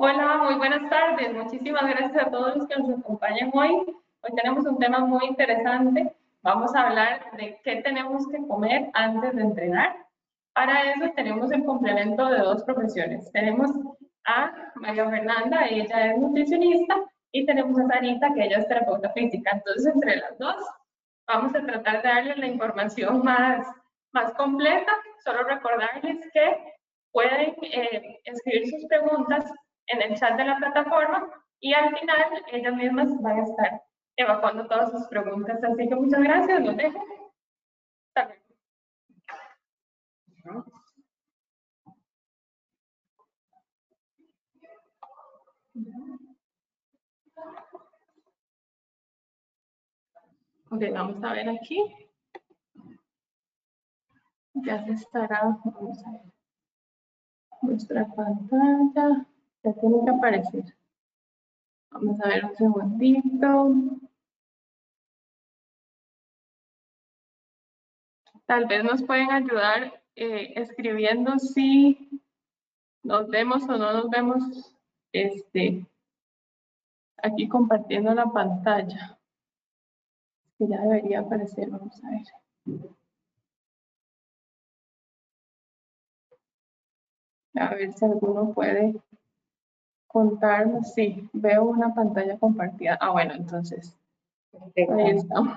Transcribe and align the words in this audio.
Hola, 0.00 0.36
muy 0.44 0.54
buenas 0.54 0.88
tardes. 0.88 1.34
Muchísimas 1.34 1.84
gracias 1.84 2.24
a 2.24 2.30
todos 2.30 2.54
los 2.54 2.68
que 2.68 2.76
nos 2.76 3.00
acompañan 3.00 3.50
hoy. 3.52 3.70
Hoy 4.20 4.30
tenemos 4.36 4.64
un 4.64 4.78
tema 4.78 5.00
muy 5.00 5.26
interesante. 5.26 6.14
Vamos 6.42 6.72
a 6.76 6.86
hablar 6.86 7.32
de 7.36 7.60
qué 7.64 7.82
tenemos 7.82 8.28
que 8.28 8.46
comer 8.46 8.90
antes 8.94 9.34
de 9.34 9.42
entrenar. 9.42 9.96
Para 10.52 10.92
eso 10.92 11.10
tenemos 11.16 11.50
el 11.50 11.64
complemento 11.64 12.30
de 12.30 12.38
dos 12.38 12.62
profesiones. 12.62 13.28
Tenemos 13.32 13.72
a 14.24 14.70
María 14.76 15.10
Fernanda, 15.10 15.66
ella 15.66 16.12
es 16.12 16.18
nutricionista, 16.18 16.94
y 17.32 17.44
tenemos 17.44 17.76
a 17.80 17.88
Sarita, 17.88 18.32
que 18.34 18.44
ella 18.44 18.58
es 18.58 18.68
terapeuta 18.68 19.10
física. 19.10 19.50
Entonces, 19.52 19.92
entre 19.92 20.14
las 20.14 20.38
dos, 20.38 20.64
vamos 21.26 21.52
a 21.56 21.66
tratar 21.66 22.02
de 22.02 22.08
darles 22.08 22.38
la 22.38 22.46
información 22.46 23.24
más, 23.24 23.66
más 24.12 24.32
completa. 24.34 24.92
Solo 25.24 25.42
recordarles 25.42 26.18
que 26.32 26.74
pueden 27.10 27.56
eh, 27.62 28.20
escribir 28.26 28.68
sus 28.68 28.86
preguntas 28.86 29.44
en 29.88 30.02
el 30.02 30.18
chat 30.18 30.36
de 30.36 30.44
la 30.44 30.56
plataforma 30.56 31.28
y 31.60 31.74
al 31.74 31.96
final 31.96 32.44
ellas 32.52 32.74
mismas 32.74 33.22
van 33.22 33.40
a 33.40 33.42
estar 33.42 33.82
evacuando 34.16 34.66
todas 34.66 34.90
sus 34.90 35.06
preguntas. 35.08 35.62
Así 35.62 35.88
que 35.88 35.94
muchas 35.94 36.20
gracias, 36.20 36.64
los 36.64 36.76
dejo. 36.76 37.04
Ok, 50.70 50.82
vamos 50.92 51.22
a 51.24 51.32
ver 51.32 51.48
aquí. 51.48 51.82
Ya 54.54 54.84
se 54.84 54.92
estará, 54.92 55.56
vamos 55.64 56.04
a 56.04 56.10
ver. 56.12 56.20
Nuestra 57.62 58.06
pantalla. 58.14 59.26
Tiene 59.74 60.04
que 60.04 60.10
aparecer. 60.10 60.64
Vamos 61.90 62.20
a 62.20 62.28
ver 62.28 62.44
un 62.44 62.54
segundito. 62.56 63.74
Tal 68.46 68.66
vez 68.66 68.82
nos 68.84 69.02
pueden 69.02 69.30
ayudar 69.30 70.02
eh, 70.16 70.52
escribiendo 70.56 71.38
si 71.38 72.22
nos 73.02 73.28
vemos 73.28 73.62
o 73.64 73.76
no 73.76 73.92
nos 73.92 74.10
vemos 74.10 74.74
este, 75.12 75.86
aquí 77.22 77.48
compartiendo 77.48 78.14
la 78.14 78.26
pantalla. 78.26 79.18
Que 80.58 80.66
ya 80.68 80.80
debería 80.80 81.20
aparecer, 81.20 81.70
vamos 81.70 82.02
a 82.04 82.10
ver. 82.10 82.26
A 87.54 87.74
ver 87.74 87.92
si 87.92 88.04
alguno 88.04 88.52
puede 88.54 88.94
contarnos. 90.08 90.92
Sí, 90.94 91.28
veo 91.32 91.64
una 91.64 91.94
pantalla 91.94 92.36
compartida. 92.38 92.98
Ah, 93.00 93.12
bueno, 93.12 93.34
entonces. 93.34 93.96
Ahí 94.76 95.10
estamos. 95.10 95.54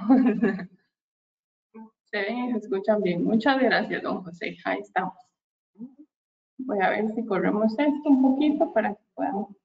Se 2.03 2.17
ven 2.17 2.38
y 2.38 2.52
se 2.52 2.57
escuchan 2.59 3.02
bien. 3.02 3.23
Muchas 3.23 3.59
gracias, 3.59 4.03
don 4.03 4.23
José. 4.23 4.57
Ahí 4.66 4.79
estamos. 4.79 5.16
Voy 6.59 6.79
a 6.79 6.89
ver 6.89 7.09
si 7.16 7.25
corremos 7.25 7.72
esto 7.72 8.09
un 8.09 8.22
poquito 8.22 8.72
para 8.73 8.94
que 8.94 9.02
podamos 9.16 9.55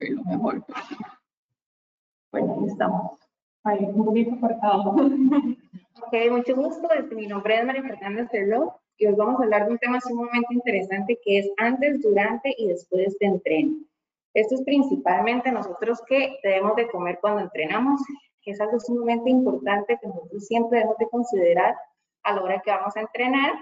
verlo 0.00 0.24
mejor. 0.24 0.64
Bueno, 2.32 2.56
ahí 2.58 2.66
estamos. 2.66 3.18
Ahí, 3.64 3.84
un 3.84 4.04
poquito 4.04 4.40
cortado. 4.40 4.96
Ok, 6.00 6.14
mucho 6.30 6.54
gusto. 6.54 6.88
Este, 6.92 7.12
mi 7.16 7.26
nombre 7.26 7.58
es 7.58 7.66
María 7.66 7.82
Fernanda 7.82 8.28
Cerlo 8.28 8.80
y 8.98 9.06
hoy 9.06 9.14
vamos 9.14 9.40
a 9.40 9.44
hablar 9.44 9.66
de 9.66 9.72
un 9.72 9.78
tema 9.78 10.00
sumamente 10.00 10.52
interesante 10.52 11.18
que 11.24 11.38
es 11.38 11.50
antes, 11.56 12.02
durante 12.02 12.54
y 12.58 12.66
después 12.66 13.16
de 13.18 13.26
entreno. 13.26 13.76
Esto 14.34 14.56
es 14.56 14.62
principalmente 14.62 15.52
nosotros 15.52 16.02
que 16.06 16.38
debemos 16.42 16.74
de 16.76 16.88
comer 16.88 17.18
cuando 17.20 17.42
entrenamos, 17.42 18.00
que 18.42 18.50
es 18.50 18.60
algo 18.60 18.78
sumamente 18.80 19.30
importante 19.30 19.98
que 20.00 20.08
nosotros 20.08 20.44
siempre 20.46 20.78
debemos 20.78 20.98
de 20.98 21.08
considerar 21.08 21.76
a 22.24 22.34
la 22.34 22.42
hora 22.42 22.60
que 22.60 22.70
vamos 22.70 22.96
a 22.96 23.00
entrenar. 23.00 23.52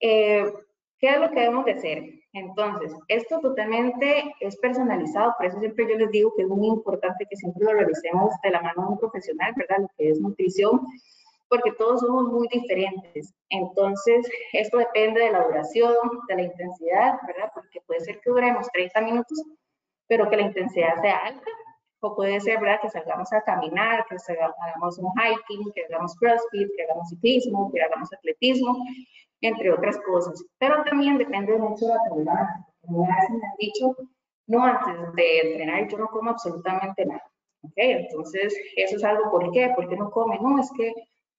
Eh, 0.00 0.52
¿Qué 0.98 1.10
es 1.10 1.20
lo 1.20 1.30
que 1.30 1.40
debemos 1.40 1.64
de 1.64 1.72
hacer? 1.72 2.04
Entonces, 2.32 2.92
esto 3.08 3.40
totalmente 3.40 4.34
es 4.40 4.56
personalizado, 4.56 5.34
por 5.38 5.46
eso 5.46 5.60
siempre 5.60 5.86
yo 5.88 5.96
les 5.96 6.10
digo 6.10 6.32
que 6.36 6.42
es 6.42 6.48
muy 6.48 6.66
importante 6.66 7.24
que 7.30 7.36
siempre 7.36 7.64
lo 7.64 7.72
revisemos 7.72 8.34
de 8.42 8.50
la 8.50 8.60
mano 8.60 8.82
de 8.82 8.88
un 8.88 8.98
profesional, 8.98 9.54
¿verdad? 9.56 9.78
Lo 9.80 9.90
que 9.96 10.10
es 10.10 10.20
nutrición, 10.20 10.82
porque 11.48 11.72
todos 11.72 12.00
somos 12.00 12.26
muy 12.32 12.48
diferentes. 12.48 13.32
Entonces, 13.50 14.28
esto 14.52 14.78
depende 14.78 15.20
de 15.20 15.32
la 15.32 15.44
duración, 15.44 15.94
de 16.28 16.34
la 16.34 16.42
intensidad, 16.42 17.18
¿verdad? 17.26 17.50
Porque 17.54 17.80
puede 17.86 18.00
ser 18.00 18.20
que 18.20 18.30
duremos 18.30 18.68
30 18.72 19.00
minutos, 19.02 19.42
pero 20.08 20.28
que 20.28 20.36
la 20.36 20.42
intensidad 20.42 21.00
sea 21.00 21.18
alta, 21.18 21.50
o 22.00 22.14
puede 22.14 22.40
ser, 22.40 22.60
¿verdad? 22.60 22.80
Que 22.80 22.90
salgamos 22.90 23.32
a 23.32 23.42
caminar, 23.42 24.04
que 24.08 24.16
hagamos 24.32 24.98
un 24.98 25.10
hiking, 25.12 25.72
que 25.72 25.84
hagamos 25.84 26.14
crossfit, 26.16 26.68
que 26.76 26.82
hagamos 26.84 27.08
ciclismo, 27.08 27.70
que 27.72 27.82
hagamos 27.82 28.12
atletismo, 28.12 28.76
entre 29.40 29.72
otras 29.72 29.98
cosas. 29.98 30.42
Pero 30.58 30.82
también 30.84 31.18
depende 31.18 31.56
mucho 31.56 31.86
de 31.86 31.94
la 31.94 32.08
tolerancia. 32.08 32.66
Como 32.82 33.06
me 33.06 33.12
han 33.12 33.40
dicho, 33.58 33.96
no, 34.46 34.64
antes 34.64 35.14
de 35.14 35.40
entrenar 35.40 35.88
yo 35.88 35.98
no 35.98 36.08
como 36.08 36.30
absolutamente 36.30 37.06
nada. 37.06 37.24
¿Ok? 37.62 37.72
Entonces, 37.76 38.54
eso 38.76 38.96
es 38.96 39.04
algo, 39.04 39.30
¿por 39.30 39.50
qué? 39.50 39.72
¿Por 39.74 39.88
qué 39.88 39.96
no 39.96 40.10
come? 40.10 40.38
No, 40.40 40.60
es 40.60 40.70
que 40.76 40.92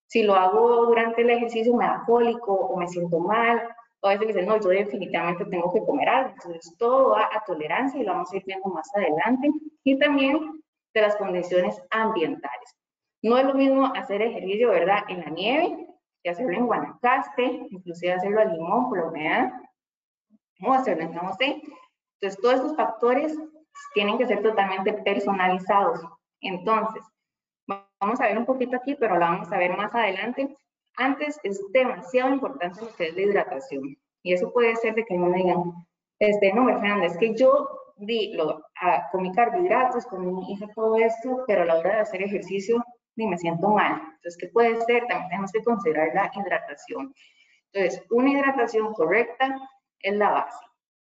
si 0.08 0.24
lo 0.24 0.36
hago 0.36 0.86
durante 0.86 1.22
el 1.22 1.30
ejercicio 1.30 1.76
me 1.76 1.86
da 1.86 2.04
cólico 2.06 2.54
o 2.54 2.78
me 2.78 2.88
siento 2.88 3.20
mal, 3.20 3.62
o 4.02 4.08
a 4.08 4.12
veces 4.12 4.28
dicen, 4.28 4.46
no, 4.46 4.60
yo 4.60 4.70
definitivamente 4.70 5.46
tengo 5.46 5.74
que 5.74 5.84
comer 5.84 6.08
algo. 6.08 6.30
Entonces, 6.30 6.76
todo 6.78 7.12
va 7.12 7.30
a 7.34 7.44
tolerancia 7.46 8.00
y 8.00 8.04
lo 8.04 8.14
vamos 8.14 8.32
a 8.32 8.38
ir 8.38 8.44
viendo 8.46 8.70
más 8.70 8.90
adelante. 8.96 9.50
Y 9.84 9.98
también 9.98 10.64
de 10.94 11.02
las 11.02 11.16
condiciones 11.16 11.82
ambientales. 11.90 12.76
No 13.24 13.38
es 13.38 13.46
lo 13.46 13.56
mismo 13.56 13.92
hacer 13.96 14.22
ejercicio, 14.22 14.70
¿verdad?, 14.70 15.04
en 15.08 15.22
la 15.22 15.30
nieve, 15.32 15.88
que 16.24 16.30
hacerlo 16.30 16.58
en 16.58 16.68
Guanacaste, 16.68 17.68
inclusive 17.72 18.14
hacerlo 18.14 18.42
a 18.42 18.46
Limón 18.46 18.90
por 18.90 19.00
la 19.00 19.06
humedad, 19.08 19.52
o 20.62 20.74
hacerlo 20.74 21.04
en 21.04 21.14
San. 21.14 21.26
Entonces, 22.20 22.42
todos 22.42 22.56
estos 22.56 22.76
factores 22.76 23.38
tienen 23.94 24.18
que 24.18 24.28
ser 24.28 24.42
totalmente 24.42 24.94
personalizados. 24.94 26.00
Entonces, 26.42 27.04
vamos 27.68 28.20
a 28.22 28.28
ver 28.28 28.38
un 28.38 28.46
poquito 28.46 28.78
aquí, 28.78 28.96
pero 28.96 29.16
lo 29.16 29.22
vamos 29.22 29.52
a 29.52 29.58
ver 29.58 29.76
más 29.76 29.94
adelante. 29.94 30.56
Antes 30.96 31.40
es 31.44 31.62
demasiado 31.72 32.34
importante 32.34 32.82
lo 32.82 32.96
que 32.96 33.08
es 33.08 33.16
la 33.16 33.22
hidratación. 33.22 33.98
Y 34.24 34.34
eso 34.34 34.52
puede 34.52 34.76
ser 34.76 34.96
de 34.96 35.06
que 35.06 35.18
no 35.18 35.28
me 35.28 35.38
digan, 35.38 35.74
este, 36.20 36.54
no, 36.54 36.66
Fernanda, 36.66 37.06
es 37.06 37.18
que 37.18 37.36
yo 37.36 37.68
di, 37.98 38.34
lo, 38.34 38.64
a, 38.82 39.10
comí 39.12 39.32
carbohidratos, 39.32 40.06
con 40.08 40.26
mi 40.26 40.52
hija 40.52 40.68
todo 40.74 40.96
esto, 40.98 41.44
pero 41.48 41.64
a 41.64 41.66
la 41.66 41.78
hora 41.78 41.96
de 41.96 42.02
hacer 42.02 42.22
ejercicio 42.22 42.84
ni 43.16 43.28
me 43.28 43.38
siento 43.38 43.70
mal. 43.70 44.02
Entonces, 44.16 44.38
¿qué 44.40 44.48
puede 44.48 44.80
ser? 44.82 45.06
También 45.08 45.30
tenemos 45.30 45.52
que 45.52 45.64
considerar 45.64 46.10
la 46.14 46.32
hidratación. 46.34 47.14
Entonces, 47.74 48.04
una 48.12 48.32
hidratación 48.32 48.94
correcta 48.94 49.60
es 50.00 50.16
la 50.16 50.30
base. 50.30 50.66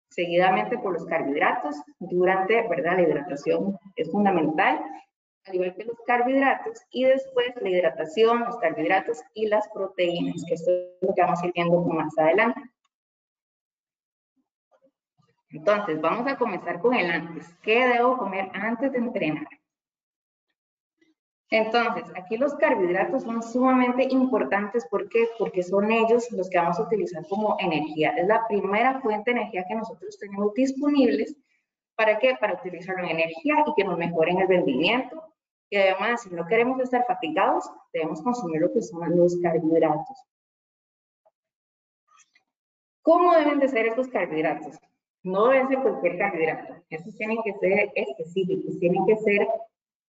Seguidamente 0.10 0.78
por 0.78 0.94
los 0.94 1.06
carbohidratos, 1.06 1.76
durante, 2.00 2.68
¿verdad? 2.68 2.98
La 2.98 3.02
hidratación 3.02 3.78
es 3.96 4.12
fundamental 4.12 4.80
al 5.46 5.56
igual 5.56 5.76
que 5.76 5.86
los 5.86 5.98
carbohidratos, 6.06 6.82
y 6.92 7.06
después 7.06 7.54
la 7.62 7.70
hidratación, 7.70 8.46
los 8.46 8.58
carbohidratos 8.58 9.22
y 9.34 9.48
las 9.48 9.68
proteínas, 9.70 10.44
que 10.48 10.56
esto 10.56 10.72
es 10.72 11.08
lo 11.08 11.14
que 11.14 11.22
vamos 11.22 11.42
a 11.42 11.46
ir 11.48 11.54
viendo 11.54 11.82
más 11.82 12.18
adelante. 12.18 12.62
Entonces, 15.50 16.02
vamos 16.02 16.28
a 16.28 16.38
comenzar 16.38 16.80
con 16.80 16.94
el 16.96 17.10
antes. 17.10 17.48
¿Qué 17.62 17.88
debo 17.88 18.18
comer 18.18 18.50
antes 18.54 18.92
de 18.92 18.98
entrenar? 18.98 19.48
Entonces, 21.50 22.04
aquí 22.18 22.38
los 22.38 22.56
carbohidratos 22.56 23.24
son 23.24 23.42
sumamente 23.42 24.08
importantes. 24.10 24.86
¿Por 24.88 25.08
qué? 25.08 25.28
Porque 25.38 25.64
son 25.64 25.92
ellos 25.92 26.30
los 26.32 26.50
que 26.50 26.58
vamos 26.58 26.80
a 26.80 26.84
utilizar 26.84 27.26
como 27.30 27.56
energía. 27.60 28.10
Es 28.18 28.28
la 28.28 28.46
primera 28.48 29.00
fuente 29.00 29.32
de 29.32 29.40
energía 29.40 29.66
que 29.68 29.76
nosotros 29.76 30.18
tenemos 30.20 30.54
disponibles. 30.54 31.38
¿Para 31.96 32.20
qué? 32.20 32.36
Para 32.40 32.56
utilizar 32.56 32.96
la 33.02 33.12
energía 33.12 33.64
y 33.66 33.74
que 33.76 33.84
nos 33.86 33.98
mejoren 33.98 34.40
el 34.40 34.48
rendimiento, 34.50 35.35
y 35.70 35.78
además, 35.78 36.22
si 36.22 36.30
no 36.30 36.46
queremos 36.46 36.80
estar 36.80 37.06
fatigados, 37.06 37.70
debemos 37.92 38.22
consumir 38.22 38.62
lo 38.62 38.72
que 38.72 38.82
son 38.82 39.18
los 39.18 39.38
carbohidratos. 39.42 40.26
¿Cómo 43.02 43.34
deben 43.36 43.60
de 43.60 43.68
ser 43.68 43.88
estos 43.88 44.08
carbohidratos? 44.08 44.78
No 45.24 45.48
deben 45.48 45.68
ser 45.68 45.82
cualquier 45.82 46.18
carbohidrato. 46.18 46.76
Estos 46.90 47.16
tienen 47.18 47.38
que 47.44 47.54
ser 47.54 47.92
específicos, 47.96 48.80
tienen 48.80 49.06
que 49.06 49.18
ser 49.18 49.48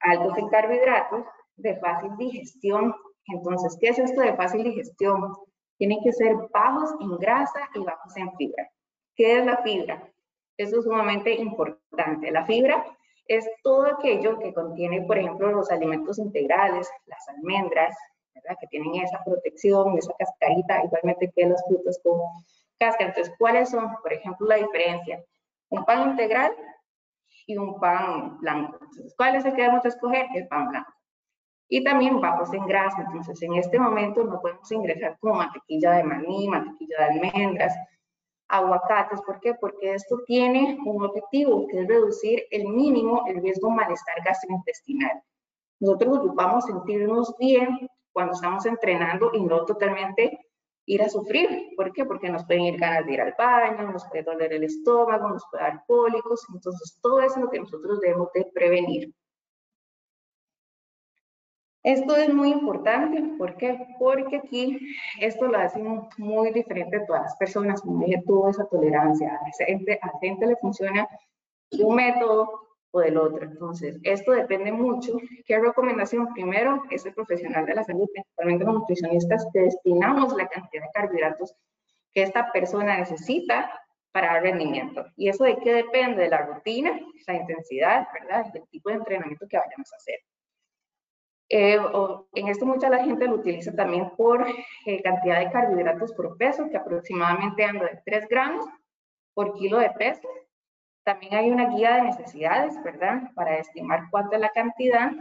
altos 0.01 0.37
en 0.39 0.49
carbohidratos, 0.49 1.25
de 1.57 1.77
fácil 1.77 2.17
digestión. 2.19 2.95
Entonces, 3.27 3.77
¿qué 3.81 3.89
es 3.89 3.99
esto 3.99 4.21
de 4.21 4.37
fácil 4.37 4.63
digestión? 4.63 5.35
Tienen 5.79 5.99
que 6.03 6.13
ser 6.13 6.37
bajos 6.53 6.91
en 7.01 7.17
grasa 7.17 7.69
y 7.75 7.81
bajos 7.81 8.17
en 8.17 8.35
fibra. 8.37 8.71
¿Qué 9.15 9.39
es 9.39 9.47
la 9.47 9.59
fibra? 9.59 10.13
Eso 10.57 10.79
es 10.79 10.85
sumamente 10.85 11.35
importante. 11.35 12.31
La 12.31 12.45
fibra 12.45 12.85
es 13.29 13.49
todo 13.63 13.87
aquello 13.87 14.39
que 14.39 14.55
contiene, 14.55 15.03
por 15.03 15.19
ejemplo, 15.19 15.51
los 15.51 15.71
alimentos 15.71 16.19
integrales, 16.19 16.89
las 17.07 17.29
almendras, 17.29 17.97
¿verdad? 18.35 18.57
que 18.61 18.67
tienen 18.69 18.95
esa 18.97 19.23
protección, 19.25 19.97
esa 19.99 20.13
cascarita, 20.19 20.85
igualmente 20.85 21.33
que 21.35 21.47
los 21.47 21.63
frutos 21.67 21.99
con 22.03 22.21
cáscara. 22.79 23.11
Entonces, 23.11 23.35
¿cuáles 23.39 23.71
son, 23.71 23.91
por 24.03 24.13
ejemplo, 24.13 24.47
la 24.47 24.57
diferencia? 24.57 25.25
un 25.69 25.85
pan 25.85 26.11
integral 26.11 26.53
y 27.47 27.57
un 27.57 27.79
pan 27.79 28.39
blanco. 28.39 28.79
Entonces, 28.81 29.15
¿cuál 29.17 29.37
es 29.37 29.45
el 29.45 29.55
que 29.55 29.63
debemos 29.63 29.85
escoger? 29.85 30.27
El 30.35 30.49
pan 30.49 30.69
blanco. 30.69 30.93
Y 31.69 31.83
también 31.83 32.21
bajos 32.21 32.53
en 32.53 32.67
grasa. 32.67 33.03
Entonces, 33.03 33.41
en 33.43 33.55
este 33.55 33.79
momento 33.79 34.25
no 34.25 34.41
podemos 34.41 34.71
ingresar 34.71 35.17
como 35.19 35.35
mantequilla 35.35 35.93
de 35.93 36.05
maní, 36.05 36.49
mantequilla 36.49 36.97
de 36.99 37.05
almendras, 37.05 37.75
aguacates. 38.49 39.21
¿Por 39.23 39.41
qué? 39.41 39.55
Porque 39.55 39.95
esto 39.95 40.19
tiene 40.27 40.79
un 40.85 41.05
objetivo, 41.05 41.67
que 41.69 41.81
es 41.81 41.89
reducir 41.89 42.45
el 42.51 42.69
mínimo 42.69 43.25
el 43.27 43.43
riesgo 43.43 43.69
de 43.69 43.75
malestar 43.77 44.17
gastrointestinal. 44.25 45.23
Nosotros 45.81 46.19
ocupamos 46.19 46.65
sentirnos 46.65 47.35
bien 47.39 47.89
cuando 48.13 48.33
estamos 48.33 48.65
entrenando 48.67 49.31
y 49.35 49.43
no 49.43 49.65
totalmente 49.65 50.39
ir 50.87 51.03
a 51.03 51.09
sufrir. 51.09 51.75
¿Por 51.77 51.93
qué? 51.93 52.05
Porque 52.05 52.31
nos 52.31 52.45
pueden 52.47 52.63
ir 52.63 52.79
ganas 52.79 53.05
de 53.05 53.13
ir 53.13 53.21
al 53.21 53.35
baño, 53.37 53.93
nos 53.93 54.07
puede 54.09 54.23
doler 54.23 54.53
el 54.53 54.65
estómago, 54.65 55.29
nos 55.29 55.45
puede 55.51 55.65
dar 55.65 55.83
cólicos. 55.87 56.47
Entonces, 56.55 56.99
todo 57.03 57.21
eso 57.21 57.37
es 57.37 57.43
lo 57.43 57.51
que 57.51 57.61
nosotros 57.61 58.01
debemos 58.01 58.33
de 58.33 58.47
prevenir. 58.55 59.13
Esto 61.87 62.17
es 62.17 62.35
muy 62.35 62.51
importante, 62.51 63.23
¿por 63.39 63.57
qué? 63.57 63.79
Porque 64.01 64.39
aquí 64.39 64.77
esto 65.21 65.47
lo 65.47 65.57
hace 65.57 65.81
muy 66.19 66.51
diferente 66.51 66.97
a 66.97 67.07
todas 67.07 67.23
las 67.23 67.37
personas, 67.37 67.81
como 67.81 68.05
dije, 68.05 68.25
toda 68.27 68.51
esa 68.51 68.65
tolerancia. 68.65 69.39
A 69.41 69.65
gente, 69.65 69.97
a 70.03 70.19
gente 70.19 70.49
le 70.49 70.57
funciona 70.57 71.09
un 71.79 71.95
método 71.95 72.61
o 72.91 72.99
del 72.99 73.17
otro. 73.17 73.45
Entonces, 73.45 74.01
esto 74.03 74.33
depende 74.33 74.73
mucho. 74.73 75.17
¿Qué 75.45 75.61
recomendación? 75.61 76.35
Primero, 76.35 76.83
es 76.91 77.07
el 77.07 77.15
profesional 77.15 77.65
de 77.65 77.77
la 77.77 77.85
salud, 77.85 78.09
principalmente 78.13 78.65
los 78.65 78.75
nutricionistas, 78.75 79.47
que 79.53 79.61
destinamos 79.61 80.35
la 80.37 80.49
cantidad 80.49 80.83
de 80.83 80.91
carbohidratos 80.93 81.55
que 82.13 82.23
esta 82.23 82.51
persona 82.51 82.99
necesita 82.99 83.71
para 84.11 84.33
dar 84.33 84.43
rendimiento. 84.43 85.07
¿Y 85.15 85.29
eso 85.29 85.45
de 85.45 85.57
qué 85.59 85.73
depende? 85.73 86.25
De 86.25 86.31
la 86.31 86.47
rutina, 86.47 86.99
la 87.29 87.35
intensidad, 87.35 88.09
¿verdad? 88.13 88.53
Del 88.53 88.67
tipo 88.71 88.89
de 88.89 88.97
entrenamiento 88.97 89.47
que 89.49 89.57
vayamos 89.57 89.93
a 89.93 89.97
hacer. 89.97 90.19
Eh, 91.49 91.79
en 92.35 92.49
esto 92.49 92.67
mucha 92.67 92.91
la 92.91 93.05
gente 93.05 93.27
lo 93.27 93.37
utiliza 93.37 93.73
también 93.73 94.11
por 94.17 94.45
eh, 94.87 95.03
cantidad 95.03 95.39
de 95.39 95.51
carbohidratos 95.51 96.13
por 96.13 96.37
peso, 96.37 96.69
que 96.69 96.77
aproximadamente 96.77 97.65
anda 97.65 97.85
de 97.87 98.01
3 98.05 98.29
gramos 98.29 98.67
por 99.35 99.55
kilo 99.55 99.79
de 99.79 99.91
peso. 99.91 100.29
También 101.05 101.35
hay 101.35 101.51
una 101.51 101.69
guía 101.69 101.97
de 101.97 102.03
necesidades, 102.03 102.83
¿verdad? 102.83 103.31
Para 103.35 103.59
estimar 103.59 104.09
cuánto 104.11 104.35
es 104.35 104.41
la 104.41 104.49
cantidad, 104.49 105.13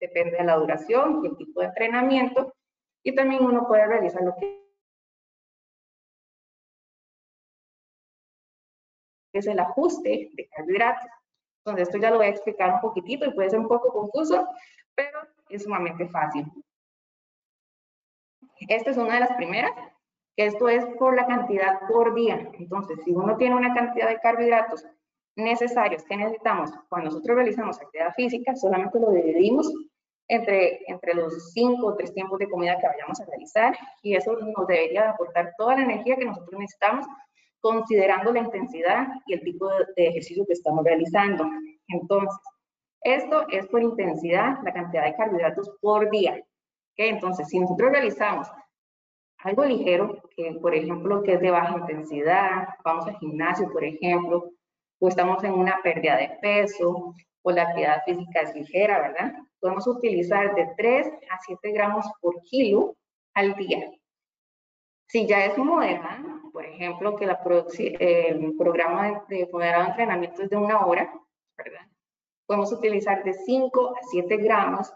depende 0.00 0.36
de 0.36 0.44
la 0.44 0.56
duración 0.56 1.20
y 1.22 1.28
el 1.28 1.36
tipo 1.36 1.60
de 1.60 1.66
entrenamiento. 1.66 2.52
Y 3.04 3.14
también 3.14 3.44
uno 3.44 3.66
puede 3.68 3.86
realizar 3.86 4.22
lo 4.22 4.34
que 4.34 4.58
es 9.32 9.46
el 9.46 9.60
ajuste 9.60 10.30
de 10.32 10.48
carbohidratos. 10.48 11.08
Entonces, 11.64 11.88
esto 11.88 11.98
ya 11.98 12.10
lo 12.10 12.16
voy 12.16 12.26
a 12.26 12.30
explicar 12.30 12.74
un 12.74 12.80
poquitito 12.80 13.26
y 13.26 13.32
puede 13.32 13.50
ser 13.50 13.60
un 13.60 13.68
poco 13.68 13.92
confuso, 13.92 14.48
pero 14.98 15.20
es 15.48 15.62
sumamente 15.62 16.08
fácil. 16.08 16.44
Esta 18.68 18.90
es 18.90 18.96
una 18.96 19.14
de 19.14 19.20
las 19.20 19.32
primeras, 19.34 19.70
esto 20.36 20.68
es 20.68 20.84
por 20.98 21.14
la 21.14 21.24
cantidad 21.26 21.78
por 21.88 22.14
día. 22.14 22.50
Entonces, 22.58 22.98
si 23.04 23.12
uno 23.12 23.36
tiene 23.36 23.54
una 23.54 23.72
cantidad 23.72 24.08
de 24.08 24.18
carbohidratos 24.18 24.84
necesarios 25.36 26.02
que 26.02 26.16
necesitamos 26.16 26.72
cuando 26.88 27.10
nosotros 27.10 27.36
realizamos 27.36 27.80
actividad 27.80 28.12
física, 28.14 28.56
solamente 28.56 28.98
lo 28.98 29.12
dividimos 29.12 29.72
entre, 30.26 30.80
entre 30.90 31.14
los 31.14 31.52
cinco 31.52 31.86
o 31.86 31.96
tres 31.96 32.12
tiempos 32.12 32.40
de 32.40 32.50
comida 32.50 32.76
que 32.78 32.88
vayamos 32.88 33.20
a 33.20 33.26
realizar 33.26 33.78
y 34.02 34.16
eso 34.16 34.36
nos 34.36 34.66
debería 34.66 35.10
aportar 35.10 35.52
toda 35.56 35.76
la 35.76 35.84
energía 35.84 36.16
que 36.16 36.24
nosotros 36.24 36.58
necesitamos 36.58 37.06
considerando 37.60 38.32
la 38.32 38.40
intensidad 38.40 39.06
y 39.26 39.34
el 39.34 39.42
tipo 39.42 39.68
de 39.68 40.08
ejercicio 40.08 40.44
que 40.44 40.54
estamos 40.54 40.84
realizando. 40.84 41.44
Entonces, 41.86 42.36
esto 43.14 43.46
es 43.48 43.66
por 43.66 43.82
intensidad, 43.82 44.58
la 44.62 44.72
cantidad 44.72 45.04
de 45.04 45.14
carbohidratos 45.14 45.70
por 45.80 46.10
día. 46.10 46.42
Entonces, 46.96 47.48
si 47.48 47.58
nosotros 47.58 47.92
realizamos 47.92 48.48
algo 49.38 49.64
ligero, 49.64 50.22
que 50.36 50.52
por 50.60 50.74
ejemplo, 50.74 51.22
que 51.22 51.34
es 51.34 51.40
de 51.40 51.50
baja 51.50 51.78
intensidad, 51.78 52.68
vamos 52.84 53.06
al 53.06 53.16
gimnasio, 53.18 53.70
por 53.72 53.84
ejemplo, 53.84 54.50
o 55.00 55.08
estamos 55.08 55.42
en 55.44 55.52
una 55.52 55.80
pérdida 55.82 56.16
de 56.16 56.38
peso, 56.40 57.14
o 57.42 57.50
la 57.52 57.62
actividad 57.62 58.02
física 58.04 58.40
es 58.40 58.54
ligera, 58.54 59.00
¿verdad? 59.00 59.32
Podemos 59.60 59.86
utilizar 59.86 60.54
de 60.54 60.68
3 60.76 61.06
a 61.30 61.38
7 61.46 61.72
gramos 61.72 62.04
por 62.20 62.42
kilo 62.42 62.96
al 63.34 63.54
día. 63.54 63.90
Si 65.06 65.26
ya 65.26 65.44
es 65.46 65.56
moderada, 65.56 66.42
por 66.52 66.66
ejemplo, 66.66 67.16
que 67.16 67.24
el 67.24 68.56
programa 68.58 69.22
de, 69.28 69.36
de 69.36 69.48
moderado 69.52 69.88
entrenamiento 69.88 70.42
es 70.42 70.50
de 70.50 70.56
una 70.56 70.84
hora, 70.84 71.12
¿verdad? 71.56 71.87
Podemos 72.48 72.72
utilizar 72.72 73.22
de 73.24 73.34
5 73.34 73.90
a 73.90 74.00
7 74.10 74.36
gramos 74.38 74.92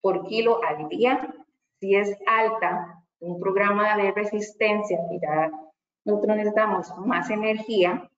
por 0.00 0.26
kilo 0.26 0.60
al 0.64 0.88
día. 0.88 1.32
Si 1.78 1.94
es 1.94 2.18
alta, 2.26 3.00
un 3.20 3.38
programa 3.40 3.96
de 3.96 4.10
resistencia, 4.10 4.98
ya 5.22 5.50
nosotros 6.04 6.36
necesitamos 6.36 6.92
más 6.98 7.30
energía, 7.30 8.10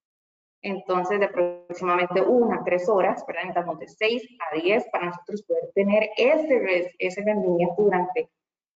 entonces 0.62 1.20
de 1.20 1.26
aproximadamente 1.26 2.22
1 2.22 2.60
a 2.60 2.64
3 2.64 2.88
horas, 2.88 3.24
¿verdad? 3.26 3.42
necesitamos 3.42 3.78
de 3.78 3.88
6 3.88 4.22
a 4.50 4.56
10 4.56 4.86
para 4.90 5.06
nosotros 5.06 5.42
poder 5.42 5.70
tener 5.74 6.08
ese, 6.16 6.94
ese 6.98 7.22
rendimiento 7.22 7.82
durante 7.82 8.30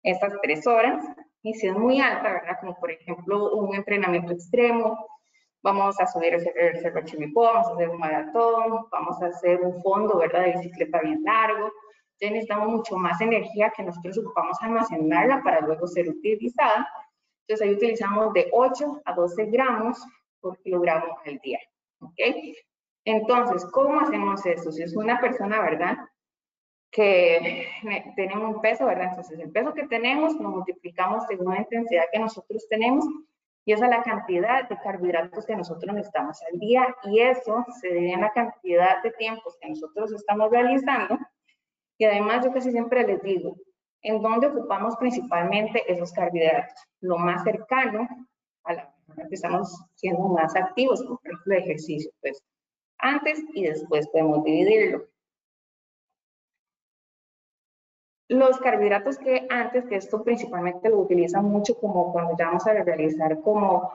estas 0.04 0.34
3 0.42 0.68
horas. 0.68 1.06
Y 1.44 1.54
si 1.54 1.68
es 1.68 1.78
muy 1.78 2.02
alta, 2.02 2.34
¿verdad? 2.34 2.58
Como 2.60 2.76
por 2.80 2.92
ejemplo 2.92 3.54
un 3.56 3.76
entrenamiento 3.76 4.34
extremo, 4.34 5.08
vamos 5.62 6.00
a 6.00 6.08
subir 6.08 6.34
el 6.34 6.80
Cerro 6.80 7.02
Chimipó, 7.04 7.44
vamos 7.44 7.68
a 7.68 7.74
hacer 7.74 7.90
un 7.90 7.98
maratón, 7.98 8.86
vamos 8.92 9.22
a 9.22 9.28
hacer 9.28 9.62
un 9.62 9.82
fondo, 9.82 10.18
¿verdad?, 10.18 10.46
de 10.46 10.54
bicicleta 10.54 11.02
bien 11.02 11.24
largo. 11.24 11.72
Ya 12.22 12.30
necesitamos 12.30 12.68
mucho 12.70 12.98
más 12.98 13.20
energía 13.22 13.72
que 13.76 13.84
nosotros 13.84 14.18
ocupamos 14.18 14.58
almacenarla 14.62 15.42
para 15.44 15.62
luego 15.62 15.88
ser 15.88 16.10
utilizada. 16.10 16.88
Entonces 17.48 17.68
ahí 17.68 17.74
utilizamos 17.74 18.34
de 18.34 18.50
8 18.52 19.02
a 19.06 19.14
12 19.14 19.46
gramos 19.46 20.06
por 20.40 20.58
kilogramo 20.60 21.18
al 21.26 21.40
día. 21.40 21.60
¿Ok? 22.02 22.20
Entonces, 23.06 23.66
¿cómo 23.72 24.02
hacemos 24.02 24.46
esto? 24.46 24.72
Si 24.72 24.84
es 24.84 24.96
una 24.96 25.20
persona, 25.20 25.62
¿verdad? 25.62 25.98
Que 26.92 27.68
tenemos 28.16 28.56
un 28.56 28.62
peso, 28.62 28.86
¿verdad? 28.86 29.10
Entonces, 29.10 29.40
el 29.40 29.52
peso 29.52 29.74
que 29.74 29.88
tenemos 29.88 30.36
lo 30.36 30.50
multiplicamos 30.50 31.26
según 31.28 31.54
la 31.54 31.62
intensidad 31.62 32.04
que 32.12 32.20
nosotros 32.20 32.68
tenemos 32.70 33.06
y 33.70 33.72
es 33.72 33.82
la 33.82 34.02
cantidad 34.02 34.68
de 34.68 34.80
carbohidratos 34.80 35.46
que 35.46 35.56
nosotros 35.56 35.94
necesitamos 35.94 36.42
al 36.52 36.58
día 36.58 36.88
y 37.04 37.20
eso 37.20 37.64
se 37.80 37.90
divide 37.90 38.14
en 38.14 38.22
la 38.22 38.32
cantidad 38.32 39.04
de 39.04 39.12
tiempos 39.12 39.56
que 39.62 39.70
nosotros 39.70 40.12
estamos 40.12 40.50
realizando 40.50 41.20
y 42.00 42.06
además 42.06 42.44
yo 42.44 42.52
casi 42.52 42.72
siempre 42.72 43.06
les 43.06 43.22
digo, 43.22 43.58
¿en 44.02 44.24
dónde 44.24 44.48
ocupamos 44.48 44.96
principalmente 44.96 45.84
esos 45.88 46.12
carbohidratos? 46.14 46.82
Lo 47.02 47.20
más 47.20 47.44
cercano 47.44 48.10
a 48.64 48.74
la 48.74 48.94
que 49.16 49.36
estamos 49.36 49.80
siendo 49.94 50.30
más 50.30 50.56
activos, 50.56 51.04
por 51.04 51.20
ejemplo, 51.24 51.54
ejercicio, 51.54 52.10
pues 52.22 52.42
antes 52.98 53.40
y 53.54 53.66
después 53.68 54.08
podemos 54.08 54.44
dividirlo. 54.46 55.06
Los 58.30 58.60
carbohidratos 58.60 59.18
que 59.18 59.48
antes, 59.50 59.86
que 59.86 59.96
esto 59.96 60.24
principalmente 60.24 60.88
lo 60.88 61.00
utilizan 61.00 61.46
mucho 61.46 61.76
como 61.76 62.14
cuando 62.14 62.36
ya 62.38 62.46
vamos 62.46 62.66
a 62.68 62.74
realizar 62.74 63.42
como 63.42 63.92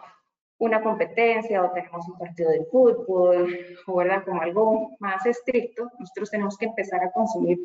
una 0.58 0.82
competencia 0.82 1.62
o 1.62 1.70
tenemos 1.70 2.08
un 2.08 2.18
partido 2.18 2.50
de 2.50 2.64
fútbol, 2.64 3.56
o 3.86 3.96
¿verdad? 3.96 4.24
como 4.24 4.42
algo 4.42 4.90
más 4.98 5.24
estricto, 5.24 5.88
nosotros 5.98 6.30
tenemos 6.30 6.58
que 6.58 6.66
empezar 6.66 7.02
a 7.02 7.12
consumir 7.12 7.58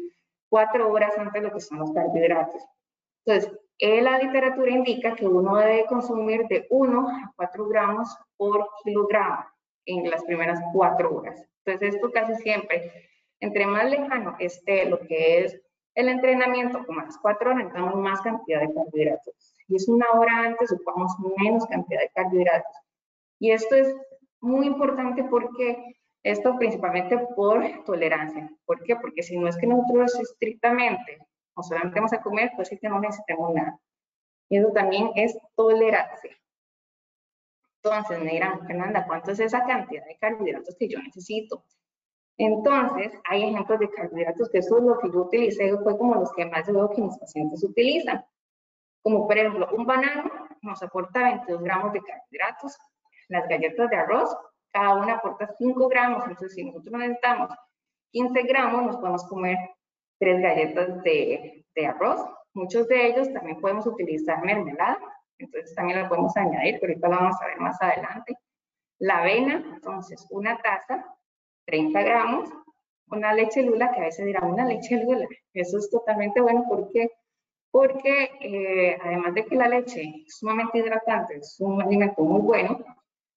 cuatro 0.48 0.92
horas 0.92 1.18
antes 1.18 1.42
lo 1.42 1.52
que 1.52 1.60
son 1.60 1.80
los 1.80 1.92
carbohidratos. 1.92 2.62
Entonces, 3.26 3.52
la 3.80 4.20
literatura 4.20 4.70
indica 4.72 5.16
que 5.16 5.28
uno 5.28 5.56
debe 5.58 5.86
consumir 5.86 6.48
de 6.48 6.68
1 6.70 7.10
a 7.10 7.34
4 7.36 7.68
gramos 7.68 8.16
por 8.38 8.68
kilogramo 8.84 9.46
en 9.86 10.10
las 10.10 10.24
primeras 10.24 10.60
cuatro 10.74 11.16
horas. 11.16 11.44
Entonces, 11.66 11.96
esto 11.96 12.12
casi 12.12 12.36
siempre, 12.36 12.92
entre 13.40 13.66
más 13.66 13.90
lejano 13.90 14.36
esté 14.40 14.86
lo 14.86 15.00
que 15.00 15.46
es 15.46 15.62
el 15.96 16.10
entrenamiento, 16.10 16.86
como 16.86 17.02
a 17.02 17.06
las 17.06 17.18
cuatro 17.18 17.50
horas, 17.50 17.66
necesitamos 17.66 17.96
más 17.96 18.22
cantidad 18.22 18.62
de 18.62 18.74
carbohidratos. 18.74 19.56
Y 19.68 19.76
es 19.76 19.88
una 19.88 20.06
hora 20.14 20.38
antes, 20.40 20.72
ocupamos 20.72 21.14
menos 21.38 21.66
cantidad 21.68 22.02
de 22.02 22.10
carbohidratos. 22.10 22.76
Y 23.40 23.52
esto 23.52 23.76
es 23.76 23.96
muy 24.42 24.68
importante 24.68 25.24
porque 25.24 25.96
esto 26.24 26.58
principalmente 26.58 27.18
por 27.36 27.84
tolerancia. 27.86 28.50
¿Por 28.66 28.84
qué? 28.84 28.96
Porque 28.96 29.24
si 29.24 29.38
no 29.38 29.48
es 29.48 29.58
que 29.58 29.68
nosotros 29.68 30.20
estrictamente 30.20 31.20
o 31.54 31.64
solamente 31.64 32.00
vamos 32.00 32.14
a 32.14 32.22
comer, 32.22 32.52
pues 32.56 32.70
sí 32.70 32.78
que 32.78 32.90
no 32.90 33.00
necesitamos 33.00 33.54
nada. 33.54 33.80
Y 34.50 34.58
eso 34.58 34.72
también 34.72 35.12
es 35.16 35.38
tolerancia. 35.56 36.36
Entonces 37.82 38.20
me 38.20 38.32
dirán, 38.32 38.66
Fernanda, 38.66 39.06
¿cuánto 39.06 39.32
es 39.32 39.40
esa 39.40 39.64
cantidad 39.66 40.06
de 40.06 40.18
carbohidratos 40.18 40.76
que 40.78 40.90
yo 40.90 41.00
necesito? 41.00 41.64
Entonces, 42.40 43.12
hay 43.26 43.44
ejemplos 43.44 43.80
de 43.80 43.90
carbohidratos 43.92 44.50
que 44.50 44.60
eso 44.60 44.78
es 44.78 44.84
lo 44.84 44.98
que 44.98 45.12
yo 45.12 45.22
utilicé, 45.24 45.78
fue 45.78 45.98
como 45.98 46.16
los 46.16 46.34
que 46.34 46.46
más 46.46 46.66
veo 46.66 46.90
que 46.90 47.02
mis 47.02 47.18
pacientes 47.18 47.64
utilizan. 47.64 48.26
Como 49.04 49.28
por 49.28 49.38
ejemplo, 49.38 49.68
un 49.78 49.86
banano 49.86 50.32
nos 50.62 50.82
aporta 50.82 51.24
22 51.24 51.62
gramos 51.62 51.94
de 51.94 52.02
carbohidratos, 52.02 52.78
las 53.28 53.48
galletas 53.48 53.90
de 53.90 53.96
arroz 53.96 54.36
cada 54.72 54.96
una 54.96 55.14
aporta 55.16 55.48
5 55.58 55.88
gramos, 55.88 56.24
entonces 56.24 56.54
si 56.54 56.64
nosotros 56.64 56.94
necesitamos 56.94 57.52
15 58.12 58.42
gramos, 58.44 58.84
nos 58.84 58.98
podemos 58.98 59.28
comer 59.28 59.58
3 60.20 60.42
galletas 60.42 61.04
de, 61.04 61.66
de 61.76 61.86
arroz. 61.86 62.22
Muchos 62.54 62.88
de 62.88 63.08
ellos 63.08 63.32
también 63.34 63.60
podemos 63.60 63.86
utilizar 63.86 64.44
mermelada, 64.44 65.00
entonces 65.38 65.74
también 65.76 66.02
la 66.02 66.10
podemos 66.10 66.36
añadir, 66.36 66.78
pero 66.80 66.94
ahorita 66.94 67.08
la 67.08 67.16
vamos 67.18 67.42
a 67.42 67.46
ver 67.46 67.60
más 67.60 67.82
adelante. 67.82 68.38
La 69.00 69.20
avena, 69.20 69.64
entonces 69.76 70.28
una 70.30 70.58
taza, 70.62 71.06
30 71.70 72.02
gramos, 72.02 72.50
una 73.12 73.34
leche 73.34 73.62
lula, 73.62 73.92
que 73.92 74.00
a 74.02 74.06
veces 74.06 74.26
dirán 74.26 74.52
una 74.52 74.66
leche 74.66 75.04
lula, 75.04 75.28
eso 75.54 75.78
es 75.78 75.90
totalmente 75.90 76.42
bueno, 76.42 76.66
¿por 76.68 76.90
qué? 76.92 77.12
Porque 77.72 78.32
eh, 78.42 78.98
además 79.04 79.36
de 79.36 79.46
que 79.46 79.56
la 79.56 79.68
leche 79.68 80.24
es 80.26 80.38
sumamente 80.38 80.80
hidratante, 80.80 81.36
es 81.38 81.58
un 81.60 81.82
alimento 81.82 82.24
muy 82.24 82.42
bueno, 82.42 82.80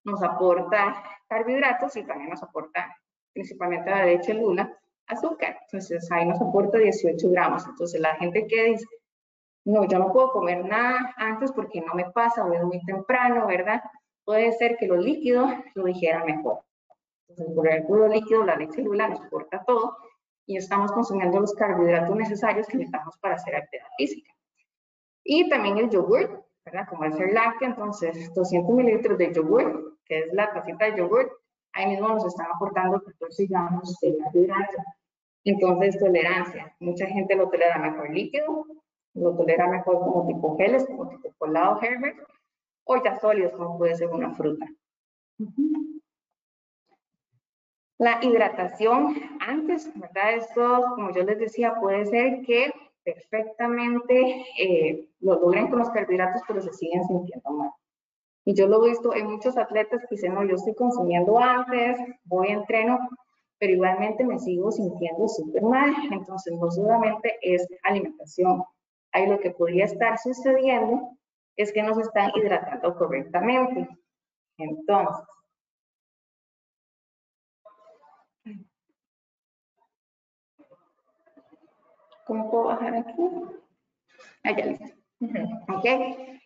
nos 0.05 0.23
aporta 0.23 1.03
carbohidratos 1.29 1.97
y 1.97 2.05
también 2.05 2.31
nos 2.31 2.43
aporta 2.43 2.97
principalmente 3.33 3.91
la 3.91 4.07
leche 4.07 4.35
lula, 4.35 4.79
azúcar. 5.07 5.59
Entonces 5.63 6.11
ahí 6.11 6.27
nos 6.27 6.41
aporta 6.41 6.79
18 6.79 7.31
gramos. 7.31 7.67
Entonces 7.67 8.01
la 8.01 8.15
gente 8.17 8.47
que 8.47 8.65
dice, 8.65 8.87
no, 9.65 9.87
yo 9.87 9.99
no 9.99 10.13
puedo 10.13 10.33
comer 10.33 10.65
nada 10.65 11.15
antes 11.17 11.53
porque 11.53 11.81
no 11.81 11.95
me 11.95 12.11
pasa 12.11 12.45
o 12.45 12.67
muy 12.67 12.81
temprano, 12.85 13.47
¿verdad? 13.47 13.83
Puede 14.25 14.53
ser 14.53 14.77
que 14.77 14.87
lo 14.87 14.97
líquido 14.97 15.49
lo 15.75 15.85
dijera 15.85 16.25
mejor. 16.25 16.61
Entonces 17.29 17.55
por 17.55 17.69
el 17.69 17.85
puro 17.85 18.09
líquido, 18.09 18.45
la 18.45 18.57
leche 18.57 18.83
lula 18.83 19.09
nos 19.09 19.21
aporta 19.21 19.65
todo 19.65 19.97
y 20.47 20.57
estamos 20.57 20.93
consumiendo 20.93 21.41
los 21.41 21.55
carbohidratos 21.55 22.15
necesarios 22.17 22.67
que 22.67 22.79
necesitamos 22.79 23.17
para 23.19 23.37
hacer 23.37 23.57
actividad 23.57 23.89
física. 23.97 24.31
Y 25.25 25.49
también 25.49 25.79
el 25.79 25.91
yogur, 25.91 26.45
¿verdad? 26.65 26.87
Como 26.89 27.05
el 27.05 27.15
ser 27.15 27.33
lácteo, 27.33 27.69
entonces 27.69 28.33
200 28.35 28.75
mililitros 28.75 29.19
de 29.19 29.33
yogur, 29.33 29.99
que 30.05 30.21
es 30.21 30.33
la 30.33 30.53
tacita 30.53 30.87
de 30.87 30.99
yogur, 30.99 31.31
ahí 31.73 31.87
mismo 31.87 32.09
nos 32.09 32.25
están 32.25 32.47
aportando 32.55 33.03
14 33.03 33.47
gramos 33.47 33.99
de 34.01 34.17
carbohidratos. 34.19 34.85
Entonces, 35.45 35.99
tolerancia. 35.99 36.75
Mucha 36.79 37.07
gente 37.07 37.35
lo 37.35 37.49
tolera 37.49 37.79
mejor 37.79 38.11
líquido, 38.11 38.67
lo 39.15 39.35
tolera 39.37 39.67
mejor 39.67 39.99
como 40.01 40.27
tipo 40.27 40.57
geles, 40.57 40.87
como 40.87 41.09
tipo 41.09 41.33
colado 41.39 41.81
Herbert, 41.83 42.19
o 42.85 43.03
ya 43.03 43.19
sólidos, 43.19 43.53
como 43.53 43.79
puede 43.79 43.95
ser 43.97 44.09
una 44.09 44.33
fruta. 44.35 44.67
La 48.03 48.19
hidratación 48.21 49.15
antes, 49.39 49.89
¿verdad? 49.95 50.35
Esto, 50.35 50.83
como 50.97 51.13
yo 51.13 51.23
les 51.23 51.39
decía, 51.39 51.77
puede 51.81 52.05
ser 52.07 52.43
que 52.43 52.73
perfectamente 53.05 54.45
eh, 54.59 55.09
lo 55.21 55.39
logren 55.39 55.71
con 55.71 55.79
los 55.79 55.91
carbohidratos, 55.91 56.43
pero 56.49 56.61
se 56.61 56.73
siguen 56.73 57.05
sintiendo 57.05 57.49
mal. 57.51 57.71
Y 58.45 58.55
yo 58.55 58.67
lo 58.67 58.85
he 58.85 58.89
visto 58.89 59.15
en 59.15 59.31
muchos 59.31 59.57
atletas 59.57 60.01
que 60.01 60.17
dicen, 60.17 60.35
no, 60.35 60.43
yo 60.43 60.57
estoy 60.57 60.75
consumiendo 60.75 61.39
antes, 61.39 61.97
voy 62.25 62.49
a 62.49 62.55
entreno, 62.55 62.99
pero 63.61 63.75
igualmente 63.75 64.25
me 64.25 64.41
sigo 64.41 64.73
sintiendo 64.73 65.29
súper 65.29 65.63
mal. 65.63 65.95
Entonces, 66.11 66.59
no 66.59 66.73
solamente 66.73 67.39
es 67.41 67.65
alimentación. 67.85 68.65
Ahí 69.13 69.29
lo 69.29 69.39
que 69.39 69.53
podría 69.53 69.85
estar 69.85 70.19
sucediendo 70.19 71.09
es 71.55 71.73
que 71.73 71.85
no 71.85 71.95
se 71.95 72.01
están 72.01 72.33
hidratando 72.35 72.97
correctamente. 72.97 73.89
Entonces, 74.59 75.25
¿cómo 82.27 82.51
puedo 82.51 82.65
bajar 82.65 82.95
aquí? 82.97 83.23
Allá 84.43 84.67
listo. 84.67 84.87
¿Ok? 85.69 85.85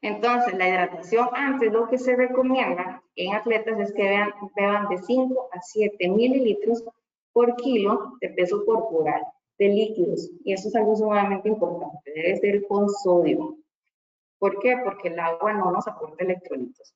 Entonces, 0.03 0.55
la 0.55 0.69
hidratación 0.69 1.29
antes 1.33 1.73
lo 1.73 1.89
que 1.89 1.99
se 1.99 2.15
recomienda 2.15 3.03
en 3.17 3.35
atletas 3.35 3.79
es 3.81 3.93
que 3.95 4.03
beban, 4.03 4.33
beban 4.55 4.89
de 4.89 4.99
5 4.99 5.49
a 5.53 5.61
7 5.61 6.09
mililitros 6.09 6.85
por 7.33 7.57
kilo 7.57 8.13
de 8.21 8.29
peso 8.31 8.65
corporal 8.65 9.23
de 9.59 9.69
líquidos. 9.69 10.31
Y 10.45 10.53
eso 10.53 10.69
es 10.69 10.77
algo 10.77 10.97
sumamente 10.97 11.49
importante, 11.49 12.13
debe 12.15 12.37
ser 12.37 12.67
con 12.67 12.89
sodio. 12.89 13.57
¿Por 14.39 14.59
qué? 14.61 14.77
Porque 14.85 15.09
el 15.09 15.19
agua 15.19 15.55
no 15.55 15.71
nos 15.71 15.89
aporta 15.89 16.25
electrolitos. 16.25 16.95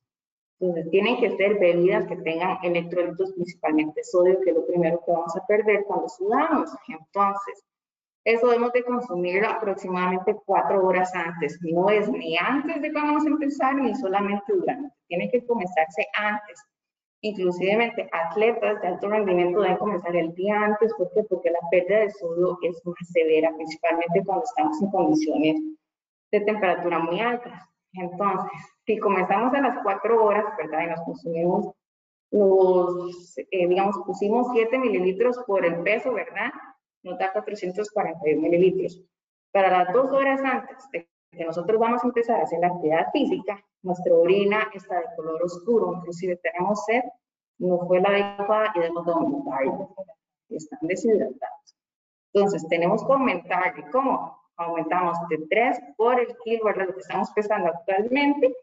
Entonces, 0.60 0.90
tienen 0.90 1.16
que 1.18 1.36
ser 1.38 1.58
bebidas 1.58 2.06
que 2.06 2.16
tengan 2.16 2.58
electrolitos, 2.62 3.32
principalmente 3.32 4.04
sodio, 4.04 4.38
que 4.40 4.50
es 4.50 4.56
lo 4.56 4.66
primero 4.66 5.02
que 5.04 5.12
vamos 5.12 5.34
a 5.34 5.46
perder 5.46 5.84
cuando 5.84 6.06
sudamos. 6.10 6.70
Entonces, 6.88 7.64
eso 8.24 8.48
debemos 8.48 8.72
de 8.72 8.84
consumir 8.84 9.44
aproximadamente 9.44 10.36
cuatro 10.44 10.86
horas 10.86 11.14
antes. 11.14 11.58
No 11.62 11.88
es 11.88 12.08
ni 12.10 12.36
antes 12.36 12.82
de 12.82 12.88
que 12.88 12.94
vamos 12.94 13.24
a 13.24 13.28
empezar, 13.28 13.74
ni 13.76 13.94
solamente 13.94 14.52
durante. 14.52 14.94
Tiene 15.08 15.30
que 15.30 15.44
comenzarse 15.46 16.06
antes. 16.14 16.62
Inclusivemente, 17.22 18.08
atletas 18.12 18.80
de 18.80 18.88
alto 18.88 19.08
rendimiento 19.08 19.60
deben 19.60 19.76
comenzar 19.78 20.14
el 20.16 20.34
día 20.34 20.58
antes. 20.60 20.92
¿Por 20.94 21.10
qué? 21.12 21.22
Porque 21.24 21.50
la 21.50 21.58
pérdida 21.70 22.00
de 22.00 22.10
sodio 22.10 22.58
es 22.62 22.80
más 22.84 22.96
severa, 23.12 23.54
principalmente 23.56 24.22
cuando 24.24 24.44
estamos 24.44 24.82
en 24.82 24.90
condiciones 24.90 25.62
de 26.30 26.40
temperatura 26.40 26.98
muy 26.98 27.20
altas. 27.20 27.62
Entonces, 27.94 28.50
si 28.86 28.98
comenzamos 28.98 29.52
a 29.54 29.60
las 29.60 29.78
cuatro 29.82 30.24
horas, 30.24 30.44
¿verdad? 30.58 30.84
Y 30.84 30.90
nos 30.90 31.00
consumimos 31.02 31.74
los, 32.30 33.36
eh, 33.38 33.66
digamos, 33.66 33.96
pusimos 34.06 34.48
7 34.52 34.78
mililitros 34.78 35.38
por 35.46 35.64
el 35.64 35.82
peso, 35.82 36.12
¿verdad? 36.12 36.52
Nos 37.02 37.18
da 37.18 37.32
441 37.32 38.40
mililitros. 38.40 39.02
Para 39.52 39.70
las 39.70 39.92
dos 39.92 40.12
horas 40.12 40.40
antes 40.42 40.90
de 40.92 41.08
que 41.32 41.44
nosotros 41.44 41.78
vamos 41.78 42.02
a 42.02 42.06
empezar 42.06 42.40
a 42.40 42.44
hacer 42.44 42.60
la 42.60 42.68
actividad 42.68 43.10
física, 43.12 43.64
nuestra 43.82 44.14
orina 44.14 44.70
está 44.74 45.00
de 45.00 45.06
color 45.16 45.42
oscuro, 45.42 45.94
inclusive 45.96 46.36
tenemos 46.36 46.84
sed, 46.84 47.02
no 47.58 47.78
fue 47.86 48.00
la 48.00 48.08
adecuada 48.08 48.72
y 48.74 48.80
debemos 48.80 49.06
de 49.06 49.12
aumentar 49.12 49.64
están 50.56 50.78
deshidratados. 50.82 51.76
Entonces, 52.32 52.66
tenemos 52.68 53.04
que 53.04 53.12
aumentar, 53.12 53.90
cómo? 53.90 54.38
Aumentamos 54.56 55.16
de 55.28 55.38
3 55.48 55.78
por 55.96 56.20
el 56.20 56.36
kilo, 56.44 56.64
¿verdad? 56.64 56.88
Lo 56.88 56.94
que 56.94 57.00
estamos 57.00 57.30
pesando 57.32 57.68
actualmente, 57.68 58.54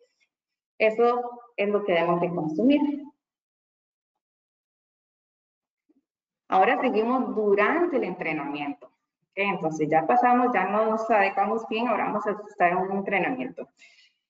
eso 0.78 1.42
es 1.56 1.70
lo 1.70 1.84
que 1.84 1.94
debemos 1.94 2.22
de 2.22 2.30
consumir. 2.30 2.82
Ahora 6.50 6.80
seguimos 6.82 7.36
durante 7.36 7.98
el 7.98 8.06
entrenamiento. 8.06 8.92
Entonces 9.36 9.88
ya 9.90 10.06
pasamos, 10.08 10.48
ya 10.54 10.66
nos 10.66 11.10
adecuamos 11.10 11.68
bien, 11.70 11.88
ahora 11.88 12.06
vamos 12.06 12.26
a 12.26 12.32
estar 12.50 12.72
en 12.72 12.78
un 12.78 12.92
entrenamiento. 12.92 13.68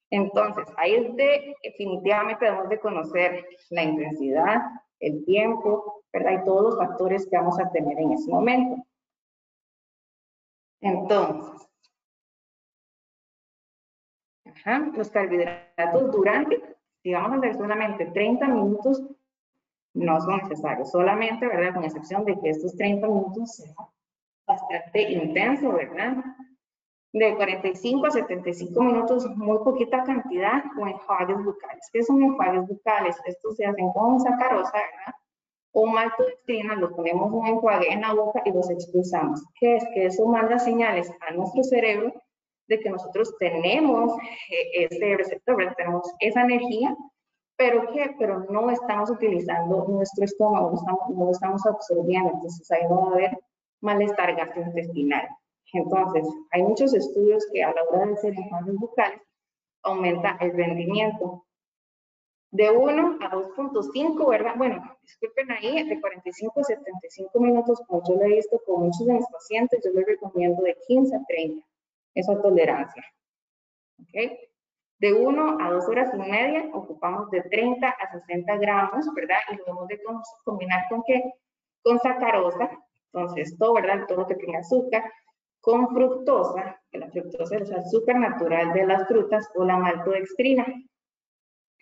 Entonces, 0.09 0.65
ahí 0.77 1.15
definitivamente 1.63 2.45
debemos 2.45 2.69
de 2.69 2.79
conocer 2.79 3.45
la 3.69 3.83
intensidad, 3.83 4.61
el 4.99 5.25
tiempo, 5.25 6.03
¿verdad? 6.11 6.41
Y 6.41 6.45
todos 6.45 6.63
los 6.63 6.77
factores 6.77 7.27
que 7.29 7.37
vamos 7.37 7.59
a 7.59 7.69
tener 7.71 7.99
en 7.99 8.13
ese 8.13 8.29
momento. 8.29 8.83
Entonces, 10.81 11.67
los 14.93 15.09
carbohidratos 15.09 16.11
durante, 16.11 16.61
si 17.01 17.13
vamos 17.13 17.33
a 17.33 17.35
hacer 17.37 17.55
solamente 17.55 18.05
30 18.07 18.47
minutos, 18.47 19.01
no 19.97 20.21
son 20.21 20.37
necesarios, 20.37 20.91
solamente, 20.91 21.47
¿verdad? 21.47 21.73
Con 21.73 21.83
excepción 21.83 22.23
de 22.25 22.39
que 22.39 22.49
estos 22.49 22.75
30 22.75 23.07
minutos 23.07 23.55
sean 23.55 23.75
bastante 24.45 25.11
intensos, 25.11 25.73
¿verdad? 25.73 26.23
De 27.13 27.35
45 27.35 28.05
a 28.05 28.11
75 28.11 28.83
minutos, 28.83 29.27
muy 29.35 29.57
poquita 29.59 30.03
cantidad 30.03 30.63
con 30.75 30.89
enjuagues 30.89 31.43
bucales. 31.43 31.89
¿Qué 31.91 32.03
son 32.03 32.21
enjuagues 32.21 32.67
bucales? 32.67 33.17
Estos 33.25 33.55
se 33.55 33.65
hacen 33.65 33.91
con 33.91 34.19
sacarosa, 34.19 34.71
¿verdad? 34.73 35.15
O 35.73 35.85
maltodextrina, 35.87 36.75
lo 36.75 36.95
ponemos 36.95 37.31
un 37.31 37.47
enjuague 37.47 37.91
en 37.91 38.01
la 38.01 38.13
boca 38.13 38.41
y 38.45 38.51
los 38.51 38.69
expulsamos. 38.69 39.43
¿Qué 39.59 39.77
es? 39.77 39.85
Que 39.93 40.05
eso 40.05 40.25
manda 40.27 40.59
señales 40.59 41.11
a 41.27 41.33
nuestro 41.33 41.63
cerebro 41.63 42.13
de 42.67 42.79
que 42.79 42.89
nosotros 42.89 43.35
tenemos 43.39 44.13
eh, 44.49 44.87
ese 44.89 45.17
receptor, 45.17 45.55
¿verdad? 45.55 45.75
tenemos 45.77 46.13
esa 46.19 46.41
energía 46.41 46.95
pero 47.57 47.91
¿qué? 47.91 48.15
Pero 48.19 48.45
no 48.49 48.69
estamos 48.69 49.09
utilizando 49.09 49.85
nuestro 49.87 50.23
estómago, 50.23 50.69
no 50.71 50.77
estamos, 50.77 51.09
no 51.09 51.31
estamos 51.31 51.65
absorbiendo, 51.65 52.29
entonces 52.33 52.71
ahí 52.71 52.83
va 52.89 53.03
a 53.03 53.11
haber 53.11 53.39
malestar 53.81 54.35
gastrointestinal. 54.35 55.27
Entonces, 55.73 56.25
hay 56.51 56.63
muchos 56.63 56.93
estudios 56.93 57.45
que 57.51 57.63
a 57.63 57.73
la 57.73 57.83
hora 57.83 58.05
de 58.05 58.13
hacer 58.13 58.33
enjuagues 58.33 58.75
bucales 58.75 59.21
aumenta 59.83 60.37
el 60.39 60.53
rendimiento 60.53 61.45
de 62.51 62.69
1 62.69 63.17
a 63.21 63.29
2.5, 63.29 64.29
¿verdad? 64.29 64.53
Bueno, 64.55 64.81
disculpen 65.01 65.51
ahí, 65.51 65.83
de 65.87 65.99
45 65.99 66.59
a 66.59 66.63
75 66.63 67.39
minutos, 67.39 67.81
como 67.87 68.01
yo 68.07 68.15
lo 68.15 68.23
he 68.23 68.35
visto 68.35 68.61
con 68.65 68.85
muchos 68.85 69.05
de 69.05 69.13
mis 69.13 69.27
pacientes, 69.27 69.81
yo 69.83 69.91
les 69.91 70.05
recomiendo 70.05 70.61
de 70.63 70.77
15 70.87 71.15
a 71.15 71.19
30, 71.27 71.67
esa 72.13 72.41
tolerancia. 72.41 73.03
¿Ok? 73.99 74.46
De 74.99 75.13
1 75.13 75.57
a 75.59 75.71
2 75.71 75.87
horas 75.89 76.11
y 76.13 76.17
media 76.17 76.69
ocupamos 76.73 77.29
de 77.29 77.41
30 77.41 77.87
a 77.87 78.11
60 78.11 78.57
gramos, 78.57 79.13
¿verdad? 79.13 79.37
Y 79.51 79.55
lo 79.57 79.63
debemos 79.65 79.87
de 79.87 79.99
combinar 80.43 80.85
con 80.89 81.03
qué? 81.05 81.23
Con 81.83 81.99
sacarosa, 81.99 82.69
entonces 83.13 83.55
todo, 83.57 83.75
¿verdad? 83.75 84.05
Todo 84.07 84.21
lo 84.21 84.27
que 84.27 84.35
tenga 84.35 84.59
azúcar, 84.59 85.03
con 85.61 85.89
fructosa, 85.89 86.79
que 86.89 86.97
la 86.97 87.09
fructosa 87.09 87.57
es 87.57 87.69
el 87.69 87.75
azúcar 87.75 88.15
natural 88.17 88.73
de 88.73 88.87
las 88.87 89.07
frutas, 89.07 89.47
o 89.55 89.63
la 89.63 89.77
maltodextrina. 89.77 90.65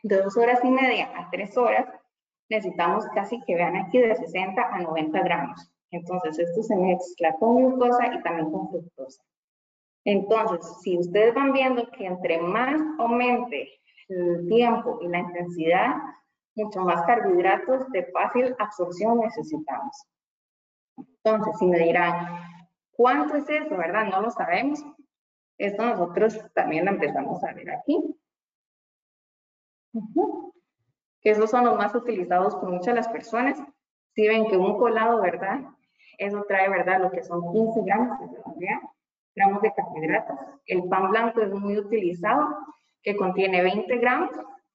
De 0.03 0.21
2 0.21 0.37
horas 0.37 0.59
y 0.63 0.69
media 0.69 1.11
a 1.15 1.29
3 1.31 1.57
horas 1.57 1.87
necesitamos 2.49 3.05
casi 3.15 3.41
que 3.45 3.55
vean 3.55 3.75
aquí 3.77 3.97
de 3.99 4.15
60 4.15 4.61
a 4.61 4.79
90 4.79 5.19
gramos. 5.21 5.71
Entonces, 5.91 6.37
esto 6.37 6.63
se 6.63 6.75
mezcla 6.75 7.33
con 7.39 7.55
glucosa 7.55 8.13
y 8.13 8.21
también 8.21 8.51
con 8.51 8.69
fructosa. 8.69 9.23
Entonces, 10.05 10.81
si 10.81 10.97
ustedes 10.97 11.33
van 11.33 11.51
viendo 11.51 11.89
que 11.91 12.05
entre 12.05 12.39
más 12.39 12.79
aumente 12.99 13.69
el 14.07 14.47
tiempo 14.47 14.99
y 15.01 15.07
la 15.07 15.19
intensidad, 15.19 15.95
mucho 16.55 16.81
más 16.81 17.01
carbohidratos 17.05 17.89
de 17.91 18.05
fácil 18.11 18.55
absorción 18.59 19.19
necesitamos. 19.19 20.07
Entonces, 20.97 21.57
si 21.57 21.65
me 21.65 21.79
dirán, 21.79 22.39
¿cuánto 22.91 23.35
es 23.35 23.49
eso, 23.49 23.75
verdad? 23.75 24.05
No 24.05 24.21
lo 24.21 24.31
sabemos. 24.31 24.83
Esto 25.57 25.83
nosotros 25.83 26.39
también 26.53 26.85
lo 26.85 26.91
empezamos 26.91 27.43
a 27.43 27.53
ver 27.53 27.71
aquí. 27.71 28.15
Que 31.21 31.31
esos 31.31 31.49
son 31.49 31.65
los 31.65 31.77
más 31.77 31.95
utilizados 31.95 32.55
por 32.55 32.69
muchas 32.69 32.93
de 32.93 32.95
las 32.95 33.07
personas. 33.07 33.59
Si 34.13 34.27
ven 34.27 34.47
que 34.47 34.55
un 34.55 34.77
colado, 34.77 35.21
¿verdad? 35.21 35.61
Eso 36.17 36.45
trae, 36.47 36.69
¿verdad? 36.69 37.01
Lo 37.01 37.11
que 37.11 37.23
son 37.23 37.51
15 37.51 37.81
gramos, 37.83 38.19
gramos 39.35 39.61
de 39.61 39.73
carbohidratos. 39.73 40.37
El 40.65 40.83
pan 40.85 41.11
blanco 41.11 41.41
es 41.41 41.51
muy 41.51 41.77
utilizado, 41.77 42.47
que 43.03 43.15
contiene 43.15 43.61
20 43.61 43.97
gramos, 43.97 44.31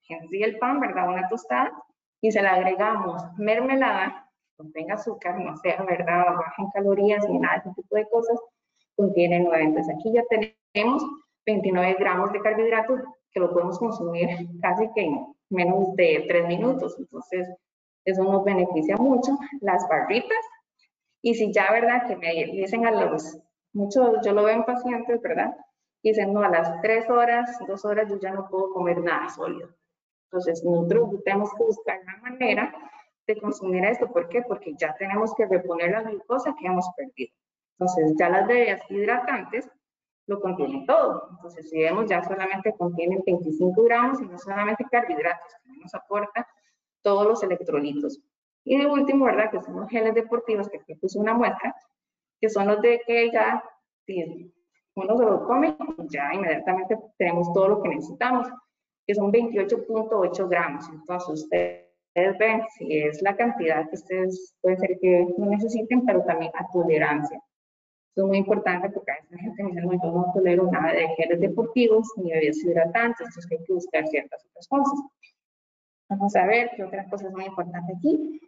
en 0.09 0.29
sí 0.29 0.43
el 0.43 0.59
pan, 0.59 0.81
¿verdad? 0.81 1.09
Una 1.09 1.29
tostada, 1.29 1.73
y 2.21 2.31
se 2.31 2.43
le 2.43 2.49
agregamos 2.49 3.23
mermelada, 3.38 4.29
contenga 4.57 4.95
azúcar, 4.95 5.38
no 5.38 5.57
sea, 5.57 5.83
¿verdad? 5.83 6.26
Baja 6.37 6.55
en 6.59 6.71
calorías 6.71 7.29
ni 7.29 7.38
nada, 7.38 7.57
ese 7.57 7.71
tipo 7.75 7.97
de 7.97 8.09
cosas, 8.09 8.38
contiene 8.97 9.40
9. 9.40 9.64
Entonces 9.64 9.95
aquí 9.95 10.12
ya 10.12 10.23
tenemos 10.29 11.02
29 11.47 11.97
gramos 11.99 12.33
de 12.33 12.40
carbohidratos 12.40 13.00
que 13.33 13.40
lo 13.40 13.52
podemos 13.52 13.79
consumir 13.79 14.29
casi 14.61 14.90
que 14.95 15.05
en 15.05 15.26
menos 15.49 15.95
de 15.97 16.25
3 16.29 16.47
minutos. 16.47 16.97
Entonces, 16.99 17.49
eso 18.05 18.25
nos 18.25 18.45
beneficia 18.45 18.97
mucho. 18.97 19.38
Las 19.61 19.88
barritas, 19.88 20.45
y 21.23 21.35
si 21.35 21.52
ya, 21.52 21.71
¿verdad? 21.73 22.07
Que 22.07 22.17
me 22.17 22.33
dicen 22.52 22.87
a 22.87 22.90
los, 22.90 23.38
muchos, 23.73 24.19
yo 24.25 24.33
lo 24.33 24.45
veo 24.45 24.57
en 24.57 24.65
pacientes, 24.65 25.21
¿verdad? 25.21 25.57
Dicen, 26.03 26.33
no, 26.33 26.43
a 26.43 26.49
las 26.49 26.81
3 26.81 27.11
horas, 27.11 27.59
2 27.67 27.85
horas 27.85 28.09
yo 28.09 28.19
ya 28.19 28.33
no 28.33 28.49
puedo 28.49 28.71
comer 28.73 28.99
nada 29.03 29.29
sólido. 29.29 29.69
Entonces, 30.25 30.65
nosotros 30.65 31.23
tenemos 31.25 31.53
que 31.55 31.65
buscar 31.65 32.00
una 32.03 32.17
manera 32.19 32.73
de 33.27 33.41
consumir 33.41 33.85
esto. 33.85 34.11
¿Por 34.11 34.29
qué? 34.29 34.43
Porque 34.43 34.75
ya 34.79 34.95
tenemos 34.95 35.35
que 35.35 35.47
reponer 35.47 35.91
la 35.91 36.03
glucosa 36.03 36.55
que 36.59 36.67
hemos 36.67 36.89
perdido. 36.97 37.33
Entonces, 37.79 38.15
ya 38.19 38.29
las 38.29 38.47
bebidas 38.47 38.83
hidratantes 38.91 39.69
lo 40.27 40.41
contienen 40.41 40.87
todo. 40.87 41.29
Entonces, 41.33 41.69
si 41.69 41.81
vemos, 41.81 42.07
ya 42.09 42.23
solamente 42.23 42.75
contienen 42.77 43.23
25 43.27 43.83
gramos 43.83 44.21
y 44.21 44.27
no 44.27 44.39
solamente 44.39 44.85
carbohidratos, 44.91 45.53
que 45.65 45.81
nos 45.83 45.95
aporta 45.95 46.47
todos 47.03 47.27
los 47.27 47.43
electrolitos. 47.43 48.21
Y 48.65 48.79
de 48.79 48.87
último, 48.87 49.25
¿verdad? 49.25 49.50
Que 49.50 49.61
son 49.62 49.81
los 49.81 49.91
geles 49.91 50.15
deportivos, 50.15 50.69
que 50.69 50.79
aquí 50.79 50.95
puse 50.95 51.19
una 51.19 51.35
muestra, 51.35 51.75
que 52.41 52.49
son 52.49 52.69
los 52.69 52.81
de 52.81 53.01
que 53.07 53.31
ya, 53.31 53.63
si 54.07 54.53
uno 54.97 55.17
se 55.17 55.25
lo 55.25 55.47
come, 55.47 55.77
ya 56.09 56.33
inmediatamente 56.33 56.99
tenemos 57.19 57.53
todo 57.53 57.69
lo 57.69 57.83
que 57.83 57.91
necesitamos, 57.91 58.49
que 59.07 59.15
son 59.15 59.33
28.8 59.33 60.49
gramos. 60.49 60.89
Entonces, 60.89 61.45
ustedes 61.45 62.39
ven 62.39 62.63
si 62.77 62.99
es 62.99 63.23
la 63.23 63.37
cantidad 63.37 63.89
que 63.89 63.97
ustedes 63.97 64.57
pueden 64.61 64.79
ser 64.79 64.99
que 65.01 65.27
no 65.37 65.47
necesiten, 65.47 66.05
pero 66.05 66.25
también 66.25 66.51
a 66.55 66.67
tolerancia. 66.73 67.41
Eso 68.13 68.25
es 68.25 68.29
muy 68.29 68.39
importante 68.39 68.91
porque 68.91 69.13
a 69.13 69.15
veces 69.15 69.31
la 69.31 69.39
gente 69.39 69.63
me 69.63 69.71
dice, 69.71 69.83
no, 69.83 69.93
yo 69.93 70.11
no 70.11 70.33
tolero 70.35 70.71
nada 70.71 70.93
de 70.93 71.09
geles 71.17 71.41
deportivos 71.41 72.09
ni 72.17 72.33
bebidas 72.33 72.59
hidratantes, 72.65 73.21
entonces 73.21 73.47
hay 73.53 73.65
que 73.65 73.73
buscar 73.73 74.07
ciertas 74.09 74.45
otras 74.47 74.67
cosas. 74.67 74.99
Vamos 76.09 76.35
a 76.35 76.45
ver 76.45 76.71
qué 76.75 76.83
otra 76.83 77.09
cosa 77.09 77.29
es 77.29 77.33
muy 77.33 77.45
importante 77.45 77.93
aquí. 77.97 78.41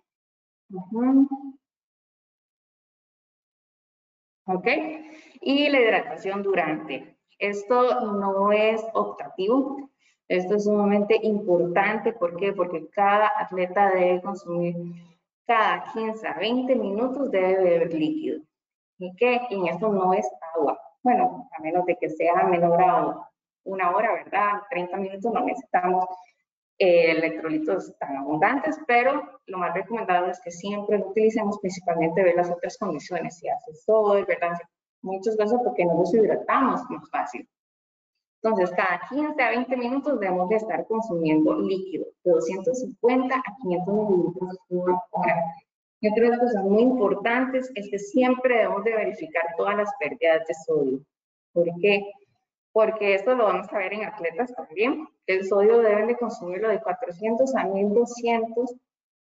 ¿Ok? 4.47 4.67
Y 5.41 5.69
la 5.69 5.81
hidratación 5.81 6.43
durante. 6.43 7.17
Esto 7.39 8.01
no 8.13 8.53
es 8.53 8.85
optativo. 8.95 9.91
Esto 10.29 10.57
es 10.57 10.65
sumamente 10.65 11.19
importante. 11.23 12.13
¿Por 12.13 12.37
qué? 12.37 12.53
Porque 12.53 12.89
cada 12.91 13.33
atleta 13.39 13.91
debe 13.91 14.23
consumir 14.23 14.77
cada 15.47 15.85
15 15.93 16.27
a 16.27 16.35
20 16.35 16.77
minutos 16.77 17.31
debe 17.31 17.63
beber 17.63 17.95
líquido 17.95 18.41
y 18.99 19.15
que 19.17 19.41
en 19.51 19.67
esto 19.67 19.89
no 19.89 20.15
es 20.15 20.27
agua. 20.55 20.79
Bueno, 21.03 21.49
a 21.57 21.63
menos 21.63 21.85
de 21.87 21.97
que 21.97 22.09
sea 22.09 22.45
menor 22.45 22.81
a 22.81 23.29
una 23.65 23.91
hora, 23.91 24.13
¿verdad? 24.13 24.63
30 24.71 24.97
minutos 24.99 25.33
no 25.33 25.41
necesitamos 25.41 26.07
eh, 26.79 27.13
electrolitos 27.13 27.97
tan 27.99 28.17
abundantes, 28.17 28.79
pero 28.87 29.41
lo 29.47 29.59
más 29.59 29.75
recomendado 29.75 30.27
es 30.27 30.41
que 30.43 30.51
siempre 30.51 30.99
lo 30.99 31.09
utilicemos 31.09 31.59
principalmente 31.61 32.23
ver 32.23 32.35
las 32.35 32.51
otras 32.51 32.77
condiciones, 32.79 33.39
si 33.39 33.49
hace 33.49 33.75
sol, 33.75 34.25
¿verdad? 34.27 34.59
Muchos 35.03 35.37
casos 35.37 35.61
porque 35.65 35.85
no 35.85 35.95
nos 35.95 36.15
hidratamos 36.15 36.81
más 36.91 37.09
fácil. 37.11 37.49
Entonces, 38.43 38.75
cada 38.77 39.01
15 39.09 39.41
a 39.41 39.51
20 39.51 39.77
minutos 39.77 40.19
debemos 40.19 40.49
de 40.49 40.57
estar 40.57 40.85
consumiendo 40.87 41.61
líquido 41.61 42.07
de 42.25 42.33
250 42.33 43.37
a 43.37 43.57
500 43.63 43.95
mililitros 43.95 44.59
por 44.69 44.91
hora. 45.13 45.45
Y 46.01 46.09
otra 46.09 46.25
de 46.25 46.29
las 46.31 46.41
cosas 46.41 46.65
muy 46.65 46.83
importantes 46.83 47.71
es 47.77 47.89
que 47.89 47.99
siempre 48.01 48.57
debemos 48.57 48.83
de 48.83 48.97
verificar 48.97 49.45
todas 49.57 49.77
las 49.77 49.91
pérdidas 50.01 50.45
de 50.49 50.55
sodio. 50.67 51.01
¿Por 51.53 51.69
qué? 51.81 52.03
Porque 52.73 53.15
esto 53.15 53.35
lo 53.35 53.45
vamos 53.45 53.73
a 53.73 53.79
ver 53.79 53.93
en 53.93 54.05
atletas 54.05 54.55
también. 54.55 55.07
El 55.27 55.47
sodio 55.47 55.79
deben 55.79 56.07
de 56.07 56.17
consumirlo 56.17 56.69
de 56.69 56.81
400 56.81 57.55
a 57.55 57.65
1200 57.65 58.75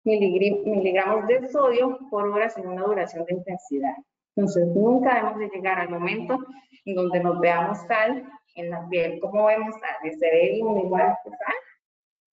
miligramos 0.05 1.27
de 1.27 1.49
sodio 1.49 1.99
por 2.11 2.29
hora 2.29 2.51
en 2.57 2.67
una 2.69 2.83
duración 2.83 3.25
de 3.25 3.35
intensidad. 3.35 3.95
Entonces, 4.35 4.67
nunca 4.69 5.15
debemos 5.15 5.39
de 5.39 5.49
llegar 5.49 5.79
al 5.79 5.91
momento 5.91 6.39
en 6.85 6.95
donde 6.95 7.21
nos 7.21 7.39
veamos 7.41 7.79
sal 7.87 8.27
en 8.55 8.71
la 8.71 8.89
piel. 8.89 9.21
¿Cómo 9.21 9.47
vemos 9.47 9.75
sal? 9.75 10.13
Se 10.19 10.31
ve 10.31 10.57
igual 10.57 11.17
que 11.25 11.31
sal, 11.31 11.55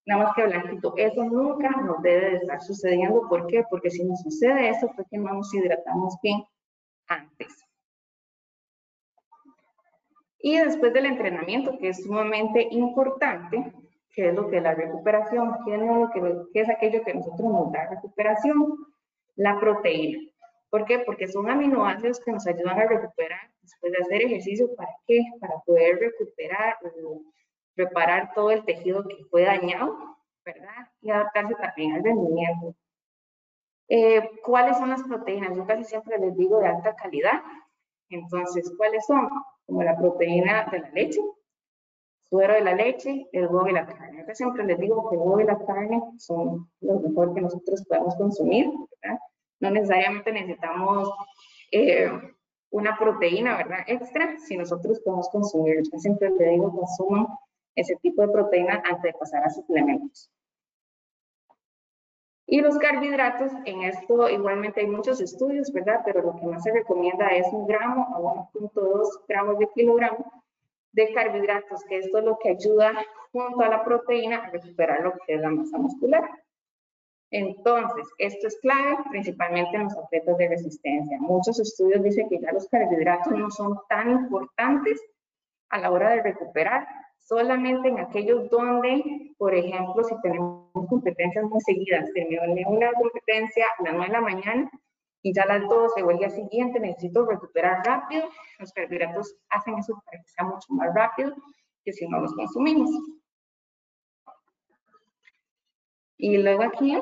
nada 0.05 0.23
más 0.23 0.35
que 0.35 0.45
blanquito. 0.45 0.93
Eso 0.97 1.23
nunca 1.23 1.69
nos 1.69 2.01
debe 2.01 2.31
de 2.31 2.35
estar 2.37 2.61
sucediendo. 2.61 3.27
¿Por 3.29 3.47
qué? 3.47 3.63
Porque 3.69 3.89
si 3.89 4.03
nos 4.03 4.21
sucede 4.21 4.69
eso 4.69 4.89
fue 4.95 5.05
que 5.09 5.17
no 5.17 5.33
nos 5.33 5.53
hidratamos 5.53 6.17
bien 6.21 6.43
antes. 7.07 7.68
Y 10.39 10.57
después 10.57 10.93
del 10.93 11.05
entrenamiento, 11.05 11.77
que 11.77 11.89
es 11.89 12.03
sumamente 12.03 12.67
importante, 12.71 13.73
que 14.13 14.29
es 14.29 14.33
lo 14.33 14.49
que 14.49 14.57
es 14.57 14.63
la 14.63 14.73
recuperación, 14.73 15.55
¿qué 15.65 15.75
es, 15.75 15.81
lo 15.81 16.09
que, 16.51 16.61
es 16.61 16.69
aquello 16.69 17.03
que 17.03 17.13
nosotros 17.13 17.51
nos 17.51 17.71
da 17.71 17.89
recuperación? 17.89 18.77
La 19.35 19.59
proteína. 19.59 20.19
¿Por 20.69 20.85
qué? 20.85 20.99
Porque 20.99 21.27
son 21.27 21.49
aminoácidos 21.49 22.19
que 22.19 22.31
nos 22.31 22.45
ayudan 22.47 22.79
a 22.79 22.85
recuperar 22.85 23.49
después 23.61 23.91
de 23.91 23.99
hacer 23.99 24.21
ejercicio. 24.23 24.75
¿Para 24.75 24.91
qué? 25.07 25.19
Para 25.39 25.59
poder 25.65 25.99
recuperar 25.99 26.77
preparar 27.75 28.33
todo 28.33 28.51
el 28.51 28.65
tejido 28.65 29.07
que 29.07 29.23
fue 29.31 29.43
dañado, 29.43 30.17
¿verdad? 30.43 30.89
Y 31.01 31.11
adaptarse 31.11 31.55
también 31.55 31.93
al 31.93 32.03
rendimiento. 32.03 32.75
Eh, 33.87 34.29
¿Cuáles 34.43 34.77
son 34.77 34.89
las 34.89 35.01
proteínas? 35.03 35.55
Yo 35.55 35.65
casi 35.65 35.85
siempre 35.85 36.17
les 36.19 36.35
digo 36.35 36.59
de 36.59 36.67
alta 36.67 36.95
calidad. 36.95 37.41
Entonces, 38.09 38.71
¿cuáles 38.77 39.05
son? 39.05 39.29
Como 39.65 39.83
la 39.83 39.97
proteína 39.97 40.67
de 40.71 40.79
la 40.79 40.89
leche, 40.89 41.21
suero 42.29 42.53
de 42.53 42.61
la 42.61 42.75
leche, 42.75 43.27
el 43.31 43.47
huevo 43.47 43.67
y 43.67 43.73
la 43.73 43.85
carne. 43.85 44.25
Yo 44.27 44.35
siempre 44.35 44.63
les 44.63 44.79
digo 44.79 45.09
que 45.09 45.15
el 45.15 45.21
huevo 45.21 45.39
y 45.41 45.45
la 45.45 45.57
carne 45.65 46.01
son 46.17 46.69
lo 46.81 46.99
mejor 46.99 47.33
que 47.33 47.41
nosotros 47.41 47.83
podemos 47.87 48.15
consumir, 48.15 48.69
¿verdad? 49.01 49.19
No 49.59 49.71
necesariamente 49.71 50.31
necesitamos 50.31 51.11
eh, 51.71 52.09
una 52.71 52.97
proteína, 52.97 53.57
¿verdad? 53.57 53.79
Extra, 53.87 54.37
si 54.39 54.57
nosotros 54.57 54.99
podemos 55.01 55.29
consumir. 55.29 55.81
Yo 55.91 55.99
siempre 55.99 56.29
les 56.31 56.49
digo, 56.51 56.71
consuman 56.71 57.27
ese 57.75 57.95
tipo 57.97 58.21
de 58.21 58.29
proteína 58.29 58.81
antes 58.85 59.01
de 59.01 59.13
pasar 59.13 59.43
a 59.43 59.49
suplementos. 59.49 60.29
Y 62.51 62.61
los 62.61 62.79
carbohidratos, 62.79 63.51
en 63.65 63.83
esto 63.83 64.27
igualmente 64.27 64.81
hay 64.81 64.87
muchos 64.87 65.21
estudios, 65.21 65.71
¿verdad? 65.71 66.01
Pero 66.03 66.23
lo 66.23 66.35
que 66.35 66.47
más 66.47 66.63
se 66.63 66.71
recomienda 66.71 67.27
es 67.27 67.45
un 67.53 67.67
gramo 67.67 68.07
a 68.15 68.57
1.2 68.57 69.21
gramos 69.27 69.59
de 69.59 69.69
kilogramo 69.75 70.43
de 70.91 71.13
carbohidratos, 71.13 71.83
que 71.85 71.99
esto 71.99 72.17
es 72.17 72.23
lo 72.23 72.39
que 72.39 72.49
ayuda 72.49 73.05
junto 73.31 73.61
a 73.61 73.69
la 73.69 73.85
proteína 73.85 74.37
a 74.37 74.49
recuperar 74.49 75.01
lo 75.01 75.13
que 75.27 75.35
es 75.35 75.41
la 75.41 75.51
masa 75.51 75.77
muscular. 75.77 76.27
Entonces, 77.29 78.07
esto 78.17 78.47
es 78.47 78.57
clave 78.61 78.97
principalmente 79.11 79.77
en 79.77 79.83
los 79.83 79.95
atletas 79.95 80.35
de 80.35 80.47
resistencia. 80.47 81.19
Muchos 81.19 81.59
estudios 81.59 82.01
dicen 82.01 82.27
que 82.29 82.39
ya 82.39 82.51
los 82.51 82.67
carbohidratos 82.69 83.31
no 83.31 83.51
son 83.51 83.77
tan 83.87 84.09
importantes 84.09 84.99
a 85.69 85.77
la 85.77 85.91
hora 85.91 86.09
de 86.09 86.23
recuperar, 86.23 86.87
solamente 87.29 87.89
en 87.89 87.99
aquellos 87.99 88.49
donde, 88.49 89.35
por 89.37 89.53
ejemplo, 89.53 90.03
si 90.03 90.19
tenemos 90.21 90.71
competencias 90.89 91.45
muy 91.45 91.61
seguidas, 91.61 92.11
terminé 92.15 92.65
una 92.65 92.91
competencia 92.93 93.65
a 93.77 93.83
las 93.83 93.93
9 93.93 94.07
de 94.07 94.13
la 94.13 94.21
mañana 94.21 94.71
y 95.21 95.31
ya 95.31 95.43
a 95.43 95.59
las 95.59 95.69
12 95.69 96.01
o 96.01 96.09
el 96.09 96.17
día 96.17 96.31
siguiente 96.31 96.79
necesito 96.79 97.27
recuperar 97.27 97.85
rápido, 97.85 98.27
los 98.57 98.73
carbohidratos 98.73 99.35
hacen 99.49 99.77
eso 99.77 100.01
para 100.05 100.23
que 100.23 100.27
sea 100.27 100.43
mucho 100.43 100.65
más 100.69 100.91
rápido 100.95 101.35
que 101.85 101.93
si 101.93 102.07
no 102.07 102.19
los 102.19 102.33
consumimos. 102.33 102.89
Y 106.17 106.35
luego 106.39 106.63
aquí 106.63 106.97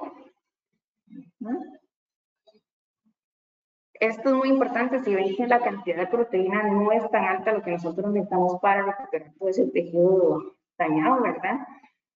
Esto 4.00 4.30
es 4.30 4.36
muy 4.36 4.50
importante 4.50 5.00
si 5.00 5.16
ven 5.16 5.36
que 5.36 5.48
la 5.48 5.60
cantidad 5.60 5.98
de 5.98 6.08
proteína 6.08 6.64
no 6.64 6.92
es 6.92 7.10
tan 7.10 7.26
alta 7.26 7.54
lo 7.54 7.64
que 7.64 7.72
nosotros 7.72 8.12
necesitamos 8.12 8.60
para 8.62 8.84
recuperar 8.84 9.34
todo 9.40 9.50
ese 9.50 9.68
tejido 9.68 10.56
dañado, 10.78 11.24
¿verdad? 11.24 11.60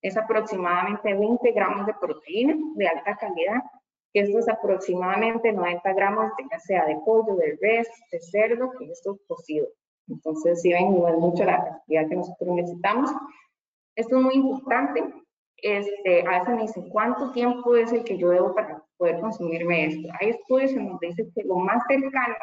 Es 0.00 0.16
aproximadamente 0.16 1.14
20 1.14 1.52
gramos 1.52 1.86
de 1.86 1.94
proteína 1.94 2.56
de 2.76 2.88
alta 2.88 3.16
calidad. 3.16 3.62
Esto 4.12 4.38
es 4.38 4.48
aproximadamente 4.48 5.52
90 5.52 5.92
gramos, 5.94 6.32
ya 6.50 6.58
sea 6.60 6.86
de 6.86 6.96
pollo, 7.04 7.34
de 7.36 7.58
res, 7.60 7.88
de 8.10 8.20
cerdo, 8.20 8.72
que 8.78 8.90
esto 8.90 9.14
es 9.14 9.20
cocido. 9.26 9.66
Entonces, 10.08 10.60
si 10.60 10.72
ven, 10.72 10.94
no 10.94 11.08
es 11.08 11.16
mucho 11.16 11.44
la 11.44 11.64
cantidad 11.64 12.08
que 12.08 12.16
nosotros 12.16 12.54
necesitamos. 12.54 13.10
Esto 13.96 14.16
es 14.18 14.22
muy 14.22 14.34
importante. 14.34 15.02
Este, 15.58 16.26
a 16.26 16.40
veces 16.40 16.54
me 16.54 16.62
dicen, 16.62 16.88
¿cuánto 16.90 17.30
tiempo 17.32 17.76
es 17.76 17.92
el 17.92 18.04
que 18.04 18.18
yo 18.18 18.30
debo 18.30 18.54
para 18.54 18.82
poder 18.96 19.20
consumirme 19.20 19.86
esto? 19.86 20.08
Hay 20.20 20.30
estudios 20.30 20.72
en 20.72 20.88
donde 20.88 21.08
dicen 21.08 21.30
que 21.34 21.44
lo 21.44 21.56
más 21.56 21.82
cercano 21.86 22.34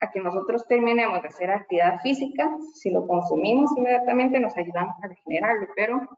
a 0.00 0.10
que 0.10 0.20
nosotros 0.20 0.66
terminemos 0.66 1.22
de 1.22 1.28
hacer 1.28 1.50
actividad 1.50 2.00
física, 2.00 2.50
si 2.74 2.90
lo 2.90 3.06
consumimos 3.06 3.76
inmediatamente 3.76 4.38
nos 4.38 4.56
ayudamos 4.56 4.94
a 5.02 5.08
regenerarlo, 5.08 5.66
pero 5.74 6.08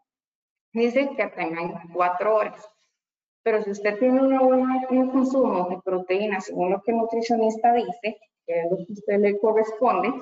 dice 0.72 1.10
que 1.16 1.26
tengan 1.28 1.88
cuatro 1.92 2.36
horas. 2.36 2.68
Pero 3.42 3.62
si 3.62 3.70
usted 3.70 3.98
tiene 3.98 4.20
un 4.20 5.10
consumo 5.10 5.68
de 5.70 5.80
proteínas, 5.82 6.44
según 6.44 6.70
lo 6.70 6.82
que 6.82 6.90
el 6.90 6.98
nutricionista 6.98 7.72
dice, 7.72 8.18
que 8.46 8.60
es 8.60 8.70
lo 8.70 8.76
que 8.76 8.82
a 8.82 8.92
usted 8.92 9.18
le 9.18 9.40
corresponde, 9.40 10.12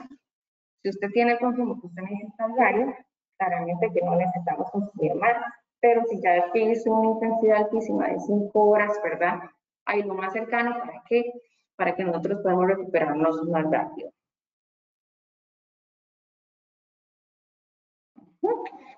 si 0.82 0.90
usted 0.90 1.08
tiene 1.10 1.32
el 1.32 1.38
consumo 1.38 1.80
que 1.80 1.88
usted 1.88 2.02
necesita 2.02 2.48
diario, 2.48 2.94
claramente 3.36 3.90
que 3.92 4.02
no 4.02 4.14
necesitamos 4.14 4.70
consumir 4.70 5.14
más. 5.16 5.36
Pero 5.80 6.02
si 6.06 6.20
ya 6.20 6.36
es 6.36 6.86
una 6.86 7.10
intensidad 7.10 7.58
altísima 7.58 8.08
de 8.08 8.18
5 8.20 8.60
horas, 8.60 9.00
¿verdad? 9.02 9.38
Hay 9.84 10.02
lo 10.02 10.14
más 10.14 10.32
cercano 10.32 10.76
para 10.78 11.02
que, 11.08 11.32
para 11.76 11.94
que 11.94 12.04
nosotros 12.04 12.40
podamos 12.42 12.66
recuperarnos 12.66 13.42
más 13.48 13.70
rápido. 13.70 14.12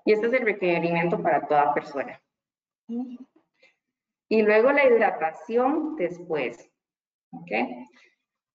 Y 0.04 0.12
este 0.12 0.26
es 0.26 0.32
el 0.32 0.42
requerimiento 0.42 1.22
para 1.22 1.46
toda 1.46 1.74
persona. 1.74 2.20
Y 4.28 4.42
luego 4.42 4.72
la 4.72 4.86
hidratación 4.86 5.96
después. 5.96 6.70
¿Ok? 7.32 7.50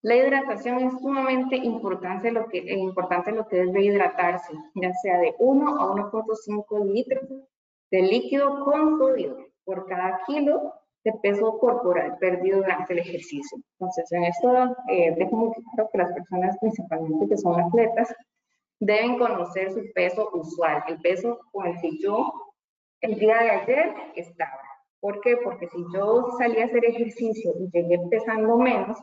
La 0.02 0.16
hidratación 0.16 0.80
es 0.80 0.94
sumamente 1.00 1.56
importante 1.56 2.32
lo 2.32 2.48
que, 2.48 2.58
importante 2.58 3.32
lo 3.32 3.48
que 3.48 3.62
es 3.62 3.74
rehidratarse, 3.74 4.54
ya 4.76 4.94
sea 4.94 5.18
de 5.18 5.34
1 5.40 5.80
a 5.80 5.96
1.5 5.96 6.86
litros 6.92 7.24
de 7.96 8.02
líquido 8.02 8.66
con 8.66 8.98
sodio 8.98 9.38
por 9.64 9.88
cada 9.88 10.20
kilo 10.28 10.74
de 11.06 11.14
peso 11.24 11.58
corporal 11.60 12.18
perdido 12.20 12.58
durante 12.58 12.92
el 12.92 13.00
ejercicio. 13.00 13.58
Entonces, 13.80 14.12
en 14.12 14.26
esto 14.26 14.76
eh, 14.90 15.16
dejo 15.18 15.36
muy 15.38 15.52
claro 15.54 15.90
que 15.92 15.98
las 16.00 16.12
personas 16.12 16.58
principalmente 16.60 17.30
que 17.30 17.38
son 17.38 17.58
atletas 17.62 18.14
deben 18.82 19.18
conocer 19.18 19.72
su 19.72 19.82
peso 19.94 20.30
usual, 20.34 20.84
el 20.90 21.00
peso 21.00 21.40
con 21.54 21.68
el 21.68 21.80
que 21.80 21.98
yo 22.00 22.34
el 23.00 23.18
día 23.18 23.38
de 23.38 23.50
ayer 23.52 23.94
estaba. 24.16 24.60
¿Por 25.00 25.22
qué? 25.22 25.38
Porque 25.38 25.68
si 25.68 25.78
yo 25.94 26.32
salí 26.38 26.60
a 26.60 26.66
hacer 26.66 26.84
ejercicio 26.84 27.54
y 27.60 27.70
llegué 27.72 27.98
pesando 28.10 28.58
menos, 28.58 28.98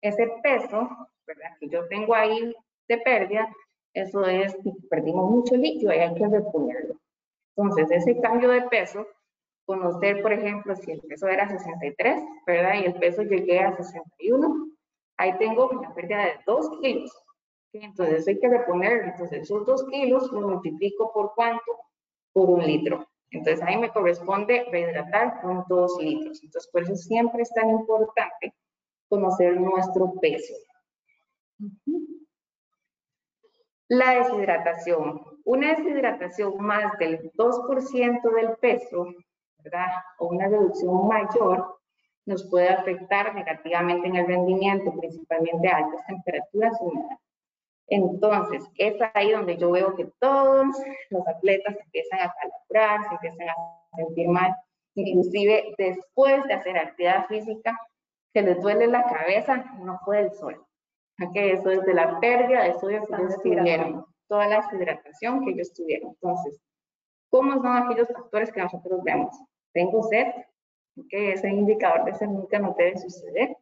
ese 0.00 0.26
peso, 0.42 0.88
¿verdad? 1.24 1.50
Que 1.60 1.68
yo 1.68 1.86
tengo 1.86 2.14
ahí 2.14 2.52
de 2.88 2.98
pérdida, 2.98 3.48
eso 3.92 4.24
es 4.26 4.56
perdimos 4.90 5.30
mucho 5.30 5.54
líquido 5.54 5.92
y 5.92 5.98
hay 5.98 6.14
que 6.14 6.26
reponerlo. 6.26 6.96
Entonces, 7.56 7.90
ese 7.90 8.20
cambio 8.20 8.50
de 8.50 8.62
peso, 8.62 9.06
conocer, 9.64 10.22
por 10.22 10.32
ejemplo, 10.32 10.74
si 10.76 10.92
el 10.92 11.00
peso 11.02 11.28
era 11.28 11.48
63, 11.48 12.22
¿verdad? 12.46 12.74
Y 12.80 12.84
el 12.86 12.94
peso 12.94 13.22
llegué 13.22 13.60
a 13.60 13.76
61, 13.76 14.70
ahí 15.16 15.36
tengo 15.38 15.68
una 15.68 15.94
pérdida 15.94 16.24
de 16.24 16.32
2 16.46 16.80
kilos. 16.82 17.12
Entonces, 17.72 18.28
hay 18.28 18.38
que 18.38 18.48
reponer, 18.48 19.04
entonces, 19.04 19.42
esos 19.42 19.64
2 19.66 19.86
kilos 19.90 20.30
lo 20.32 20.48
multiplico 20.48 21.12
por 21.12 21.32
cuánto? 21.34 21.62
Por 22.32 22.50
un 22.50 22.64
litro. 22.64 23.06
Entonces, 23.30 23.64
ahí 23.66 23.76
me 23.78 23.90
corresponde 23.90 24.64
rehidratar 24.70 25.40
con 25.40 25.64
2 25.68 25.98
litros. 26.00 26.42
Entonces, 26.42 26.70
por 26.70 26.82
eso 26.82 26.94
siempre 26.94 27.42
es 27.42 27.50
tan 27.52 27.70
importante 27.70 28.54
conocer 29.08 29.60
nuestro 29.60 30.12
peso. 30.20 30.54
La 33.88 34.14
deshidratación. 34.14 35.33
Una 35.44 35.74
deshidratación 35.74 36.56
más 36.58 36.98
del 36.98 37.30
2% 37.32 38.34
del 38.34 38.56
peso, 38.56 39.06
¿verdad? 39.58 39.88
O 40.18 40.28
una 40.28 40.48
reducción 40.48 41.06
mayor, 41.06 41.78
nos 42.26 42.48
puede 42.48 42.70
afectar 42.70 43.34
negativamente 43.34 44.08
en 44.08 44.16
el 44.16 44.26
rendimiento, 44.26 44.92
principalmente 44.98 45.68
a 45.68 45.76
altas 45.76 46.06
temperaturas 46.06 46.80
humedad. 46.80 47.18
Entonces, 47.88 48.64
es 48.76 48.94
ahí 49.12 49.32
donde 49.32 49.58
yo 49.58 49.70
veo 49.70 49.94
que 49.94 50.10
todos 50.18 50.66
los 51.10 51.28
atletas 51.28 51.76
empiezan 51.78 52.20
a 52.20 52.32
calibrar, 52.40 53.08
se 53.08 53.14
empiezan 53.14 53.48
a 53.50 53.96
sentir 53.96 54.28
mal, 54.28 54.54
inclusive 54.94 55.74
después 55.76 56.42
de 56.44 56.54
hacer 56.54 56.78
actividad 56.78 57.26
física, 57.26 57.78
que 58.32 58.42
les 58.42 58.60
duele 58.60 58.86
la 58.86 59.04
cabeza, 59.04 59.64
no 59.80 60.00
fue 60.04 60.20
el 60.20 60.32
sol. 60.32 60.64
Que 61.32 61.52
eso 61.52 61.70
es 61.70 61.82
de 61.82 61.94
la 61.94 62.18
pérdida 62.18 62.64
de 62.64 62.74
sodio 62.80 63.06
que 63.06 63.14
ellos 63.14 63.40
tuvieron, 63.42 64.06
toda 64.28 64.46
la 64.46 64.62
deshidratación 64.62 65.44
que 65.44 65.52
ellos 65.52 65.72
tuvieron. 65.72 66.10
Entonces, 66.10 66.60
¿cómo 67.30 67.54
son 67.62 67.76
aquellos 67.76 68.08
factores 68.08 68.52
que 68.52 68.62
nosotros 68.62 69.02
vemos? 69.02 69.36
Tengo 69.72 70.02
sed, 70.04 70.26
que 71.08 71.32
ese 71.32 71.48
indicador 71.48 72.04
de 72.04 72.14
sed 72.14 72.28
nunca 72.28 72.58
no 72.58 72.74
debe 72.78 72.96
suceder. 72.98 73.56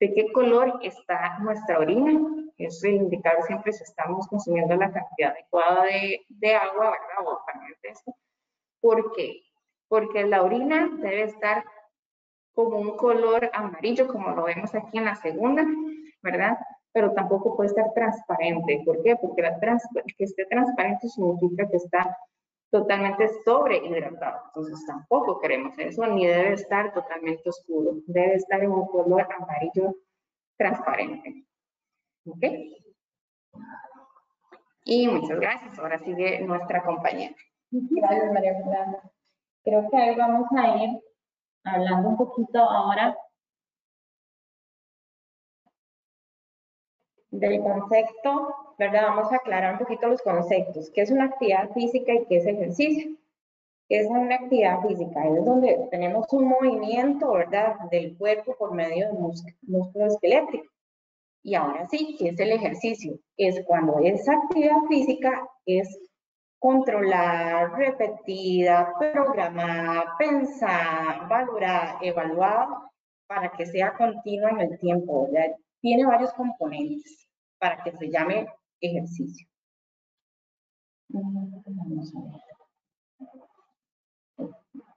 ¿De 0.00 0.12
qué 0.12 0.32
color 0.32 0.80
está 0.82 1.38
nuestra 1.38 1.78
orina? 1.78 2.20
Ese 2.56 2.90
indicador 2.90 3.42
siempre 3.44 3.72
si 3.72 3.82
estamos 3.82 4.26
consumiendo 4.28 4.76
la 4.76 4.92
cantidad 4.92 5.32
adecuada 5.32 5.84
de, 5.84 6.24
de 6.28 6.54
agua, 6.54 6.90
¿verdad? 6.90 7.26
O 7.26 7.40
de 7.82 7.88
eso. 7.88 8.16
¿Por 8.80 9.12
qué? 9.12 9.42
Porque 9.88 10.24
la 10.24 10.42
orina 10.42 10.90
debe 10.98 11.24
estar 11.24 11.64
como 12.54 12.78
un 12.78 12.96
color 12.96 13.50
amarillo, 13.52 14.06
como 14.06 14.30
lo 14.30 14.44
vemos 14.44 14.74
aquí 14.74 14.98
en 14.98 15.04
la 15.04 15.16
segunda, 15.16 15.66
¿verdad? 16.22 16.56
Pero 16.94 17.12
tampoco 17.12 17.56
puede 17.56 17.68
estar 17.68 17.92
transparente. 17.92 18.82
¿Por 18.86 19.02
qué? 19.02 19.16
Porque 19.16 19.42
la 19.42 19.58
que 19.58 20.24
esté 20.24 20.46
transparente 20.46 21.08
significa 21.08 21.68
que 21.68 21.76
está 21.76 22.16
totalmente 22.70 23.28
sobrehidratado. 23.44 24.42
Entonces 24.46 24.86
tampoco 24.86 25.40
queremos 25.40 25.78
eso, 25.78 26.06
ni 26.06 26.26
debe 26.26 26.54
estar 26.54 26.94
totalmente 26.94 27.48
oscuro. 27.48 27.96
Debe 28.06 28.36
estar 28.36 28.62
en 28.62 28.70
un 28.70 28.86
color 28.86 29.26
amarillo 29.38 29.96
transparente. 30.56 31.44
¿Ok? 32.26 32.44
Y 34.84 35.08
muchas 35.08 35.40
gracias. 35.40 35.78
Ahora 35.78 35.98
sigue 35.98 36.40
nuestra 36.40 36.82
compañera. 36.84 37.34
Gracias, 37.70 38.32
María 38.32 38.54
Fernanda. 38.54 39.10
Creo 39.64 39.90
que 39.90 39.96
ahí 39.96 40.14
vamos 40.14 40.46
a 40.56 40.76
ir 40.76 41.00
hablando 41.64 42.08
un 42.10 42.16
poquito 42.16 42.58
ahora 42.58 43.16
del 47.38 47.62
concepto, 47.62 48.54
¿verdad? 48.78 49.08
Vamos 49.08 49.32
a 49.32 49.36
aclarar 49.36 49.72
un 49.72 49.78
poquito 49.80 50.08
los 50.08 50.22
conceptos. 50.22 50.90
¿Qué 50.90 51.02
es 51.02 51.10
una 51.10 51.24
actividad 51.24 51.70
física 51.72 52.12
y 52.12 52.24
qué 52.26 52.36
es 52.36 52.46
ejercicio? 52.46 53.16
¿Qué 53.88 54.00
es 54.00 54.06
una 54.06 54.36
actividad 54.36 54.80
física? 54.86 55.26
Es 55.26 55.44
donde 55.44 55.88
tenemos 55.90 56.32
un 56.32 56.48
movimiento, 56.48 57.32
¿verdad? 57.32 57.76
Del 57.90 58.16
cuerpo 58.16 58.56
por 58.56 58.72
medio 58.72 59.08
de 59.08 59.12
músculo 59.66 60.06
esquelético. 60.06 60.64
Y 61.42 61.54
ahora 61.54 61.86
sí, 61.88 62.16
¿qué 62.18 62.30
es 62.30 62.40
el 62.40 62.52
ejercicio? 62.52 63.18
Es 63.36 63.62
cuando 63.66 63.98
esa 63.98 64.32
actividad 64.32 64.80
física 64.88 65.46
es 65.66 65.98
controlar, 66.58 67.72
repetida, 67.72 68.94
programar, 68.98 70.06
pensar, 70.18 71.28
valorar, 71.28 71.98
evaluar 72.00 72.68
para 73.26 73.50
que 73.50 73.66
sea 73.66 73.92
continua 73.94 74.50
en 74.50 74.60
el 74.60 74.78
tiempo. 74.78 75.28
Tiene 75.84 76.06
varios 76.06 76.32
componentes 76.32 77.28
para 77.58 77.76
que 77.82 77.92
se 77.92 78.10
llame 78.10 78.46
ejercicio. 78.80 79.46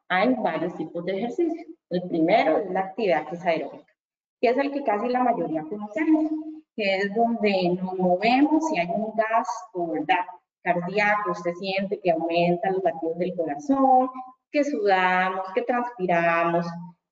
Hay 0.07 0.33
varios 0.35 0.77
tipos 0.77 1.03
de 1.03 1.17
ejercicio. 1.17 1.65
El 1.89 2.03
primero 2.07 2.59
es 2.59 2.71
la 2.71 2.79
actividad 2.79 3.27
que 3.27 3.35
es 3.35 3.45
aeróbica, 3.45 3.93
que 4.39 4.47
es 4.47 4.57
el 4.57 4.71
que 4.71 4.85
casi 4.85 5.09
la 5.09 5.23
mayoría 5.25 5.63
conocemos, 5.63 6.31
que 6.73 6.99
es 6.99 7.13
donde 7.13 7.77
nos 7.81 7.93
movemos 7.95 8.63
y 8.71 8.79
hay 8.79 8.87
un 8.87 9.13
gasto, 9.13 9.87
¿verdad? 9.87 10.25
cardíaco, 10.63 11.31
usted 11.31 11.51
siente 11.55 11.99
que 11.99 12.11
aumenta 12.11 12.71
los 12.71 12.81
latidos 12.81 13.17
del 13.17 13.35
corazón, 13.35 14.09
que 14.49 14.63
sudamos, 14.63 15.47
que 15.53 15.63
transpiramos, 15.63 16.65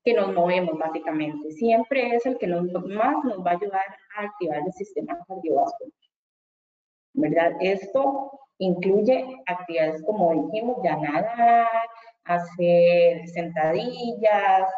que 0.06 0.14
nos 0.14 0.32
movemos 0.32 0.78
básicamente. 0.78 1.50
Siempre 1.50 2.14
es 2.14 2.24
el 2.26 2.38
que 2.38 2.46
más 2.46 3.24
nos 3.24 3.44
va 3.44 3.50
a 3.50 3.54
ayudar 3.54 3.84
a 4.16 4.22
activar 4.22 4.62
el 4.64 4.72
sistema 4.72 5.18
cardiovascular. 5.26 5.92
¿Verdad? 7.14 7.52
Esto 7.60 8.30
incluye 8.58 9.42
actividades 9.46 10.04
como 10.04 10.46
dijimos, 10.46 10.76
ya 10.84 10.96
nadar, 10.96 11.88
hacer 12.22 13.26
sentadillas, 13.26 14.68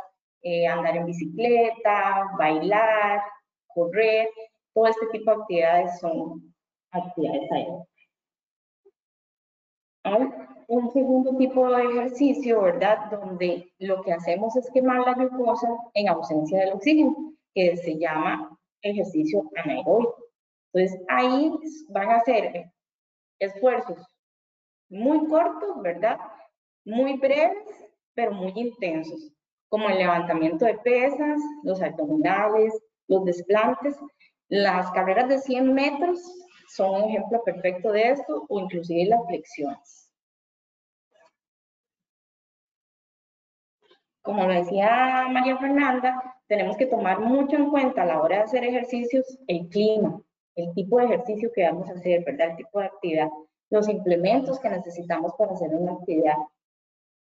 eh, 0.42 0.66
andar 0.66 0.96
en 0.96 1.04
bicicleta, 1.04 2.30
bailar, 2.38 3.20
correr, 3.66 4.30
todo 4.72 4.86
este 4.86 5.08
tipo 5.08 5.30
de 5.30 5.42
actividades 5.42 6.00
son 6.00 6.54
actividades 6.90 7.52
aeróbicas. 7.52 7.88
Un 10.68 10.92
segundo 10.92 11.34
tipo 11.36 11.66
de 11.74 11.82
ejercicio, 11.82 12.60
¿verdad? 12.60 13.10
Donde 13.10 13.72
lo 13.78 14.02
que 14.02 14.12
hacemos 14.12 14.54
es 14.54 14.70
quemar 14.70 15.00
la 15.00 15.14
glucosa 15.14 15.66
en 15.94 16.08
ausencia 16.08 16.60
del 16.60 16.74
oxígeno, 16.74 17.34
que 17.54 17.76
se 17.78 17.98
llama 17.98 18.56
ejercicio 18.82 19.50
anaeróbico. 19.56 20.16
Entonces, 20.72 21.00
ahí 21.08 21.50
van 21.88 22.10
a 22.10 22.16
hacer 22.16 22.70
esfuerzos 23.38 23.98
muy 24.90 25.26
cortos, 25.26 25.80
¿verdad? 25.82 26.18
Muy 26.84 27.16
breves, 27.16 27.88
pero 28.14 28.32
muy 28.32 28.52
intensos, 28.54 29.32
como 29.70 29.88
el 29.88 29.98
levantamiento 29.98 30.66
de 30.66 30.78
pesas, 30.78 31.40
los 31.62 31.80
abdominales, 31.80 32.74
los 33.08 33.24
desplantes. 33.24 33.96
Las 34.50 34.90
carreras 34.92 35.28
de 35.30 35.38
100 35.38 35.72
metros 35.72 36.20
son 36.68 37.02
un 37.02 37.08
ejemplo 37.08 37.42
perfecto 37.42 37.90
de 37.90 38.10
esto, 38.10 38.44
o 38.50 38.60
inclusive 38.60 39.06
las 39.06 39.26
flexiones. 39.26 39.97
Como 44.22 44.44
lo 44.46 44.52
decía 44.52 45.26
María 45.30 45.56
Fernanda, 45.58 46.36
tenemos 46.46 46.76
que 46.76 46.86
tomar 46.86 47.20
mucho 47.20 47.56
en 47.56 47.70
cuenta 47.70 48.02
a 48.02 48.06
la 48.06 48.20
hora 48.20 48.36
de 48.36 48.42
hacer 48.42 48.64
ejercicios 48.64 49.38
el 49.46 49.68
clima, 49.68 50.20
el 50.54 50.72
tipo 50.74 50.98
de 50.98 51.06
ejercicio 51.06 51.50
que 51.54 51.64
vamos 51.64 51.88
a 51.88 51.92
hacer, 51.92 52.24
¿verdad? 52.24 52.50
El 52.50 52.56
tipo 52.56 52.80
de 52.80 52.86
actividad, 52.86 53.28
los 53.70 53.88
implementos 53.88 54.58
que 54.58 54.70
necesitamos 54.70 55.32
para 55.38 55.52
hacer 55.52 55.70
una 55.72 55.92
actividad. 55.92 56.36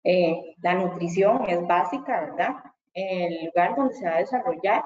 Eh, 0.03 0.55
la 0.61 0.75
nutrición 0.75 1.49
es 1.49 1.65
básica, 1.65 2.21
¿verdad? 2.21 2.55
El 2.93 3.45
lugar 3.45 3.75
donde 3.75 3.93
se 3.95 4.05
va 4.05 4.15
a 4.15 4.19
desarrollar. 4.19 4.83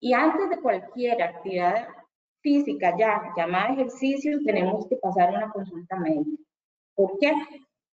Y 0.00 0.14
antes 0.14 0.50
de 0.50 0.60
cualquier 0.60 1.22
actividad 1.22 1.86
física 2.40 2.94
ya 2.98 3.32
llamada 3.36 3.74
ejercicio, 3.74 4.38
tenemos 4.44 4.86
que 4.88 4.96
pasar 4.96 5.30
una 5.30 5.50
consulta 5.50 5.96
médica. 5.96 6.42
¿Por 6.94 7.18
qué? 7.18 7.32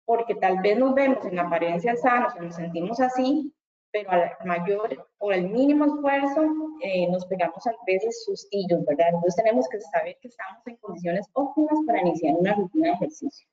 Porque 0.05 0.35
tal 0.35 0.59
vez 0.61 0.77
nos 0.77 0.93
vemos 0.93 1.25
en 1.25 1.39
apariencia 1.39 1.95
sanos 1.95 2.33
o 2.35 2.41
nos 2.41 2.55
sentimos 2.55 2.99
así, 2.99 3.53
pero 3.91 4.09
al 4.11 4.31
mayor 4.45 5.07
o 5.19 5.31
al 5.31 5.49
mínimo 5.49 5.85
esfuerzo 5.85 6.41
eh, 6.81 7.09
nos 7.09 7.25
pegamos 7.25 7.65
a 7.67 7.71
veces 7.85 8.23
sustillos, 8.25 8.85
¿verdad? 8.85 9.09
Entonces 9.09 9.35
tenemos 9.35 9.67
que 9.69 9.81
saber 9.81 10.17
que 10.21 10.29
estamos 10.29 10.65
en 10.65 10.77
condiciones 10.77 11.27
óptimas 11.33 11.77
para 11.85 12.01
iniciar 12.01 12.35
una 12.35 12.53
rutina 12.55 12.89
de 12.89 12.93
ejercicio. 12.95 13.47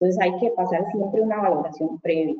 Entonces 0.00 0.20
hay 0.20 0.40
que 0.40 0.50
pasar 0.50 0.84
siempre 0.92 1.20
una 1.20 1.40
valoración 1.40 2.00
previa. 2.00 2.34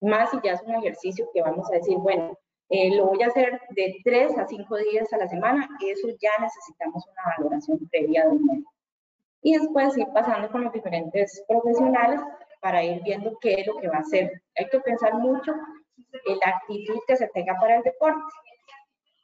Más 0.00 0.30
si 0.30 0.38
ya 0.44 0.52
es 0.52 0.62
un 0.62 0.74
ejercicio 0.76 1.28
que 1.32 1.42
vamos 1.42 1.68
a 1.70 1.74
decir, 1.76 1.98
bueno, 1.98 2.38
eh, 2.70 2.94
lo 2.94 3.06
voy 3.06 3.22
a 3.22 3.28
hacer 3.28 3.60
de 3.70 3.96
3 4.04 4.38
a 4.38 4.46
5 4.46 4.76
días 4.76 5.12
a 5.12 5.16
la 5.16 5.28
semana, 5.28 5.68
eso 5.84 6.08
ya 6.20 6.30
necesitamos 6.40 7.04
una 7.08 7.34
valoración 7.36 7.78
previa 7.90 8.24
de 8.24 8.30
un 8.30 8.64
Y 9.42 9.56
después 9.56 9.96
ir 9.96 10.06
pasando 10.12 10.50
con 10.50 10.64
los 10.64 10.72
diferentes 10.72 11.42
profesionales 11.48 12.20
para 12.60 12.82
ir 12.82 13.02
viendo 13.02 13.38
qué 13.40 13.54
es 13.54 13.66
lo 13.66 13.76
que 13.76 13.88
va 13.88 13.98
a 13.98 14.00
hacer. 14.00 14.30
Hay 14.56 14.66
que 14.68 14.80
pensar 14.80 15.14
mucho 15.14 15.52
la 16.26 16.50
actitud 16.50 16.98
que 17.06 17.16
se 17.16 17.28
tenga 17.28 17.54
para 17.60 17.76
el 17.76 17.82
deporte 17.82 18.20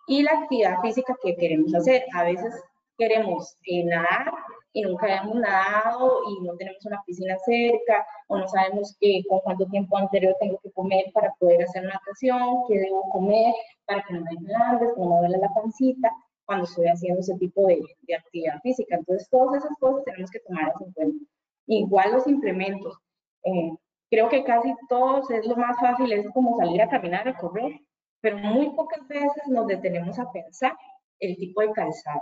y 0.07 0.23
la 0.23 0.33
actividad 0.33 0.81
física 0.81 1.17
que 1.23 1.37
queremos 1.37 1.75
hacer. 1.75 2.05
A 2.15 2.25
veces 2.25 2.55
queremos 2.99 3.57
eh, 3.65 3.85
nadar 3.85 4.33
y 4.73 4.83
nunca 4.83 5.15
hemos 5.17 5.37
nadado 5.37 6.21
y 6.29 6.45
no 6.45 6.57
tenemos 6.57 6.85
una 6.85 7.03
piscina 7.07 7.37
cerca 7.45 8.07
o 8.29 8.39
no 8.39 8.49
sabemos 8.49 8.97
que, 9.01 9.23
con 9.29 9.41
cuánto 9.41 9.67
tiempo 9.67 9.97
anterior 9.97 10.35
tengo 10.41 10.59
que 10.63 10.71
comer 10.73 11.07
para 11.13 11.33
poder 11.39 11.63
hacer 11.63 11.85
natación, 11.85 12.65
qué 12.69 12.79
debo 12.79 13.09
comer 13.11 13.55
para 13.87 14.03
que 14.03 14.15
no 14.15 14.21
me 14.23 14.31
grandes, 14.41 14.93
que 14.95 15.01
no 15.01 15.11
me 15.11 15.19
duele 15.19 15.39
la 15.39 15.55
pancita 15.55 16.11
cuando 16.45 16.65
estoy 16.65 16.87
haciendo 16.87 17.21
ese 17.21 17.37
tipo 17.39 17.67
de, 17.67 17.81
de 18.03 18.15
actividad 18.15 18.61
física. 18.63 18.97
Entonces, 18.97 19.29
todas 19.31 19.65
esas 19.65 19.77
cosas 19.79 20.05
tenemos 20.05 20.31
que 20.31 20.41
tomarlas 20.41 20.81
en 20.81 20.93
cuenta. 20.93 21.25
Igual 21.67 22.13
los 22.13 22.27
implementos. 22.27 22.99
Eh, 23.45 23.73
Creo 24.15 24.29
que 24.29 24.45
casi 24.45 24.73
todos 24.89 25.29
es 25.33 25.45
lo 25.45 25.57
más 25.57 25.77
fácil, 25.81 26.13
es 26.13 26.31
como 26.31 26.57
salir 26.57 26.81
a 26.81 26.89
caminar, 26.89 27.27
a 27.27 27.37
correr, 27.37 27.81
pero 28.21 28.39
muy 28.39 28.71
pocas 28.71 29.05
veces 29.09 29.43
nos 29.49 29.67
detenemos 29.67 30.17
a 30.21 30.31
pensar 30.31 30.77
el 31.19 31.37
tipo 31.37 31.63
de 31.63 31.73
calzado. 31.73 32.21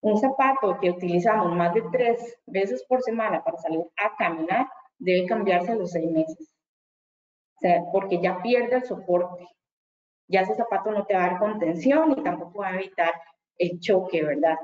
Un 0.00 0.16
zapato 0.16 0.78
que 0.80 0.88
utilizamos 0.88 1.54
más 1.54 1.74
de 1.74 1.82
tres 1.92 2.38
veces 2.46 2.82
por 2.88 3.02
semana 3.02 3.44
para 3.44 3.58
salir 3.58 3.80
a 3.96 4.16
caminar 4.16 4.66
debe 4.98 5.26
cambiarse 5.26 5.72
a 5.72 5.76
los 5.76 5.90
seis 5.90 6.10
meses. 6.10 6.50
O 7.56 7.60
sea, 7.60 7.82
porque 7.92 8.22
ya 8.22 8.40
pierde 8.40 8.76
el 8.76 8.84
soporte. 8.84 9.46
Ya 10.28 10.40
ese 10.40 10.54
zapato 10.54 10.92
no 10.92 11.04
te 11.04 11.14
va 11.14 11.24
a 11.24 11.30
dar 11.30 11.38
contención 11.40 12.12
y 12.12 12.22
tampoco 12.22 12.60
va 12.60 12.68
a 12.68 12.76
evitar 12.76 13.12
el 13.58 13.78
choque, 13.80 14.22
¿verdad? 14.24 14.56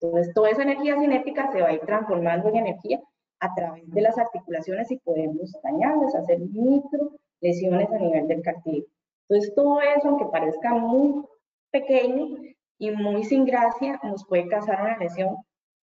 Entonces, 0.00 0.34
toda 0.34 0.50
esa 0.50 0.62
energía 0.62 0.98
cinética 0.98 1.52
se 1.52 1.62
va 1.62 1.68
a 1.68 1.72
ir 1.74 1.80
transformando 1.82 2.48
en 2.48 2.56
energía 2.56 3.00
a 3.40 3.54
través 3.54 3.88
de 3.90 4.00
las 4.00 4.18
articulaciones 4.18 4.90
y 4.90 4.98
podemos 4.98 5.52
dañarlas, 5.62 6.14
hacer 6.14 6.40
micro 6.40 7.12
lesiones 7.40 7.90
a 7.90 7.98
nivel 7.98 8.26
del 8.26 8.42
cartílago. 8.42 8.86
Entonces, 9.28 9.54
todo 9.54 9.80
eso, 9.80 10.08
aunque 10.08 10.26
parezca 10.26 10.74
muy 10.74 11.24
pequeño 11.70 12.38
y 12.78 12.90
muy 12.90 13.24
sin 13.24 13.44
gracia, 13.44 14.00
nos 14.02 14.26
puede 14.26 14.48
causar 14.48 14.80
una 14.80 14.98
lesión 14.98 15.36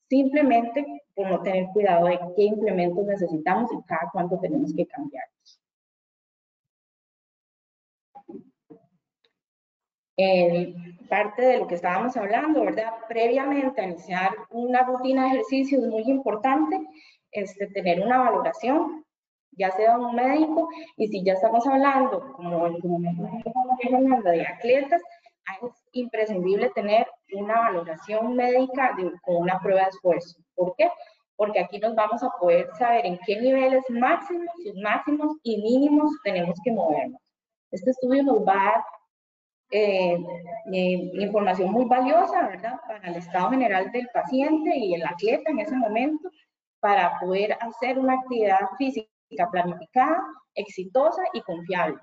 simplemente 0.10 0.86
por 1.16 1.30
no 1.30 1.42
tener 1.42 1.68
cuidado 1.74 2.08
de 2.08 2.20
qué 2.36 2.44
implementos 2.44 3.06
necesitamos 3.06 3.72
y 3.72 3.84
cada 3.84 4.10
cuánto 4.12 4.40
tenemos 4.40 4.74
que 4.74 4.86
cambiarlos. 4.86 5.34
parte 11.10 11.42
de 11.42 11.58
lo 11.58 11.68
que 11.68 11.76
estábamos 11.76 12.16
hablando, 12.18 12.64
¿verdad? 12.64 12.94
Previamente 13.08 13.82
a 13.82 13.86
iniciar 13.86 14.32
una 14.50 14.84
rutina 14.84 15.24
de 15.24 15.30
ejercicio 15.30 15.80
es 15.80 15.88
muy 15.88 16.04
importante 16.04 16.80
este, 17.34 17.68
tener 17.68 18.02
una 18.02 18.20
valoración, 18.20 19.06
ya 19.52 19.72
sea 19.72 19.98
un 19.98 20.16
médico, 20.16 20.70
y 20.98 21.08
si 21.08 21.24
ya 21.24 21.34
estamos 21.34 21.66
hablando, 21.68 22.34
como 22.34 22.66
el 22.68 22.76
hablando 23.96 24.30
de 24.30 24.46
atletas, 24.46 25.02
es 25.62 25.72
imprescindible 25.92 26.70
tener 26.72 27.06
una 27.34 27.60
valoración 27.60 28.36
médica 28.36 28.96
con 29.22 29.38
una 29.38 29.60
prueba 29.60 29.82
de 29.84 29.90
esfuerzo. 29.90 30.42
¿Por 30.56 30.76
qué? 30.78 30.90
Porque 31.36 31.60
aquí 31.60 31.80
nos 31.80 31.96
vamos 31.96 32.24
a 32.24 32.30
poder 32.40 32.70
saber 32.78 33.06
en 33.06 33.20
qué 33.26 33.40
niveles 33.40 33.84
máximos, 33.90 34.48
máximos 34.82 35.38
y 35.44 35.62
mínimos 35.62 36.12
tenemos 36.24 36.58
que 36.64 36.72
movernos. 36.72 37.22
Este 37.72 37.92
estudio 37.92 38.24
nos 38.24 38.40
va 38.46 38.54
a 38.54 38.66
dar 38.66 38.84
eh, 39.72 40.16
eh, 40.72 41.12
información 41.16 41.72
muy 41.72 41.86
valiosa, 41.86 42.48
¿verdad? 42.48 42.80
Para 42.88 43.10
el 43.10 43.16
estado 43.16 43.50
general 43.50 43.92
del 43.92 44.08
paciente 44.14 44.78
y 44.78 44.94
el 44.94 45.04
atleta 45.04 45.50
en 45.52 45.60
ese 45.60 45.76
momento 45.76 46.30
para 46.84 47.18
poder 47.22 47.58
hacer 47.62 47.98
una 47.98 48.16
actividad 48.16 48.60
física 48.78 49.08
planificada, 49.50 50.22
exitosa 50.54 51.24
y 51.32 51.40
confiable. 51.44 51.98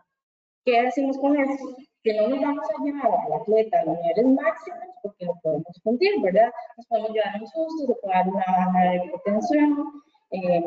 ¿Qué 0.65 0.83
decimos 0.85 1.19
con 1.19 1.39
eso? 1.39 1.77
Que 2.03 2.15
no 2.15 2.29
nos 2.29 2.41
vamos 2.41 2.65
a 2.65 2.83
llevar 2.83 3.13
al 3.13 3.33
atleta 3.43 3.79
a 3.79 3.85
los 3.85 3.99
niveles 3.99 4.43
máximos 4.43 4.89
porque 5.03 5.27
no 5.27 5.39
podemos 5.43 5.81
cumplir, 5.85 6.23
¿verdad? 6.23 6.51
Nos 6.79 6.87
podemos 6.87 7.11
llevar 7.11 7.37
a 7.37 7.41
un 7.41 7.47
susto, 7.47 7.87
se 7.89 7.95
puede 8.01 8.15
dar 8.15 8.29
una 8.29 8.45
baja 8.47 8.81
de 8.89 9.05
hipotensión, 9.05 10.03
eh, 10.31 10.65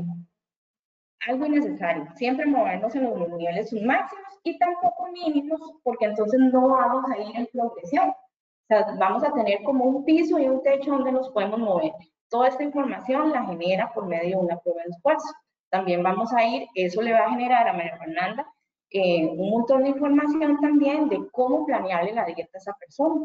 algo 1.28 1.46
innecesario. 1.48 2.08
Siempre 2.14 2.46
movernos 2.46 2.94
en 2.94 3.06
los 3.06 3.30
niveles 3.30 3.74
máximos 3.74 4.40
y 4.44 4.60
tampoco 4.60 5.08
mínimos 5.12 5.60
porque 5.84 6.06
entonces 6.06 6.40
no 6.40 6.70
vamos 6.70 7.04
a 7.10 7.18
ir 7.18 7.36
en 7.36 7.48
progresión. 7.48 8.10
O 8.10 8.68
sea, 8.68 8.96
vamos 9.00 9.24
a 9.24 9.34
tener 9.34 9.64
como 9.64 9.86
un 9.86 10.06
piso 10.06 10.38
y 10.38 10.48
un 10.48 10.62
techo 10.62 10.92
donde 10.92 11.12
nos 11.14 11.30
podemos 11.32 11.58
mover. 11.60 11.94
Toda 12.34 12.48
esta 12.48 12.64
información 12.64 13.32
la 13.32 13.46
genera 13.46 13.94
por 13.94 14.08
medio 14.08 14.40
de 14.40 14.46
una 14.46 14.58
prueba 14.58 14.82
de 14.82 14.90
esfuerzo. 14.90 15.28
También 15.70 16.02
vamos 16.02 16.34
a 16.34 16.44
ir, 16.44 16.68
eso 16.74 17.00
le 17.04 17.14
va 17.14 17.28
a 17.28 17.30
generar 17.30 17.68
a 17.68 17.74
María 17.74 17.96
Fernanda 18.00 18.44
eh, 18.90 19.28
un 19.28 19.52
montón 19.52 19.84
de 19.84 19.90
información 19.90 20.60
también 20.60 21.10
de 21.10 21.30
cómo 21.32 21.64
planearle 21.64 22.12
la 22.12 22.26
dieta 22.26 22.50
a 22.56 22.58
esa 22.58 22.74
persona. 22.74 23.24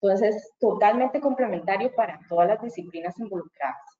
Entonces, 0.00 0.36
es 0.36 0.52
totalmente 0.60 1.20
complementario 1.20 1.92
para 1.96 2.20
todas 2.28 2.46
las 2.46 2.62
disciplinas 2.62 3.18
involucradas. 3.18 3.98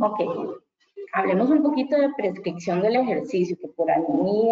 Ok, 0.00 0.20
hablemos 1.12 1.50
un 1.50 1.62
poquito 1.62 1.96
de 1.98 2.12
prescripción 2.16 2.82
del 2.82 2.96
ejercicio, 2.96 3.56
que 3.60 3.68
por 3.68 3.90
ahí 3.90 4.02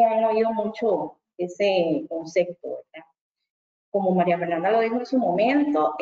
han 0.03 0.25
oído 0.25 0.53
mucho 0.53 1.17
ese 1.37 2.05
concepto, 2.09 2.69
¿verdad? 2.69 3.07
Como 3.91 4.13
María 4.13 4.39
Fernanda 4.39 4.71
lo 4.71 4.81
dijo 4.81 4.97
en 4.97 5.07
su 5.07 5.19
momento, 5.19 5.97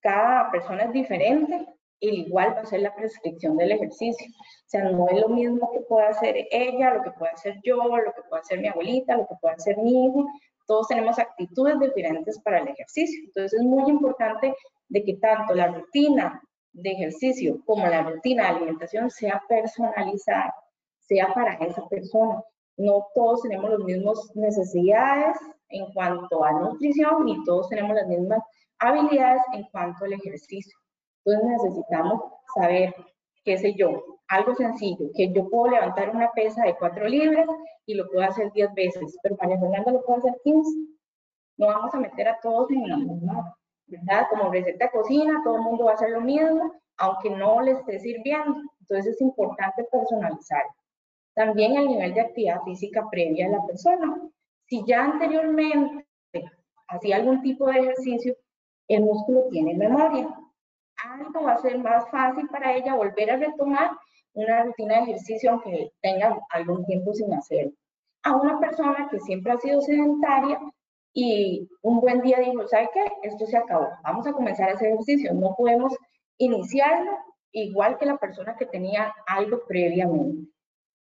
cada 0.00 0.50
persona 0.50 0.84
es 0.84 0.92
diferente 0.92 1.66
igual 2.00 2.54
va 2.56 2.60
a 2.60 2.66
ser 2.66 2.80
la 2.80 2.94
prescripción 2.94 3.56
del 3.56 3.72
ejercicio. 3.72 4.26
O 4.28 4.66
sea, 4.66 4.84
no 4.84 5.08
es 5.08 5.20
lo 5.20 5.28
mismo 5.28 5.70
que 5.72 5.80
pueda 5.80 6.08
hacer 6.08 6.46
ella, 6.50 6.94
lo 6.94 7.02
que 7.02 7.10
pueda 7.12 7.32
hacer 7.32 7.58
yo, 7.62 7.76
lo 7.76 8.12
que 8.12 8.22
pueda 8.28 8.42
hacer 8.42 8.60
mi 8.60 8.68
abuelita, 8.68 9.16
lo 9.16 9.26
que 9.26 9.34
pueda 9.40 9.54
hacer 9.54 9.76
mi 9.78 10.06
hijo. 10.06 10.26
Todos 10.66 10.88
tenemos 10.88 11.18
actitudes 11.18 11.78
diferentes 11.80 12.40
para 12.40 12.60
el 12.60 12.68
ejercicio. 12.68 13.20
Entonces 13.26 13.60
es 13.60 13.66
muy 13.66 13.90
importante 13.90 14.54
de 14.88 15.04
que 15.04 15.14
tanto 15.14 15.54
la 15.54 15.68
rutina 15.68 16.40
de 16.72 16.90
ejercicio 16.90 17.60
como 17.64 17.86
la 17.86 18.02
rutina 18.02 18.44
de 18.44 18.48
alimentación 18.56 19.10
sea 19.10 19.42
personalizada, 19.48 20.54
sea 20.98 21.32
para 21.32 21.54
esa 21.54 21.86
persona. 21.88 22.42
No 22.76 23.06
todos 23.14 23.42
tenemos 23.42 23.70
las 23.70 23.80
mismas 23.80 24.18
necesidades 24.34 25.36
en 25.68 25.92
cuanto 25.92 26.44
a 26.44 26.52
nutrición 26.52 27.24
ni 27.24 27.42
todos 27.44 27.68
tenemos 27.68 27.94
las 27.94 28.06
mismas 28.08 28.42
habilidades 28.78 29.42
en 29.52 29.64
cuanto 29.70 30.04
al 30.04 30.14
ejercicio. 30.14 30.76
Entonces 31.24 31.62
necesitamos 31.62 32.20
saber, 32.54 32.94
qué 33.44 33.58
sé 33.58 33.74
yo, 33.74 34.02
algo 34.28 34.54
sencillo, 34.54 35.10
que 35.14 35.32
yo 35.32 35.48
puedo 35.48 35.72
levantar 35.72 36.10
una 36.10 36.30
pesa 36.32 36.64
de 36.64 36.76
4 36.76 37.08
libras 37.08 37.46
y 37.86 37.94
lo 37.94 38.08
puedo 38.08 38.22
hacer 38.22 38.50
10 38.52 38.74
veces, 38.74 39.18
pero 39.22 39.36
María 39.40 39.58
Fernanda 39.58 39.92
lo 39.92 40.04
puede 40.04 40.18
hacer 40.18 40.40
15. 40.44 40.70
No 41.58 41.66
vamos 41.66 41.94
a 41.94 42.00
meter 42.00 42.28
a 42.28 42.40
todos 42.40 42.70
en 42.70 42.88
la 42.88 42.96
misma, 42.96 43.56
¿verdad? 43.86 44.26
Como 44.30 44.50
receta 44.50 44.86
de 44.86 44.90
cocina, 44.90 45.40
todo 45.44 45.56
el 45.56 45.62
mundo 45.62 45.84
va 45.84 45.92
a 45.92 45.94
hacer 45.94 46.10
lo 46.10 46.20
mismo, 46.20 46.72
aunque 46.96 47.30
no 47.30 47.60
le 47.60 47.72
esté 47.72 48.00
sirviendo. 48.00 48.56
Entonces 48.80 49.14
es 49.14 49.20
importante 49.20 49.84
personalizar. 49.84 50.62
También 51.34 51.76
el 51.76 51.88
nivel 51.88 52.14
de 52.14 52.20
actividad 52.22 52.62
física 52.62 53.06
previa 53.10 53.46
de 53.46 53.52
la 53.52 53.66
persona. 53.66 54.20
Si 54.66 54.82
ya 54.86 55.04
anteriormente 55.04 56.06
hacía 56.88 57.16
algún 57.16 57.42
tipo 57.42 57.66
de 57.66 57.80
ejercicio, 57.80 58.34
el 58.88 59.02
músculo 59.02 59.48
tiene 59.50 59.74
memoria. 59.74 60.28
Algo 61.04 61.42
va 61.42 61.52
a 61.52 61.58
ser 61.58 61.78
más 61.78 62.08
fácil 62.10 62.48
para 62.48 62.74
ella 62.74 62.94
volver 62.94 63.30
a 63.30 63.36
retomar 63.36 63.90
una 64.32 64.64
rutina 64.64 64.96
de 64.96 65.02
ejercicio 65.02 65.50
aunque 65.50 65.90
tenga 66.00 66.38
algún 66.50 66.84
tiempo 66.86 67.12
sin 67.12 67.32
hacerlo. 67.34 67.72
A 68.22 68.34
una 68.34 68.58
persona 68.58 69.06
que 69.10 69.20
siempre 69.20 69.52
ha 69.52 69.58
sido 69.58 69.82
sedentaria 69.82 70.58
y 71.12 71.68
un 71.82 72.00
buen 72.00 72.22
día 72.22 72.38
dijo, 72.38 72.66
¿sabe 72.66 72.88
qué? 72.94 73.04
Esto 73.22 73.44
se 73.46 73.58
acabó, 73.58 73.88
vamos 74.02 74.26
a 74.26 74.32
comenzar 74.32 74.70
a 74.70 74.72
hacer 74.72 74.88
ejercicio. 74.88 75.34
No 75.34 75.54
podemos 75.54 75.94
iniciarlo 76.38 77.12
igual 77.52 77.98
que 77.98 78.06
la 78.06 78.16
persona 78.16 78.56
que 78.56 78.64
tenía 78.66 79.14
algo 79.26 79.60
previamente. 79.68 80.48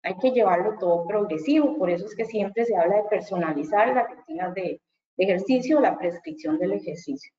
Hay 0.04 0.16
que 0.18 0.32
llevarlo 0.32 0.78
todo 0.80 1.06
progresivo, 1.06 1.78
por 1.78 1.90
eso 1.90 2.06
es 2.06 2.16
que 2.16 2.24
siempre 2.24 2.64
se 2.64 2.78
habla 2.78 2.96
de 2.98 3.10
personalizar 3.10 3.94
las 3.94 4.10
rutinas 4.10 4.54
de, 4.54 4.82
de 5.18 5.24
ejercicio, 5.26 5.82
la 5.82 5.98
prescripción 5.98 6.58
del 6.58 6.72
ejercicio. 6.72 7.34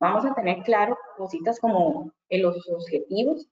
Vamos 0.00 0.24
a 0.24 0.34
tener 0.34 0.62
claro 0.62 0.98
cositas 1.16 1.58
como 1.60 2.12
los 2.30 2.68
objetivos, 2.68 3.48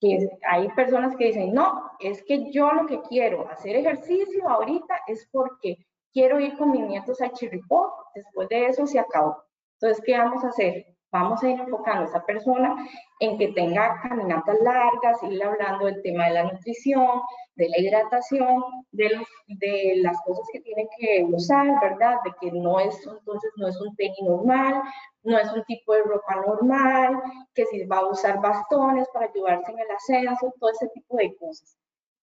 que 0.00 0.28
hay 0.48 0.68
personas 0.70 1.16
que 1.16 1.26
dicen, 1.26 1.54
no, 1.54 1.90
es 2.00 2.22
que 2.24 2.50
yo 2.50 2.72
lo 2.72 2.86
que 2.86 3.00
quiero 3.02 3.48
hacer 3.48 3.76
ejercicio 3.76 4.48
ahorita 4.48 5.00
es 5.06 5.28
porque 5.32 5.78
quiero 6.12 6.40
ir 6.40 6.56
con 6.56 6.70
mis 6.70 6.86
nietos 6.86 7.20
a 7.20 7.32
Chirripó, 7.32 7.92
después 8.14 8.48
de 8.48 8.66
eso 8.66 8.86
se 8.86 8.98
acabó. 8.98 9.42
Entonces, 9.80 10.02
¿qué 10.04 10.18
vamos 10.18 10.44
a 10.44 10.48
hacer? 10.48 10.95
Vamos 11.12 11.42
a 11.42 11.48
ir 11.48 11.60
enfocando 11.60 12.02
a 12.02 12.04
esa 12.06 12.24
persona 12.26 12.74
en 13.20 13.38
que 13.38 13.48
tenga 13.52 14.00
caminatas 14.02 14.58
largas, 14.60 15.22
ir 15.22 15.42
hablando 15.42 15.86
del 15.86 16.02
tema 16.02 16.26
de 16.26 16.34
la 16.34 16.44
nutrición, 16.44 17.22
de 17.54 17.68
la 17.68 17.78
hidratación, 17.78 18.62
de, 18.90 19.10
los, 19.10 19.26
de 19.46 19.94
las 20.02 20.20
cosas 20.22 20.44
que 20.52 20.60
tiene 20.60 20.88
que 20.98 21.24
usar, 21.24 21.80
¿verdad? 21.80 22.16
De 22.24 22.32
que 22.40 22.52
no 22.52 22.80
es, 22.80 23.06
entonces 23.06 23.50
no 23.56 23.68
es 23.68 23.80
un 23.80 23.94
tenis 23.96 24.20
normal, 24.22 24.82
no 25.22 25.38
es 25.38 25.50
un 25.52 25.62
tipo 25.64 25.94
de 25.94 26.02
ropa 26.02 26.36
normal, 26.46 27.22
que 27.54 27.64
si 27.66 27.84
va 27.84 27.98
a 27.98 28.06
usar 28.06 28.40
bastones 28.40 29.08
para 29.12 29.26
ayudarse 29.26 29.72
en 29.72 29.78
el 29.78 29.90
ascenso, 29.90 30.52
todo 30.58 30.70
ese 30.70 30.88
tipo 30.88 31.16
de 31.16 31.34
cosas. 31.36 31.76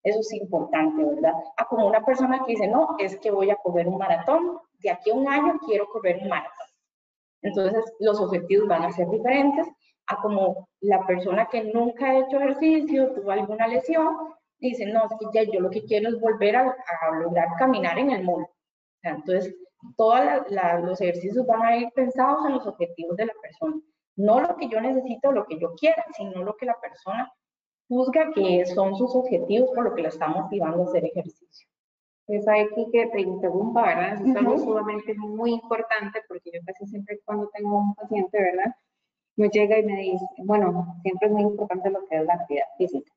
Eso 0.03 0.19
es 0.19 0.33
importante, 0.33 1.03
¿verdad? 1.03 1.33
A 1.57 1.65
como 1.65 1.87
una 1.87 2.03
persona 2.03 2.39
que 2.45 2.51
dice, 2.51 2.67
no, 2.67 2.95
es 2.99 3.17
que 3.19 3.31
voy 3.31 3.49
a 3.49 3.55
correr 3.55 3.87
un 3.87 3.97
maratón, 3.97 4.59
de 4.79 4.91
aquí 4.91 5.11
a 5.11 5.13
un 5.15 5.27
año 5.27 5.57
quiero 5.65 5.87
correr 5.87 6.19
un 6.21 6.29
maratón. 6.29 6.72
Entonces, 7.43 7.83
los 7.99 8.19
objetivos 8.19 8.67
van 8.67 8.83
a 8.83 8.91
ser 8.91 9.09
diferentes 9.09 9.67
a 10.07 10.17
como 10.21 10.67
la 10.81 11.05
persona 11.05 11.47
que 11.49 11.63
nunca 11.63 12.07
ha 12.07 12.19
hecho 12.19 12.37
ejercicio, 12.37 13.13
tuvo 13.13 13.31
alguna 13.31 13.67
lesión, 13.67 14.15
dice, 14.59 14.85
no, 14.87 15.05
es 15.05 15.11
que 15.19 15.25
ya 15.33 15.51
yo 15.51 15.59
lo 15.59 15.69
que 15.69 15.83
quiero 15.83 16.09
es 16.09 16.19
volver 16.19 16.55
a, 16.55 16.75
lograr 17.21 17.47
caminar 17.57 17.99
en 17.99 18.11
el 18.11 18.23
mundo. 18.23 18.49
entonces, 19.03 19.55
todos 19.97 20.19
los 20.81 21.01
ejercicios 21.01 21.45
van 21.45 21.61
a 21.61 21.77
ir 21.77 21.89
pensados 21.93 22.45
en 22.45 22.53
los 22.53 22.65
objetivos 22.65 23.17
de 23.17 23.25
la 23.25 23.33
persona. 23.41 23.75
No 24.15 24.39
lo 24.39 24.55
que 24.55 24.69
yo 24.69 24.79
necesito, 24.79 25.31
lo 25.33 25.45
que 25.45 25.59
yo 25.59 25.73
quiera, 25.75 26.05
sino 26.15 26.41
lo 26.41 26.55
que 26.55 26.65
la 26.65 26.79
persona 26.79 27.29
juzga 27.89 28.31
que 28.33 28.65
son 28.65 28.95
sus 28.95 29.13
objetivos 29.13 29.71
por 29.75 29.83
lo 29.83 29.93
que 29.93 30.03
la 30.03 30.07
está 30.07 30.27
motivando 30.27 30.83
a 30.83 30.85
hacer 30.85 31.03
ejercicio. 31.03 31.67
Es 32.27 32.47
aquí 32.47 32.87
que 32.91 33.07
te 33.07 33.21
interrumpa, 33.21 33.83
¿verdad? 33.83 34.13
Eso 34.13 34.25
es 34.25 34.35
algo 34.35 34.57
sumamente 34.57 35.13
muy 35.15 35.53
importante 35.53 36.21
porque 36.27 36.51
yo 36.53 36.59
casi 36.65 36.85
siempre 36.87 37.19
cuando 37.25 37.49
tengo 37.49 37.79
un 37.79 37.95
paciente, 37.95 38.41
¿verdad? 38.41 38.73
Me 39.35 39.49
llega 39.49 39.77
y 39.79 39.83
me 39.83 39.97
dice, 39.97 40.25
bueno, 40.37 40.95
siempre 41.01 41.27
es 41.27 41.33
muy 41.33 41.41
importante 41.43 41.89
lo 41.89 42.05
que 42.07 42.17
es 42.17 42.25
la 42.25 42.35
actividad 42.35 42.67
física 42.77 43.11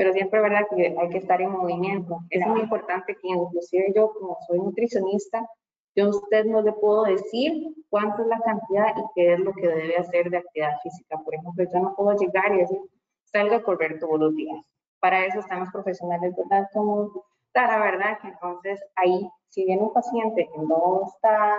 pero 0.00 0.14
siempre 0.14 0.40
verdad 0.40 0.66
que 0.74 0.96
hay 0.98 1.08
que 1.10 1.18
estar 1.18 1.42
en 1.42 1.50
movimiento. 1.50 2.20
Es 2.30 2.46
muy 2.46 2.60
importante 2.62 3.14
que 3.20 3.28
inclusive 3.28 3.92
yo 3.94 4.10
como 4.14 4.38
soy 4.46 4.58
nutricionista, 4.58 5.46
yo 5.94 6.06
a 6.06 6.08
usted 6.08 6.46
no 6.46 6.62
le 6.62 6.72
puedo 6.72 7.02
decir 7.02 7.74
cuánto 7.90 8.22
es 8.22 8.28
la 8.28 8.40
cantidad 8.40 8.96
y 8.96 9.02
qué 9.14 9.34
es 9.34 9.40
lo 9.40 9.52
que 9.52 9.68
debe 9.68 9.98
hacer 9.98 10.30
de 10.30 10.38
actividad 10.38 10.78
física. 10.82 11.18
Por 11.22 11.34
ejemplo, 11.34 11.64
yo 11.70 11.80
no 11.80 11.94
puedo 11.94 12.16
llegar 12.16 12.50
y 12.54 12.60
decir, 12.60 12.78
salga 13.24 13.56
a 13.56 13.62
correr 13.62 13.98
todos 13.98 14.18
los 14.18 14.34
días. 14.34 14.56
Para 15.00 15.26
eso 15.26 15.40
están 15.40 15.60
los 15.60 15.70
profesionales, 15.70 16.34
¿verdad? 16.34 16.66
Como 16.72 17.22
la 17.54 17.78
verdad 17.78 18.18
que 18.20 18.28
entonces 18.28 18.82
ahí, 18.96 19.28
si 19.48 19.64
viene 19.64 19.82
un 19.82 19.92
paciente 19.92 20.48
que 20.52 20.58
no 20.60 21.02
está 21.06 21.58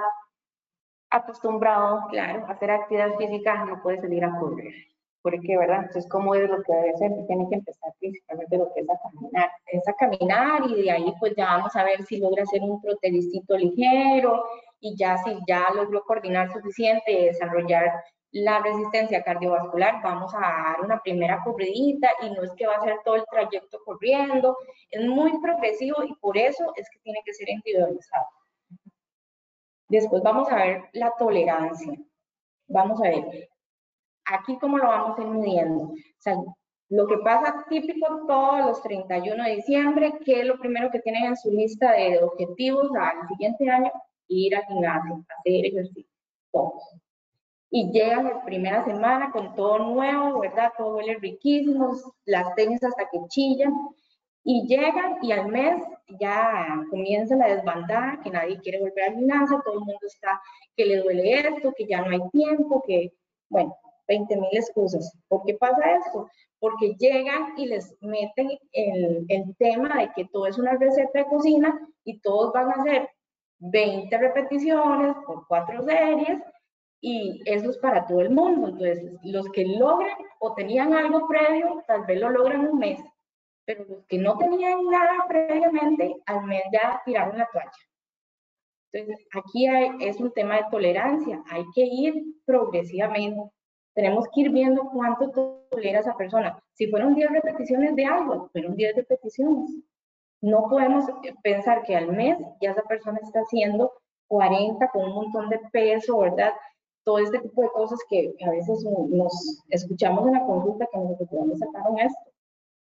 acostumbrado 1.10 2.08
claro, 2.10 2.46
a 2.48 2.52
hacer 2.52 2.72
actividad 2.72 3.16
física, 3.18 3.66
no 3.66 3.82
puede 3.82 4.02
salir 4.02 4.24
a 4.24 4.40
correr 4.40 4.74
porque, 5.22 5.58
¿verdad? 5.58 5.84
Entonces, 5.84 6.10
¿cómo 6.10 6.34
es 6.36 6.50
lo 6.50 6.62
que 6.64 6.74
debe 6.74 6.98
ser? 6.98 7.12
Tiene 7.28 7.48
que 7.50 7.56
empezar 7.56 7.94
principalmente 8.00 8.58
lo 8.58 8.74
que 8.74 8.82
es 8.82 8.90
a 8.90 9.00
caminar. 9.00 9.52
Es 9.68 9.88
a 9.88 9.94
caminar 9.94 10.64
y 10.70 10.84
de 10.84 10.92
ahí 10.92 11.14
pues 11.20 11.36
ya 11.36 11.46
vamos 11.46 11.76
a 11.76 11.84
ver 11.84 12.04
si 12.04 12.18
logra 12.18 12.44
hacer 12.44 12.62
un 12.62 12.82
trotericito 12.82 13.58
ligero 13.58 14.44
y 14.80 14.96
ya 14.96 15.18
si 15.20 15.38
ya 15.48 15.68
logró 15.76 16.04
coordinar 16.04 16.52
suficiente, 16.52 17.26
desarrollar 17.26 18.04
la 18.32 18.60
resistencia 18.60 19.24
cardiovascular, 19.24 20.02
vamos 20.02 20.34
a 20.34 20.40
dar 20.40 20.82
una 20.82 21.02
primera 21.02 21.44
corridita 21.44 22.10
y 22.22 22.30
no 22.30 22.44
es 22.44 22.52
que 22.54 22.68
va 22.68 22.76
a 22.76 22.84
ser 22.84 23.00
todo 23.04 23.16
el 23.16 23.26
trayecto 23.30 23.80
corriendo, 23.84 24.58
es 24.90 25.06
muy 25.06 25.40
progresivo 25.42 26.04
y 26.04 26.14
por 26.16 26.38
eso 26.38 26.72
es 26.76 26.90
que 26.90 27.00
tiene 27.00 27.20
que 27.26 27.34
ser 27.34 27.50
individualizado. 27.50 28.26
Después 29.90 30.24
vamos 30.24 30.50
a 30.50 30.56
ver 30.56 30.84
la 30.94 31.12
tolerancia. 31.18 31.94
Vamos 32.68 33.02
a 33.02 33.10
ver, 33.10 33.50
Aquí, 34.26 34.58
¿cómo 34.60 34.78
lo 34.78 34.88
vamos 34.88 35.18
a 35.18 35.22
ir 35.22 35.28
midiendo? 35.28 35.84
O 35.84 35.96
sea, 36.20 36.36
lo 36.90 37.08
que 37.08 37.18
pasa 37.18 37.66
típico 37.70 38.26
todos 38.28 38.66
los 38.66 38.82
31 38.82 39.44
de 39.44 39.56
diciembre, 39.56 40.14
que 40.24 40.42
es 40.42 40.46
lo 40.46 40.60
primero 40.60 40.90
que 40.92 41.00
tienen 41.00 41.26
en 41.26 41.38
su 41.38 41.52
lista 41.52 41.92
de 41.94 42.24
objetivos 42.24 42.90
al 42.98 43.28
siguiente 43.28 43.70
año, 43.70 43.92
ir 44.28 44.56
al 44.56 44.66
gimnasio, 44.66 45.26
hacer 45.40 45.66
ejercicio. 45.66 46.06
Y 47.74 47.90
llegan 47.92 48.26
la 48.26 48.44
primera 48.44 48.84
semana 48.84 49.32
con 49.32 49.56
todo 49.56 49.80
nuevo, 49.80 50.42
¿verdad? 50.42 50.72
Todo 50.78 50.98
huele 50.98 51.16
riquísimo, 51.16 51.96
las 52.26 52.54
técnicas 52.56 52.92
hasta 52.92 53.10
que 53.10 53.20
chillan, 53.30 53.74
y 54.44 54.68
llegan 54.68 55.18
y 55.22 55.32
al 55.32 55.48
mes 55.48 55.84
ya 56.20 56.84
comienza 56.90 57.36
la 57.36 57.56
desbandada, 57.56 58.20
que 58.24 58.30
nadie 58.30 58.60
quiere 58.60 58.80
volver 58.80 59.04
al 59.04 59.16
gimnasio, 59.16 59.62
todo 59.64 59.76
el 59.76 59.80
mundo 59.82 60.00
está 60.06 60.42
que 60.76 60.86
le 60.86 60.98
duele 60.98 61.40
esto, 61.40 61.74
que 61.78 61.86
ya 61.86 62.02
no 62.02 62.12
hay 62.12 62.30
tiempo, 62.32 62.84
que, 62.86 63.14
bueno, 63.50 63.76
20 64.08 64.36
mil 64.36 64.50
excusas. 64.52 65.16
¿Por 65.28 65.44
qué 65.46 65.54
pasa 65.54 65.96
esto? 65.96 66.30
Porque 66.60 66.96
llegan 66.98 67.54
y 67.58 67.68
les 67.68 67.96
meten 68.02 68.58
el, 68.72 69.26
el 69.30 69.56
tema 69.58 70.00
de 70.00 70.12
que 70.16 70.26
todo 70.26 70.48
es 70.48 70.58
una 70.58 70.76
receta 70.76 71.20
de 71.20 71.26
cocina 71.26 71.80
y 72.04 72.20
todos 72.20 72.52
van 72.52 72.70
a 72.70 72.82
hacer 72.82 73.10
20 73.60 74.18
repeticiones 74.18 75.16
por 75.26 75.48
cuatro 75.48 75.84
series 75.84 76.40
y 77.02 77.42
eso 77.46 77.72
es 77.72 77.78
para 77.80 78.06
todo 78.06 78.22
el 78.22 78.30
mundo. 78.30 78.70
Entonces, 78.70 79.12
los 79.24 79.50
que 79.50 79.66
logran 79.66 80.18
o 80.40 80.54
tenían 80.54 80.94
algo 80.94 81.28
previo, 81.28 81.84
tal 81.88 82.06
vez 82.06 82.20
lo 82.20 82.30
logran 82.30 82.68
un 82.68 82.78
mes, 82.78 83.00
pero 83.66 83.84
los 83.86 84.06
que 84.06 84.20
no 84.20 84.38
tenían 84.38 84.86
nada 84.86 85.26
previamente, 85.28 86.16
al 86.28 86.46
mes 86.46 86.64
ya 86.72 87.02
tiraron 87.04 87.38
la 87.38 87.50
toalla. 87.52 87.72
Entonces, 88.94 89.26
aquí 89.34 89.68
hay, 89.68 89.90
es 90.02 90.20
un 90.20 90.32
tema 90.34 90.58
de 90.58 90.66
tolerancia, 90.70 91.42
hay 91.50 91.64
que 91.74 91.82
ir 91.82 92.14
progresivamente. 92.46 93.52
Tenemos 93.94 94.28
que 94.34 94.42
ir 94.42 94.52
viendo 94.52 94.90
cuánto 94.94 95.66
tolera 95.70 96.00
esa 96.00 96.16
persona. 96.16 96.58
Si 96.74 96.88
fueron 96.88 97.16
10 97.16 97.32
repeticiones 97.32 97.96
de 97.96 98.06
algo, 98.06 98.50
fueron 98.52 98.76
10 98.76 98.96
repeticiones. 98.96 99.72
No 100.42 100.68
podemos 100.70 101.06
pensar 101.44 101.84
que 101.84 101.96
al 101.96 102.12
mes 102.12 102.38
ya 102.62 102.72
esa 102.72 102.84
persona 102.84 103.20
está 103.22 103.40
haciendo 103.42 103.92
40 104.28 104.88
con 104.90 105.06
un 105.06 105.14
montón 105.14 105.50
de 105.50 105.60
peso, 105.72 106.20
¿verdad? 106.20 106.54
Todo 107.04 107.18
este 107.20 107.40
tipo 107.40 107.62
de 107.62 107.70
cosas 107.70 108.00
que 108.10 108.34
a 108.46 108.50
veces 108.52 108.84
nos 108.86 109.64
escuchamos 109.70 110.28
en 110.28 110.34
la 110.34 110.46
consulta 110.46 110.88
que 110.92 110.98
nos 110.98 111.18
¿de 111.18 111.58
sacaron 111.58 112.00
esto? 112.00 112.32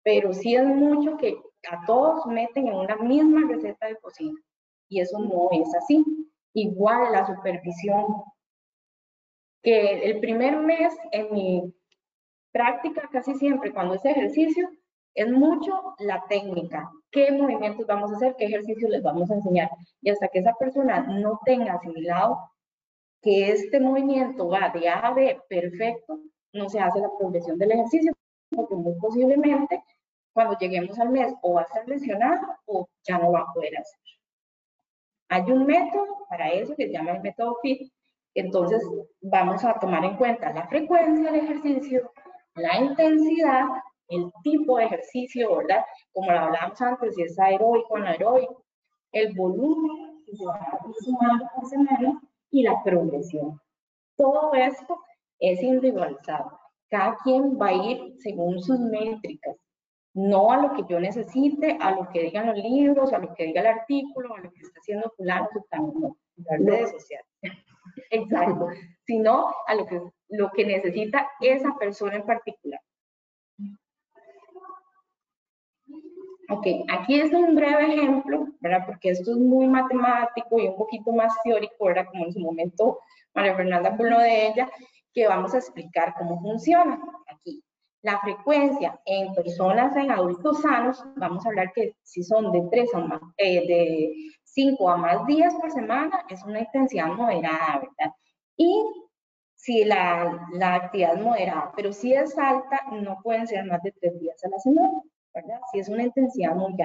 Pero 0.03 0.33
sí 0.33 0.55
es 0.55 0.67
mucho 0.67 1.17
que 1.17 1.37
a 1.71 1.87
todos 1.87 2.27
meten 2.27 2.69
en 2.69 2.75
una 2.75 2.97
misma 2.97 3.43
receta 3.49 3.87
de 3.87 3.97
cocina 3.97 4.39
y 4.89 5.01
eso 5.01 5.19
no 5.19 5.49
es 5.53 5.75
así. 5.75 6.05
Igual 6.55 7.13
la 7.13 7.27
supervisión, 7.27 8.05
que 9.63 10.11
el 10.11 10.21
primer 10.21 10.59
mes 10.59 10.95
en 11.13 11.33
mi 11.33 11.75
práctica 12.53 13.09
casi 13.11 13.35
siempre 13.35 13.73
cuando 13.73 13.95
es 13.95 14.05
ejercicio 14.05 14.69
es 15.15 15.31
mucho 15.31 15.95
la 15.99 16.25
técnica, 16.29 16.91
qué 17.11 17.31
movimientos 17.31 17.87
vamos 17.87 18.13
a 18.13 18.17
hacer, 18.17 18.35
qué 18.37 18.47
ejercicios 18.47 18.91
les 18.91 19.03
vamos 19.03 19.31
a 19.31 19.35
enseñar. 19.35 19.71
Y 20.01 20.11
hasta 20.11 20.29
que 20.29 20.41
esa 20.41 20.55
persona 20.55 21.01
no 21.03 21.39
tenga 21.45 21.75
asimilado 21.75 22.39
que 23.23 23.51
este 23.51 23.81
movimiento 23.81 24.49
va 24.49 24.71
de 24.71 24.89
A 24.89 24.99
a 24.99 25.15
B 25.15 25.41
perfecto, 25.49 26.19
no 26.53 26.69
se 26.69 26.81
hace 26.81 27.01
la 27.01 27.09
progresión 27.19 27.57
del 27.59 27.73
ejercicio, 27.73 28.13
porque 28.51 28.75
muy 28.75 28.95
posiblemente 28.99 29.83
cuando 30.33 30.59
lleguemos 30.59 30.99
al 30.99 31.11
mes 31.11 31.33
o 31.43 31.55
va 31.55 31.61
a 31.63 31.65
estar 31.65 31.87
lesionado 31.89 32.47
o 32.67 32.89
ya 33.07 33.19
no 33.19 33.33
va 33.33 33.41
a 33.41 33.53
poder 33.53 33.79
hacer. 33.79 34.01
Hay 35.29 35.43
un 35.51 35.67
método 35.67 36.27
para 36.29 36.51
eso 36.51 36.75
que 36.77 36.87
se 36.87 36.93
llama 36.93 37.13
el 37.13 37.23
método 37.23 37.57
FIT. 37.63 37.91
Entonces 38.35 38.83
vamos 39.21 39.65
a 39.65 39.79
tomar 39.79 40.05
en 40.05 40.17
cuenta 40.17 40.53
la 40.53 40.67
frecuencia 40.67 41.31
del 41.31 41.45
ejercicio, 41.45 42.13
la 42.55 42.77
intensidad, 42.79 43.67
el 44.09 44.31
tipo 44.43 44.79
de 44.79 44.85
ejercicio, 44.85 45.57
¿verdad? 45.57 45.85
Como 46.13 46.31
lo 46.33 46.39
hablábamos 46.39 46.81
antes, 46.81 47.15
si 47.15 47.23
es 47.23 47.39
aeróbico 47.39 47.95
o 47.95 47.97
anaeróbico, 47.97 48.65
el 49.13 49.35
volumen, 49.35 50.23
si 50.25 50.37
se 50.37 50.45
va 50.45 50.55
a 50.55 50.81
sumando 51.03 51.47
por 51.55 51.67
semana, 51.67 52.21
y 52.53 52.63
la 52.63 52.81
progresión. 52.85 53.61
Todo 54.17 54.55
esto 54.55 54.97
es 55.41 55.61
individualizado. 55.61 56.61
Cada 56.89 57.17
quien 57.25 57.59
va 57.61 57.69
a 57.69 57.73
ir 57.73 58.15
según 58.19 58.63
sus 58.63 58.79
métricas, 58.79 59.57
no 60.15 60.53
a 60.53 60.59
lo 60.59 60.75
que 60.75 60.85
yo 60.89 61.01
necesite, 61.01 61.79
a 61.81 61.93
lo 61.93 62.09
que 62.11 62.23
digan 62.23 62.47
los 62.47 62.57
libros, 62.57 63.13
a 63.13 63.19
lo 63.19 63.35
que 63.35 63.47
diga 63.47 63.63
el 63.63 63.67
artículo, 63.69 64.35
a 64.35 64.41
lo 64.41 64.53
que 64.53 64.61
está 64.61 64.79
haciendo 64.79 65.11
fulano, 65.17 65.49
no, 65.95 66.17
las 66.37 66.61
redes 66.61 66.91
sociales. 66.91 67.27
Exacto, 68.11 68.69
sino 69.07 69.53
a 69.67 69.75
lo 69.75 69.87
que, 69.87 70.01
lo 70.29 70.51
que 70.51 70.67
necesita 70.67 71.31
esa 71.41 71.75
persona 71.79 72.17
en 72.17 72.27
particular. 72.27 72.81
Ok, 76.49 76.67
aquí 76.91 77.21
es 77.21 77.33
un 77.33 77.55
breve 77.55 77.95
ejemplo, 77.95 78.49
¿verdad? 78.61 78.85
Porque 78.87 79.11
esto 79.11 79.33
es 79.33 79.39
muy 79.39 79.67
matemático 79.69 80.59
y 80.59 80.69
un 80.69 80.77
poquito 80.77 81.13
más 81.13 81.33
teórico, 81.45 81.87
¿verdad? 81.87 82.07
Como 82.11 82.27
en 82.27 82.33
su 82.33 82.41
momento 82.41 82.99
María 83.35 83.55
Fernanda 83.55 83.91
habló 83.91 84.19
de 84.19 84.49
ella, 84.49 84.71
que 85.15 85.27
vamos 85.29 85.55
a 85.55 85.59
explicar 85.59 86.15
cómo 86.19 86.41
funciona 86.41 87.01
aquí. 87.29 87.63
La 88.03 88.19
frecuencia 88.19 89.01
en 89.05 89.33
personas, 89.35 89.97
en 89.97 90.11
adultos 90.11 90.61
sanos, 90.61 91.05
vamos 91.17 91.45
a 91.45 91.51
hablar 91.51 91.73
que 91.73 91.95
si 92.03 92.25
son 92.25 92.51
de 92.51 92.63
3 92.71 92.95
a 92.95 92.99
más, 92.99 93.21
eh, 93.37 93.67
de 93.67 94.13
5 94.45 94.91
a 94.91 94.97
más 94.97 95.27
días 95.27 95.55
por 95.55 95.71
semana, 95.71 96.25
es 96.29 96.43
una 96.45 96.61
intensidad 96.61 97.07
moderada, 97.07 97.79
¿verdad? 97.79 98.15
Y 98.57 98.85
si 99.55 99.85
la, 99.85 100.49
la 100.53 100.75
actividad 100.75 101.15
es 101.15 101.23
moderada, 101.23 101.73
pero 101.77 101.93
si 101.93 102.13
es 102.13 102.37
alta, 102.37 102.81
no 102.91 103.19
pueden 103.23 103.47
ser 103.47 103.65
más 103.67 103.81
de 103.83 103.93
3 103.93 104.19
días 104.19 104.45
a 104.45 104.49
la 104.49 104.59
semana. 104.59 105.03
Si 105.71 105.79
es 105.79 105.89
una 105.89 106.03
intensidad 106.03 106.55
muy. 106.55 106.77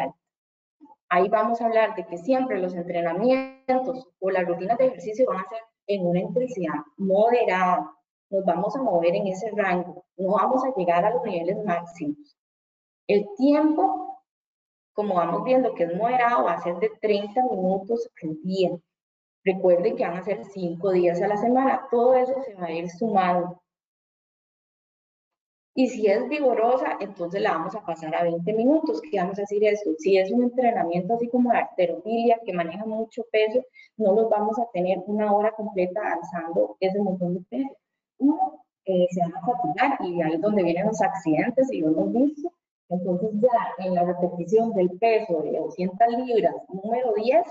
Ahí 1.10 1.30
vamos 1.30 1.62
a 1.62 1.66
hablar 1.66 1.96
de 1.96 2.06
que 2.06 2.18
siempre 2.18 2.60
los 2.60 2.76
entrenamientos 2.76 4.10
o 4.20 4.30
las 4.30 4.46
rutinas 4.46 4.78
de 4.78 4.88
ejercicio 4.88 5.26
van 5.28 5.40
a 5.40 5.50
ser 5.50 5.60
en 5.88 6.06
una 6.06 6.20
intensidad 6.20 6.80
moderada. 6.98 7.92
Nos 8.30 8.44
vamos 8.44 8.76
a 8.76 8.82
mover 8.82 9.16
en 9.16 9.28
ese 9.28 9.50
rango. 9.52 10.06
No 10.18 10.34
vamos 10.34 10.64
a 10.66 10.74
llegar 10.76 11.06
a 11.06 11.12
los 11.12 11.24
niveles 11.24 11.64
máximos. 11.64 12.38
El 13.08 13.26
tiempo, 13.38 14.22
como 14.94 15.16
vamos 15.16 15.46
viendo 15.46 15.74
que 15.74 15.86
es 15.86 15.96
moderado, 15.96 16.44
va 16.44 16.54
a 16.54 16.62
ser 16.62 16.76
de 16.80 16.92
30 17.02 17.42
minutos 17.52 18.10
al 18.22 18.42
día. 18.44 18.72
Recuerden 19.46 19.96
que 19.96 20.06
van 20.06 20.18
a 20.18 20.24
ser 20.24 20.44
5 20.44 20.92
días 20.92 21.22
a 21.22 21.28
la 21.28 21.38
semana. 21.38 21.88
Todo 21.90 22.16
eso 22.16 22.34
se 22.42 22.54
va 22.56 22.66
a 22.66 22.72
ir 22.72 22.90
sumando. 22.90 23.62
Y 25.78 25.90
si 25.90 26.08
es 26.08 26.28
vigorosa, 26.28 26.98
entonces 27.00 27.40
la 27.40 27.52
vamos 27.52 27.76
a 27.76 27.86
pasar 27.86 28.16
a 28.16 28.24
20 28.24 28.52
minutos. 28.54 29.00
¿Qué 29.12 29.20
vamos 29.20 29.38
a 29.38 29.42
decir 29.42 29.64
esto? 29.64 29.92
Si 30.00 30.18
es 30.18 30.32
un 30.32 30.42
entrenamiento 30.42 31.14
así 31.14 31.28
como 31.30 31.52
de 31.52 31.60
arterofilia, 31.60 32.40
que 32.44 32.52
maneja 32.52 32.84
mucho 32.84 33.24
peso, 33.32 33.64
no 33.96 34.14
los 34.14 34.28
vamos 34.28 34.58
a 34.58 34.66
tener 34.74 34.98
una 35.06 35.32
hora 35.32 35.52
completa 35.52 36.02
alzando 36.14 36.78
ese 36.80 37.00
montón 37.00 37.36
de 37.36 37.42
peso. 37.42 37.78
Uno, 38.18 38.64
eh, 38.86 39.06
se 39.12 39.22
van 39.22 39.36
a 39.36 39.42
fatigar 39.46 40.00
y 40.02 40.20
ahí 40.20 40.34
es 40.34 40.42
donde 40.42 40.64
vienen 40.64 40.88
los 40.88 41.00
accidentes 41.00 41.72
y 41.72 41.82
lo 41.82 41.90
hemos 41.90 42.12
visto. 42.12 42.52
Entonces 42.90 43.30
ya 43.34 43.86
en 43.86 43.94
la 43.94 44.04
repetición 44.04 44.74
del 44.74 44.90
peso 44.98 45.44
de 45.44 45.60
200 45.60 46.08
libras, 46.26 46.56
número 46.70 47.14
10, 47.14 47.46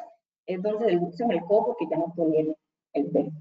es 0.46 0.62
donde 0.62 0.88
el 0.88 1.00
en 1.16 1.30
el 1.30 1.44
cojo 1.44 1.76
que 1.78 1.86
ya 1.88 1.96
no 1.96 2.12
tiene 2.16 2.56
el 2.92 3.06
peso. 3.06 3.36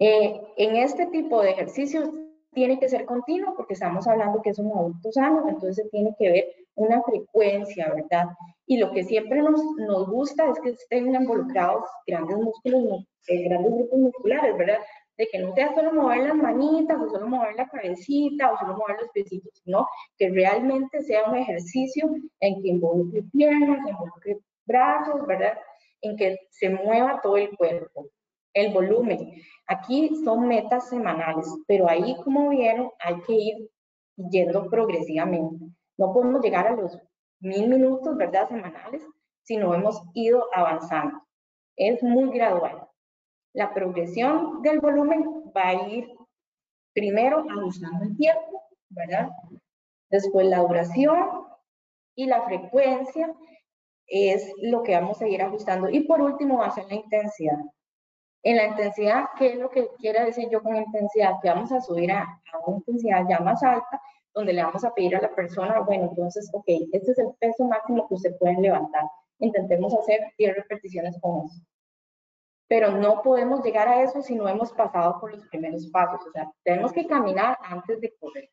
Eh, 0.00 0.40
en 0.56 0.74
este 0.74 1.06
tipo 1.06 1.42
de 1.42 1.50
ejercicios 1.50 2.10
tiene 2.56 2.80
que 2.80 2.88
ser 2.88 3.04
continuo 3.04 3.54
porque 3.54 3.74
estamos 3.74 4.08
hablando 4.08 4.40
que 4.40 4.48
es 4.48 4.58
un 4.58 4.72
adulto 4.72 5.12
sano, 5.12 5.46
entonces 5.46 5.86
tiene 5.90 6.14
que 6.18 6.30
ver 6.30 6.44
una 6.74 7.02
frecuencia, 7.02 7.92
¿verdad? 7.94 8.28
Y 8.66 8.78
lo 8.78 8.92
que 8.92 9.04
siempre 9.04 9.42
nos, 9.42 9.60
nos 9.76 10.08
gusta 10.08 10.48
es 10.48 10.58
que 10.60 10.70
estén 10.70 11.14
involucrados 11.14 11.84
grandes 12.06 12.38
músculos, 12.38 13.04
eh, 13.28 13.46
grandes 13.46 13.74
grupos 13.74 13.98
musculares, 13.98 14.56
¿verdad? 14.56 14.78
De 15.18 15.28
que 15.30 15.38
no 15.38 15.54
sea 15.54 15.74
solo 15.74 15.92
mover 15.92 16.20
las 16.28 16.34
manitas 16.34 16.98
o 16.98 17.10
solo 17.10 17.28
mover 17.28 17.56
la 17.56 17.68
cabecita 17.68 18.50
o 18.50 18.56
solo 18.56 18.78
mover 18.78 18.96
los 19.02 19.10
piecitos, 19.10 19.52
sino 19.62 19.86
que 20.16 20.30
realmente 20.30 21.02
sea 21.02 21.28
un 21.28 21.36
ejercicio 21.36 22.08
en 22.40 22.62
que 22.62 22.68
involucre 22.68 23.22
piernas, 23.32 23.86
involucre 23.86 24.38
brazos, 24.64 25.26
¿verdad? 25.26 25.58
En 26.00 26.16
que 26.16 26.38
se 26.48 26.70
mueva 26.70 27.20
todo 27.22 27.36
el 27.36 27.54
cuerpo 27.54 28.08
el 28.56 28.72
volumen. 28.72 29.32
Aquí 29.68 30.10
son 30.24 30.48
metas 30.48 30.88
semanales, 30.88 31.46
pero 31.66 31.88
ahí, 31.88 32.16
como 32.24 32.48
vieron, 32.48 32.90
hay 33.00 33.20
que 33.22 33.34
ir 33.34 33.70
yendo 34.30 34.68
progresivamente. 34.70 35.66
No 35.98 36.12
podemos 36.12 36.42
llegar 36.42 36.66
a 36.66 36.74
los 36.74 36.98
mil 37.40 37.68
minutos, 37.68 38.16
¿verdad?, 38.16 38.48
semanales, 38.48 39.02
si 39.42 39.56
no 39.56 39.74
hemos 39.74 40.00
ido 40.14 40.46
avanzando. 40.54 41.20
Es 41.76 42.02
muy 42.02 42.30
gradual. 42.30 42.88
La 43.52 43.74
progresión 43.74 44.62
del 44.62 44.80
volumen 44.80 45.52
va 45.54 45.68
a 45.68 45.88
ir 45.88 46.08
primero 46.94 47.44
ajustando 47.50 48.04
el 48.04 48.16
tiempo, 48.16 48.62
¿verdad? 48.88 49.28
Después 50.10 50.46
la 50.46 50.60
duración 50.60 51.46
y 52.14 52.26
la 52.26 52.42
frecuencia 52.42 53.34
es 54.06 54.50
lo 54.62 54.82
que 54.82 54.94
vamos 54.94 55.20
a 55.20 55.28
ir 55.28 55.42
ajustando. 55.42 55.90
Y 55.90 56.00
por 56.04 56.22
último 56.22 56.58
va 56.58 56.66
a 56.66 56.70
ser 56.70 56.86
la 56.86 56.94
intensidad. 56.94 57.58
En 58.46 58.56
la 58.58 58.66
intensidad, 58.66 59.24
¿qué 59.36 59.54
es 59.54 59.58
lo 59.58 59.68
que 59.68 59.88
quiere 59.98 60.24
decir 60.24 60.48
yo 60.48 60.62
con 60.62 60.76
intensidad? 60.76 61.32
Que 61.42 61.48
vamos 61.48 61.72
a 61.72 61.80
subir 61.80 62.12
a, 62.12 62.40
una 62.64 62.76
intensidad 62.76 63.24
ya 63.28 63.40
más 63.40 63.60
alta, 63.64 64.00
donde 64.32 64.52
le 64.52 64.62
vamos 64.62 64.84
a 64.84 64.94
pedir 64.94 65.16
a 65.16 65.20
la 65.20 65.34
persona, 65.34 65.80
bueno, 65.80 66.04
entonces, 66.10 66.48
ok, 66.52 66.64
este 66.92 67.10
es 67.10 67.18
el 67.18 67.34
peso 67.40 67.64
máximo 67.64 68.06
que 68.06 68.14
usted 68.14 68.38
puede 68.38 68.56
levantar. 68.60 69.02
Intentemos 69.40 69.92
hacer 69.94 70.20
10 70.38 70.58
repeticiones 70.58 71.18
con 71.20 71.44
eso. 71.44 71.60
Pero 72.68 72.92
no 72.92 73.20
podemos 73.20 73.64
llegar 73.64 73.88
a 73.88 74.04
eso 74.04 74.22
si 74.22 74.36
no 74.36 74.48
hemos 74.48 74.70
pasado 74.74 75.18
por 75.20 75.34
los 75.34 75.44
primeros 75.48 75.84
pasos. 75.88 76.24
O 76.24 76.30
sea, 76.30 76.48
tenemos 76.62 76.92
que 76.92 77.04
caminar 77.04 77.58
antes 77.64 78.00
de 78.00 78.14
correr. 78.20 78.48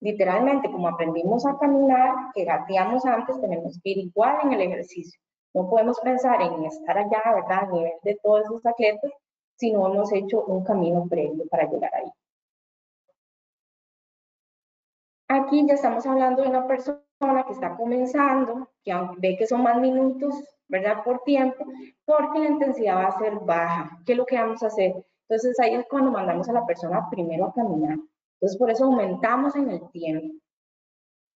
Literalmente, 0.00 0.70
como 0.70 0.86
aprendimos 0.86 1.46
a 1.46 1.56
caminar, 1.56 2.14
que 2.34 2.44
gateamos 2.44 3.06
antes, 3.06 3.40
tenemos 3.40 3.80
que 3.82 3.88
ir 3.88 3.98
igual 4.00 4.36
en 4.42 4.52
el 4.52 4.60
ejercicio. 4.60 5.18
No 5.54 5.70
podemos 5.70 5.98
pensar 6.00 6.42
en 6.42 6.62
estar 6.66 6.98
allá, 6.98 7.22
¿verdad? 7.34 7.64
A 7.64 7.72
nivel 7.72 7.92
de 8.02 8.18
todos 8.22 8.42
esos 8.42 8.66
atletas 8.66 9.10
si 9.60 9.70
no 9.72 9.86
hemos 9.92 10.10
hecho 10.12 10.42
un 10.46 10.64
camino 10.64 11.06
previo 11.06 11.44
para 11.50 11.70
llegar 11.70 11.94
ahí. 11.94 12.10
Aquí 15.28 15.64
ya 15.66 15.74
estamos 15.74 16.06
hablando 16.06 16.42
de 16.42 16.48
una 16.48 16.66
persona 16.66 17.44
que 17.46 17.52
está 17.52 17.76
comenzando, 17.76 18.70
que 18.82 18.94
ve 19.18 19.36
que 19.36 19.46
son 19.46 19.62
más 19.62 19.78
minutos, 19.78 20.34
¿verdad? 20.66 21.04
Por 21.04 21.22
tiempo, 21.24 21.66
porque 22.06 22.38
la 22.38 22.48
intensidad 22.48 22.96
va 22.96 23.08
a 23.08 23.18
ser 23.18 23.34
baja. 23.40 23.98
¿Qué 24.06 24.12
es 24.12 24.18
lo 24.18 24.24
que 24.24 24.36
vamos 24.36 24.62
a 24.62 24.68
hacer? 24.68 25.04
Entonces 25.28 25.60
ahí 25.60 25.74
es 25.74 25.86
cuando 25.90 26.10
mandamos 26.10 26.48
a 26.48 26.54
la 26.54 26.64
persona 26.64 27.06
primero 27.10 27.44
a 27.44 27.52
caminar. 27.52 27.98
Entonces 28.34 28.58
por 28.58 28.70
eso 28.70 28.86
aumentamos 28.86 29.54
en 29.56 29.70
el 29.70 29.90
tiempo. 29.90 30.34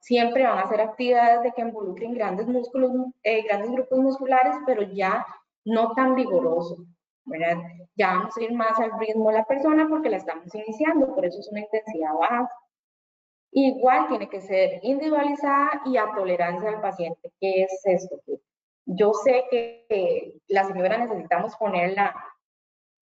Siempre 0.00 0.44
van 0.44 0.58
a 0.58 0.68
ser 0.68 0.80
actividades 0.80 1.42
de 1.42 1.52
que 1.52 1.60
involucren 1.60 2.14
grandes 2.14 2.46
músculos, 2.46 2.90
eh, 3.22 3.42
grandes 3.42 3.70
grupos 3.70 3.98
musculares, 3.98 4.56
pero 4.66 4.82
ya 4.82 5.26
no 5.66 5.92
tan 5.92 6.14
vigorosos. 6.14 6.78
¿Verdad? 7.24 7.56
Ya 7.96 8.14
vamos 8.14 8.36
a 8.36 8.42
ir 8.42 8.52
más 8.52 8.78
al 8.78 8.98
ritmo 8.98 9.30
de 9.30 9.38
la 9.38 9.44
persona 9.44 9.86
porque 9.88 10.10
la 10.10 10.18
estamos 10.18 10.54
iniciando, 10.54 11.14
por 11.14 11.24
eso 11.24 11.40
es 11.40 11.48
una 11.50 11.60
intensidad 11.60 12.14
baja. 12.14 12.50
Igual 13.52 14.08
tiene 14.08 14.28
que 14.28 14.40
ser 14.40 14.80
individualizada 14.82 15.82
y 15.86 15.96
a 15.96 16.12
tolerancia 16.14 16.68
al 16.68 16.80
paciente. 16.80 17.32
¿Qué 17.40 17.62
es 17.62 17.80
esto? 17.84 18.20
Yo 18.86 19.12
sé 19.14 19.44
que 19.48 20.40
la 20.48 20.64
señora 20.64 20.98
necesitamos 20.98 21.56
ponerla 21.56 22.14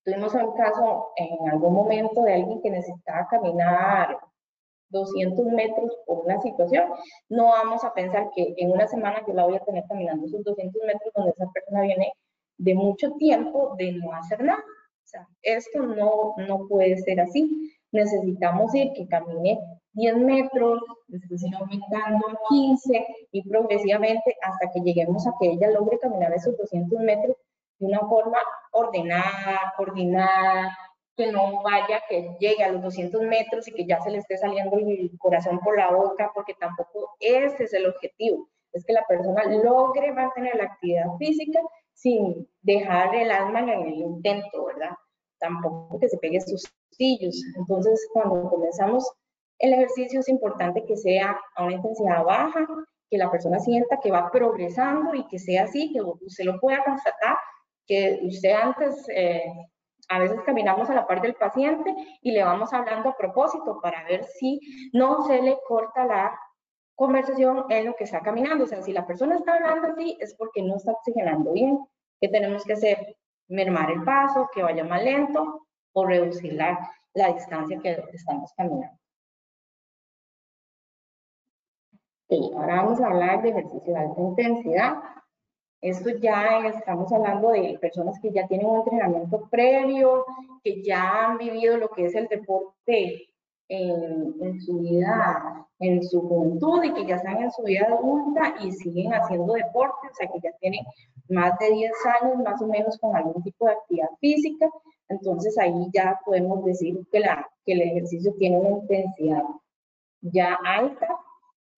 Tuvimos 0.05 0.35
un 0.35 0.53
caso 0.55 1.13
en 1.17 1.49
algún 1.49 1.75
momento 1.75 2.23
de 2.23 2.35
alguien 2.35 2.61
que 2.61 2.71
necesitaba 2.71 3.29
caminar 3.31 4.19
200 4.89 5.47
metros 5.47 5.97
por 6.07 6.25
una 6.25 6.41
situación. 6.41 6.91
No 7.29 7.47
vamos 7.47 7.85
a 7.85 7.95
pensar 7.95 8.31
que 8.35 8.53
en 8.57 8.73
una 8.73 8.89
semana 8.89 9.23
yo 9.27 9.33
la 9.33 9.45
voy 9.45 9.57
a 9.57 9.65
tener 9.65 9.85
caminando 9.89 10.27
esos 10.27 10.43
200 10.43 10.83
metros 10.85 11.13
donde 11.15 11.31
esa 11.31 11.49
persona 11.53 11.83
viene 11.83 12.13
de 12.59 12.75
mucho 12.75 13.13
tiempo 13.13 13.75
de 13.79 13.93
no 13.93 14.13
hacer 14.13 14.43
nada. 14.43 14.61
O 14.61 15.07
sea, 15.07 15.27
esto 15.43 15.83
no, 15.83 16.35
no 16.39 16.67
puede 16.69 16.97
ser 16.99 17.21
así. 17.21 17.73
Necesitamos 17.91 18.75
ir 18.75 18.93
que 18.95 19.07
camine 19.09 19.59
10 19.95 20.17
metros, 20.17 20.83
después 21.09 21.43
ir 21.43 21.55
aumentando 21.55 22.27
a 22.29 22.39
15 22.49 23.07
y 23.33 23.49
progresivamente 23.49 24.37
hasta 24.43 24.71
que 24.73 24.81
lleguemos 24.81 25.27
a 25.27 25.35
que 25.39 25.51
ella 25.51 25.71
logre 25.71 25.99
caminar 25.99 26.33
esos 26.33 26.57
200 26.57 27.01
metros 27.01 27.37
de 27.79 27.87
una 27.87 28.01
forma 28.01 28.39
ordenada, 28.71 29.75
coordinada, 29.77 30.77
que 31.17 31.31
no 31.31 31.63
vaya, 31.63 32.01
que 32.09 32.37
llegue 32.39 32.65
a 32.65 32.73
los 32.73 32.83
200 32.83 33.23
metros 33.23 33.69
y 33.69 33.73
que 33.73 33.85
ya 33.85 34.01
se 34.01 34.11
le 34.11 34.19
esté 34.19 34.39
saliendo 34.39 34.79
el 34.79 35.11
corazón 35.19 35.59
por 35.61 35.77
la 35.77 35.91
boca, 35.91 36.31
porque 36.35 36.55
tampoco 36.55 37.11
ese 37.21 37.65
es 37.65 37.75
el 37.75 37.87
objetivo, 37.87 38.49
es 38.73 38.85
que 38.85 38.95
la 38.95 39.05
persona 39.07 39.45
logre 39.45 40.13
mantener 40.13 40.57
la 40.57 40.65
actividad 40.65 41.07
física 41.19 41.61
sin 42.03 42.49
dejar 42.63 43.15
el 43.15 43.31
alma 43.31 43.61
en 43.61 43.69
el 43.69 43.95
intento, 43.95 44.65
¿verdad? 44.67 44.91
Tampoco 45.39 45.99
que 46.01 46.09
se 46.09 46.19
pegue 46.19 46.41
sustillos. 46.41 47.41
Entonces, 47.57 48.09
cuando 48.13 48.51
comenzamos 48.51 49.09
el 49.63 49.73
ejercicio 49.75 50.21
es 50.21 50.29
importante 50.29 50.85
que 50.85 50.97
sea 50.97 51.39
a 51.55 51.65
una 51.65 51.75
intensidad 51.75 52.25
baja, 52.25 52.67
que 53.09 53.17
la 53.17 53.31
persona 53.31 53.61
sienta 53.61 54.01
que 54.03 54.11
va 54.11 54.31
progresando 54.31 55.15
y 55.15 55.27
que 55.29 55.39
sea 55.39 55.65
así, 55.65 55.93
que 55.93 56.03
usted 56.03 56.45
lo 56.45 56.59
pueda 56.59 56.83
constatar, 56.83 57.37
que 57.87 58.21
usted 58.25 58.53
antes, 58.53 59.09
eh, 59.09 59.45
a 60.09 60.19
veces 60.19 60.41
caminamos 60.45 60.91
a 60.91 60.95
la 60.95 61.07
par 61.07 61.23
del 61.23 61.35
paciente 61.35 61.95
y 62.23 62.33
le 62.33 62.43
vamos 62.43 62.73
hablando 62.73 63.11
a 63.11 63.17
propósito 63.17 63.79
para 63.81 64.03
ver 64.05 64.25
si 64.25 64.61
no 64.93 65.25
se 65.27 65.41
le 65.41 65.57
corta 65.69 66.07
la 66.07 66.37
conversación 66.95 67.65
en 67.71 67.87
lo 67.87 67.95
que 67.95 68.05
está 68.05 68.21
caminando. 68.21 68.65
O 68.65 68.67
sea, 68.67 68.83
si 68.83 68.93
la 68.93 69.07
persona 69.07 69.37
está 69.37 69.55
hablando 69.55 69.89
así 69.89 70.17
es 70.21 70.35
porque 70.35 70.63
no 70.63 70.77
está 70.77 70.93
oxigenando 70.93 71.53
bien. 71.53 71.79
¿Qué 72.21 72.29
tenemos 72.29 72.65
que 72.65 72.75
hacer? 72.75 73.17
Mermar 73.49 73.91
el 73.91 74.05
paso, 74.05 74.49
que 74.55 74.63
vaya 74.63 74.85
más 74.85 75.03
lento 75.03 75.67
o 75.93 76.07
reducir 76.07 76.55
la, 76.55 76.91
la 77.15 77.33
distancia 77.33 77.79
que 77.81 78.03
estamos 78.13 78.53
caminando. 78.57 78.97
ahora 82.55 82.77
vamos 82.77 83.01
a 83.01 83.07
hablar 83.07 83.43
de 83.43 83.51
ejercicio 83.51 83.93
de 83.93 83.99
alta 83.99 84.21
intensidad. 84.21 84.95
Esto 85.83 86.11
ya 86.11 86.67
estamos 86.69 87.13
hablando 87.13 87.51
de 87.51 87.77
personas 87.81 88.19
que 88.21 88.31
ya 88.31 88.47
tienen 88.47 88.67
un 88.67 88.79
entrenamiento 88.79 89.49
previo, 89.51 90.25
que 90.63 90.83
ya 90.83 91.27
han 91.27 91.39
vivido 91.39 91.77
lo 91.77 91.89
que 91.91 92.07
es 92.07 92.15
el 92.15 92.29
deporte 92.29 93.32
en, 93.73 94.61
su 94.61 94.79
vida, 94.81 95.67
en 95.79 96.03
su 96.03 96.21
juventud 96.21 96.85
y 96.85 96.93
que 96.93 97.07
ya 97.07 97.17
están 97.17 97.43
en 97.43 97.51
su 97.51 97.63
vida 97.63 97.87
adulta 97.87 98.55
y 98.63 98.73
siguen 98.73 99.13
haciendo 99.13 99.55
deporte, 99.55 100.09
o 100.11 100.15
sea 100.15 100.29
que 100.29 100.41
ya 100.43 100.51
tienen 100.61 100.85
más 101.29 101.59
de 101.59 101.71
10 101.71 101.93
años 102.23 102.37
más 102.45 102.61
o 102.61 102.67
menos 102.67 102.99
con 102.99 103.17
algún 103.17 103.43
tipo 103.43 103.67
de 103.67 103.73
actividad 103.73 104.09
física, 104.21 104.69
entonces 105.09 105.57
ahí 105.59 105.89
ya 105.95 106.19
podemos 106.25 106.65
decir 106.65 106.99
que, 107.11 107.21
la, 107.21 107.49
que 107.65 107.73
el 107.73 107.83
ejercicio 107.83 108.35
tiene 108.39 108.59
una 108.59 108.81
intensidad 108.81 109.43
ya 110.21 110.57
alta 110.65 111.09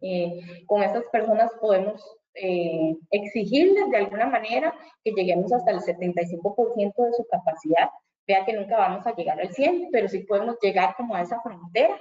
eh, 0.00 0.40
con 0.66 0.82
estas 0.82 1.04
personas 1.06 1.50
podemos 1.60 2.04
eh, 2.34 2.94
exigirles 3.10 3.88
de 3.90 3.96
alguna 3.96 4.26
manera 4.26 4.74
que 5.02 5.12
lleguemos 5.12 5.52
hasta 5.52 5.70
el 5.70 5.78
75% 5.78 6.94
de 7.04 7.12
su 7.12 7.24
capacidad. 7.30 7.88
Vea 8.26 8.44
que 8.44 8.52
nunca 8.52 8.76
vamos 8.76 9.06
a 9.06 9.14
llegar 9.14 9.40
al 9.40 9.52
100, 9.52 9.88
pero 9.92 10.08
sí 10.08 10.20
podemos 10.20 10.56
llegar 10.60 10.94
como 10.96 11.14
a 11.14 11.22
esa 11.22 11.40
frontera 11.40 12.00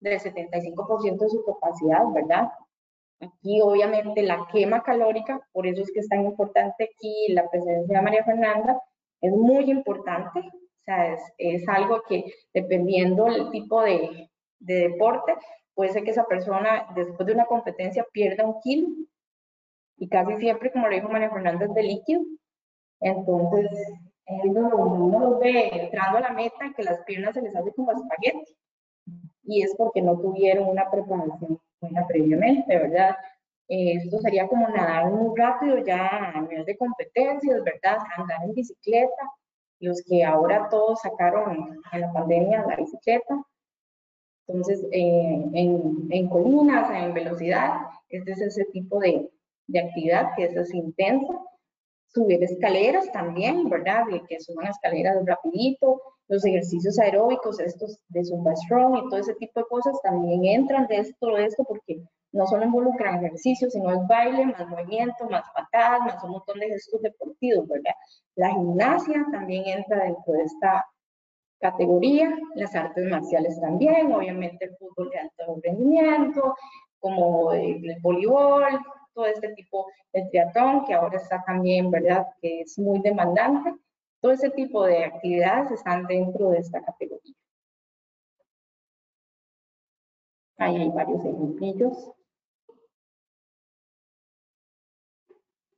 del 0.00 0.18
75% 0.18 1.18
de 1.18 1.28
su 1.28 1.44
capacidad, 1.44 2.02
¿verdad? 2.12 2.50
Aquí 3.20 3.60
obviamente 3.62 4.22
la 4.22 4.46
quema 4.52 4.82
calórica, 4.82 5.40
por 5.52 5.66
eso 5.66 5.82
es 5.82 5.92
que 5.92 6.00
es 6.00 6.08
tan 6.08 6.24
importante 6.24 6.84
aquí 6.84 7.32
la 7.32 7.48
presencia 7.48 7.98
de 7.98 8.02
María 8.02 8.24
Fernanda, 8.24 8.80
es 9.20 9.32
muy 9.32 9.70
importante, 9.70 10.40
o 10.40 10.84
sea, 10.84 11.14
es, 11.14 11.22
es 11.38 11.68
algo 11.68 12.02
que 12.08 12.24
dependiendo 12.52 13.26
del 13.26 13.50
tipo 13.50 13.80
de, 13.82 14.28
de 14.58 14.88
deporte, 14.88 15.34
puede 15.74 15.92
ser 15.92 16.02
que 16.02 16.10
esa 16.10 16.24
persona 16.24 16.88
después 16.94 17.26
de 17.26 17.34
una 17.34 17.46
competencia 17.46 18.04
pierda 18.12 18.44
un 18.44 18.60
kilo 18.60 18.88
y 19.96 20.08
casi 20.08 20.36
siempre, 20.38 20.72
como 20.72 20.88
le 20.88 20.96
dijo 20.96 21.08
María 21.08 21.30
Fernanda, 21.30 21.64
es 21.64 21.74
de 21.74 21.82
líquido. 21.84 22.22
Entonces, 23.00 23.70
uno 24.26 25.20
lo 25.20 25.38
ve 25.38 25.68
entrando 25.72 26.18
a 26.18 26.22
la 26.22 26.30
meta 26.30 26.72
que 26.76 26.82
las 26.82 27.00
piernas 27.04 27.34
se 27.34 27.42
les 27.42 27.54
hace 27.54 27.72
como 27.72 27.92
espagueti 27.92 28.56
y 29.44 29.62
es 29.62 29.74
porque 29.76 30.00
no 30.00 30.18
tuvieron 30.18 30.68
una 30.68 30.90
preparación 30.90 31.58
buena 31.80 32.06
previamente, 32.06 32.78
¿verdad? 32.78 33.16
esto 33.68 34.18
sería 34.18 34.46
como 34.48 34.68
nadar 34.68 35.10
muy 35.10 35.34
rápido 35.34 35.78
ya 35.78 36.32
a 36.34 36.40
nivel 36.42 36.64
de 36.66 36.76
competencias, 36.76 37.64
¿verdad? 37.64 37.98
Andar 38.18 38.44
en 38.44 38.52
bicicleta, 38.52 39.32
los 39.80 40.02
que 40.02 40.22
ahora 40.22 40.68
todos 40.68 41.00
sacaron 41.00 41.80
en 41.92 42.00
la 42.00 42.12
pandemia 42.12 42.66
la 42.68 42.76
bicicleta, 42.76 43.42
entonces, 44.46 44.86
eh, 44.92 45.50
en, 45.54 46.08
en, 46.10 46.28
colinas, 46.28 46.90
en 46.90 47.14
velocidad, 47.14 47.86
este 48.08 48.32
es 48.32 48.40
ese 48.40 48.64
tipo 48.66 48.98
de, 48.98 49.30
de 49.68 49.80
actividad 49.80 50.30
que 50.36 50.44
es 50.44 50.74
intensa. 50.74 51.32
Subir 52.14 52.42
escaleras 52.44 53.10
también, 53.12 53.68
¿verdad? 53.68 54.04
De 54.10 54.22
que 54.24 54.40
suban 54.40 54.66
escaleras 54.66 55.16
rapidito. 55.24 56.00
Los 56.28 56.44
ejercicios 56.44 56.98
aeróbicos, 56.98 57.60
estos 57.60 57.98
de 58.08 58.24
Zumba 58.24 58.54
Strong 58.56 58.96
y 58.98 59.08
todo 59.08 59.20
ese 59.20 59.34
tipo 59.34 59.60
de 59.60 59.66
cosas 59.66 60.00
también 60.02 60.44
entran 60.44 60.86
de 60.86 60.98
esto, 60.98 61.34
de 61.34 61.46
esto, 61.46 61.64
porque 61.64 62.02
no 62.32 62.46
solo 62.46 62.64
involucran 62.64 63.24
ejercicios, 63.24 63.72
sino 63.72 63.90
es 63.92 64.06
baile, 64.08 64.46
más 64.46 64.66
movimiento, 64.68 65.28
más 65.28 65.44
patadas, 65.54 66.00
más 66.00 66.24
un 66.24 66.30
montón 66.30 66.58
de 66.58 66.68
gestos 66.68 67.02
deportivos, 67.02 67.68
¿verdad? 67.68 67.94
La 68.36 68.50
gimnasia 68.50 69.26
también 69.30 69.64
entra 69.66 70.04
dentro 70.04 70.32
de 70.32 70.42
esta 70.44 70.86
categoría, 71.60 72.36
las 72.56 72.74
artes 72.74 73.04
marciales 73.08 73.60
también, 73.60 74.12
obviamente 74.12 74.64
el 74.64 74.76
fútbol 74.76 75.10
de 75.10 75.18
alto 75.18 75.60
rendimiento, 75.62 76.54
como 76.98 77.52
el, 77.52 77.96
voleibol, 78.00 78.64
todo 79.14 79.26
este 79.26 79.54
tipo 79.54 79.86
de 80.12 80.26
triatlón 80.30 80.84
que 80.84 80.94
ahora 80.94 81.16
está 81.18 81.42
también, 81.44 81.90
¿verdad? 81.90 82.26
Que 82.40 82.60
es 82.62 82.78
muy 82.78 83.00
demandante. 83.00 83.74
Todo 84.20 84.32
ese 84.32 84.50
tipo 84.50 84.84
de 84.84 85.04
actividades 85.04 85.70
están 85.72 86.06
dentro 86.06 86.50
de 86.50 86.58
esta 86.58 86.82
categoría. 86.82 87.34
Ahí 90.58 90.76
hay 90.76 90.88
varios 90.90 91.24
ejemplillos. 91.24 92.12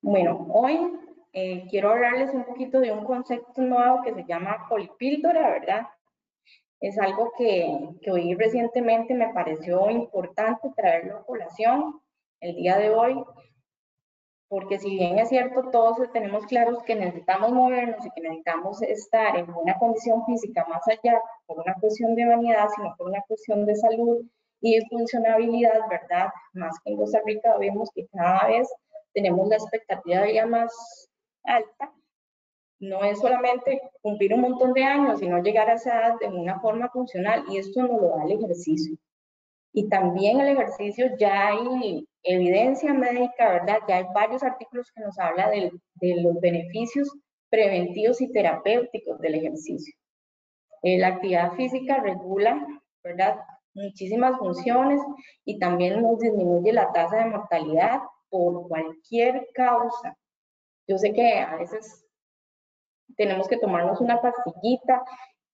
Bueno, 0.02 0.46
hoy 0.52 1.00
eh, 1.32 1.66
quiero 1.70 1.90
hablarles 1.90 2.34
un 2.34 2.44
poquito 2.44 2.80
de 2.80 2.92
un 2.92 3.04
concepto 3.04 3.62
nuevo 3.62 4.02
que 4.02 4.12
se 4.12 4.24
llama 4.24 4.66
polipíldora, 4.68 5.48
¿verdad? 5.48 5.86
Es 6.80 6.98
algo 6.98 7.32
que, 7.38 7.88
que 8.02 8.10
hoy 8.10 8.34
recientemente 8.34 9.14
me 9.14 9.32
pareció 9.32 9.88
importante 9.88 10.70
traerlo 10.76 11.16
a 11.16 11.24
colación 11.24 12.03
el 12.40 12.56
día 12.56 12.78
de 12.78 12.90
hoy, 12.90 13.24
porque 14.48 14.78
si 14.78 14.90
bien 14.90 15.18
es 15.18 15.28
cierto, 15.30 15.70
todos 15.70 15.98
tenemos 16.12 16.46
claros 16.46 16.82
que 16.84 16.94
necesitamos 16.94 17.52
movernos 17.52 18.04
y 18.04 18.10
que 18.10 18.20
necesitamos 18.20 18.82
estar 18.82 19.36
en 19.36 19.50
una 19.50 19.76
condición 19.78 20.24
física 20.26 20.64
más 20.68 20.86
allá 20.88 21.20
por 21.46 21.58
una 21.58 21.74
cuestión 21.80 22.14
de 22.14 22.26
vanidad, 22.26 22.68
sino 22.76 22.94
por 22.96 23.08
una 23.08 23.22
cuestión 23.26 23.66
de 23.66 23.74
salud 23.74 24.22
y 24.60 24.76
de 24.76 24.86
funcionabilidad, 24.88 25.80
¿verdad? 25.90 26.28
Más 26.52 26.78
que 26.84 26.90
en 26.92 26.96
Costa 26.96 27.20
Rica 27.24 27.56
vemos 27.58 27.90
que 27.94 28.06
cada 28.08 28.46
vez 28.48 28.68
tenemos 29.12 29.48
la 29.48 29.56
expectativa 29.56 30.20
de 30.20 30.32
vida 30.32 30.46
más 30.46 31.08
alta, 31.44 31.92
no 32.80 33.04
es 33.04 33.18
solamente 33.20 33.80
cumplir 34.02 34.34
un 34.34 34.42
montón 34.42 34.72
de 34.72 34.84
años, 34.84 35.20
sino 35.20 35.42
llegar 35.42 35.70
a 35.70 35.74
esa 35.74 36.16
de 36.20 36.28
una 36.28 36.60
forma 36.60 36.88
funcional 36.90 37.44
y 37.48 37.58
esto 37.58 37.82
nos 37.82 38.00
lo 38.00 38.08
da 38.16 38.24
el 38.24 38.32
ejercicio. 38.32 38.96
Y 39.74 39.88
también 39.88 40.40
el 40.40 40.56
ejercicio 40.56 41.16
ya 41.18 41.48
hay 41.48 42.06
evidencia 42.22 42.94
médica, 42.94 43.50
¿verdad? 43.50 43.78
Ya 43.86 43.96
hay 43.96 44.06
varios 44.14 44.42
artículos 44.42 44.90
que 44.94 45.02
nos 45.02 45.18
hablan 45.18 45.50
de, 45.50 45.72
de 45.94 46.22
los 46.22 46.40
beneficios 46.40 47.10
preventivos 47.50 48.20
y 48.22 48.32
terapéuticos 48.32 49.18
del 49.20 49.34
ejercicio. 49.34 49.94
Eh, 50.82 50.98
la 50.98 51.08
actividad 51.08 51.52
física 51.52 51.98
regula, 51.98 52.66
¿verdad? 53.02 53.36
Muchísimas 53.74 54.38
funciones 54.38 55.00
y 55.44 55.58
también 55.58 56.00
nos 56.00 56.18
disminuye 56.20 56.72
la 56.72 56.92
tasa 56.92 57.16
de 57.18 57.26
mortalidad 57.26 58.00
por 58.30 58.68
cualquier 58.68 59.48
causa 59.52 60.16
yo 60.86 60.98
sé 60.98 61.12
que 61.12 61.38
a 61.38 61.56
veces 61.56 62.04
tenemos 63.16 63.48
que 63.48 63.56
tomarnos 63.56 64.00
una 64.00 64.20
pastillita 64.20 65.02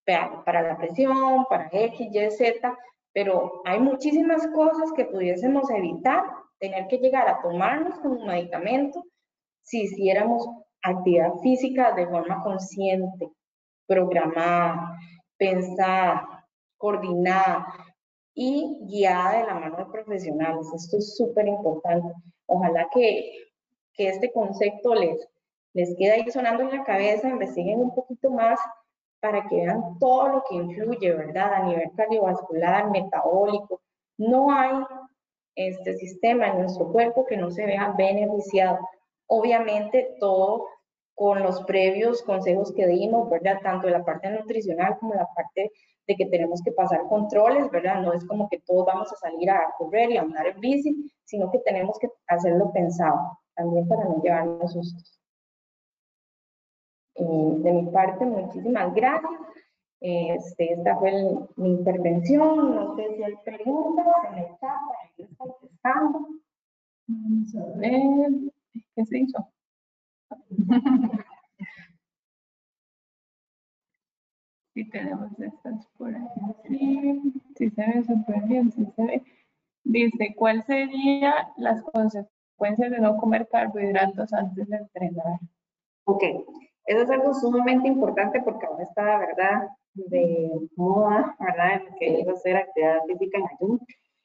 para 0.05 0.63
la 0.63 0.77
presión, 0.77 1.45
para 1.49 1.69
X, 1.71 2.09
Y, 2.11 2.31
Z, 2.33 2.77
pero 3.13 3.63
hay 3.65 3.81
muchísimas 3.81 4.47
cosas 4.49 4.93
que 4.97 5.07
pudiésemos 5.07 5.71
evitar 5.71 6.25
tener 6.59 6.87
que 6.89 6.99
llegar 6.99 7.29
a 7.29 7.41
tomarnos 7.41 7.99
como 8.01 8.27
medicamento 8.27 9.03
si 9.63 9.83
hiciéramos 9.83 10.49
actividad 10.83 11.35
física 11.43 11.93
de 11.93 12.07
forma 12.07 12.43
consciente, 12.43 13.31
programada, 13.87 14.97
pensada, 15.37 16.47
coordinada 16.77 17.67
y 18.35 18.79
guiada 18.83 19.39
de 19.39 19.47
la 19.47 19.55
mano 19.55 19.77
de 19.79 19.87
profesionales. 19.87 20.67
Esto 20.75 20.99
es 20.99 21.17
súper 21.17 21.49
importante. 21.49 22.15
Ojalá 22.47 22.89
que, 22.93 23.33
que 23.95 24.09
este 24.09 24.33
concepto 24.33 24.95
les, 24.95 25.29
les 25.75 25.95
quede 25.97 26.13
ahí 26.13 26.31
sonando 26.31 26.63
en 26.63 26.71
la 26.71 26.85
cabeza, 26.85 27.29
investiguen 27.29 27.81
un 27.81 27.95
poquito 27.95 28.31
más 28.31 28.59
para 29.21 29.47
que 29.47 29.57
vean 29.57 29.99
todo 29.99 30.29
lo 30.29 30.45
que 30.49 30.57
influye, 30.57 31.13
¿verdad? 31.13 31.55
A 31.55 31.63
nivel 31.65 31.91
cardiovascular, 31.97 32.91
metabólico. 32.91 33.81
No 34.19 34.51
hay 34.51 34.85
este 35.55 35.95
sistema 35.95 36.49
en 36.49 36.61
nuestro 36.61 36.91
cuerpo 36.91 37.27
que 37.27 37.37
no 37.37 37.51
se 37.51 37.67
vea 37.67 37.95
beneficiado. 37.97 38.79
Obviamente 39.27 40.17
todo 40.19 40.67
con 41.15 41.43
los 41.43 41.63
previos 41.65 42.23
consejos 42.23 42.73
que 42.75 42.87
dimos, 42.87 43.29
¿verdad? 43.29 43.61
Tanto 43.63 43.87
de 43.87 43.93
la 43.93 44.05
parte 44.05 44.31
nutricional 44.31 44.97
como 44.99 45.15
la 45.15 45.29
parte 45.35 45.71
de 46.07 46.17
que 46.17 46.27
tenemos 46.27 46.63
que 46.63 46.73
pasar 46.73 47.03
controles, 47.09 47.71
¿verdad? 47.71 48.01
No 48.01 48.15
es 48.15 48.25
como 48.25 48.49
que 48.49 48.61
todos 48.61 48.87
vamos 48.87 49.13
a 49.13 49.17
salir 49.17 49.51
a 49.51 49.73
correr 49.77 50.11
y 50.11 50.17
a 50.17 50.23
andar 50.23 50.47
en 50.47 50.59
bici, 50.61 51.13
sino 51.25 51.51
que 51.51 51.59
tenemos 51.59 51.99
que 51.99 52.09
hacerlo 52.27 52.73
pensado, 52.73 53.39
también 53.55 53.87
para 53.87 54.05
no 54.05 54.21
llevarnos 54.23 54.73
sustos. 54.73 55.20
Eh, 57.21 57.55
de 57.59 57.73
mi 57.73 57.91
parte, 57.91 58.25
muchísimas 58.25 58.95
gracias. 58.95 59.33
Este, 60.01 60.73
esta 60.73 60.97
fue 60.97 61.13
mi 61.57 61.71
intervención. 61.71 62.75
No 62.75 62.97
sé 62.97 63.15
si 63.17 63.23
hay 63.23 63.35
preguntas 63.45 64.07
en 64.33 64.39
el 64.39 64.47
chat, 64.59 64.79
ahí 65.03 65.25
está 65.25 65.45
contestando. 65.45 66.29
Vamos 67.07 67.55
a 67.57 67.79
ver. 67.79 68.31
¿Qué 68.95 69.05
se 69.05 69.19
hizo? 69.19 69.49
Sí, 74.73 74.89
tenemos 74.89 75.33
estas 75.41 75.85
por 75.99 76.15
aquí. 76.15 77.21
Sí, 77.57 77.71
se 77.71 77.87
ve 77.87 78.05
súper 78.05 78.41
bien, 78.45 78.71
sí 78.71 78.87
se 78.95 79.03
ve. 79.03 79.23
Dice, 79.83 80.35
¿cuáles 80.37 80.65
serían 80.67 81.35
las 81.57 81.83
consecuencias 81.83 82.91
de 82.93 83.01
no 83.01 83.17
comer 83.17 83.49
carbohidratos 83.49 84.33
antes 84.33 84.69
de 84.69 84.77
entrenar? 84.77 85.41
Ok, 86.05 86.23
eso 86.87 87.03
es 87.03 87.11
algo 87.11 87.35
sumamente 87.35 87.89
importante 87.89 88.41
porque 88.43 88.67
ahora 88.67 88.85
está, 88.85 89.19
¿verdad?, 89.19 89.69
de 89.95 90.51
moda, 90.77 91.37
¿verdad?, 91.41 91.83
que 91.99 92.21
es 92.21 92.29
hacer 92.29 92.57
actividad 92.57 93.05
física 93.07 93.39
en 93.39 93.45
ayuno. 93.47 93.81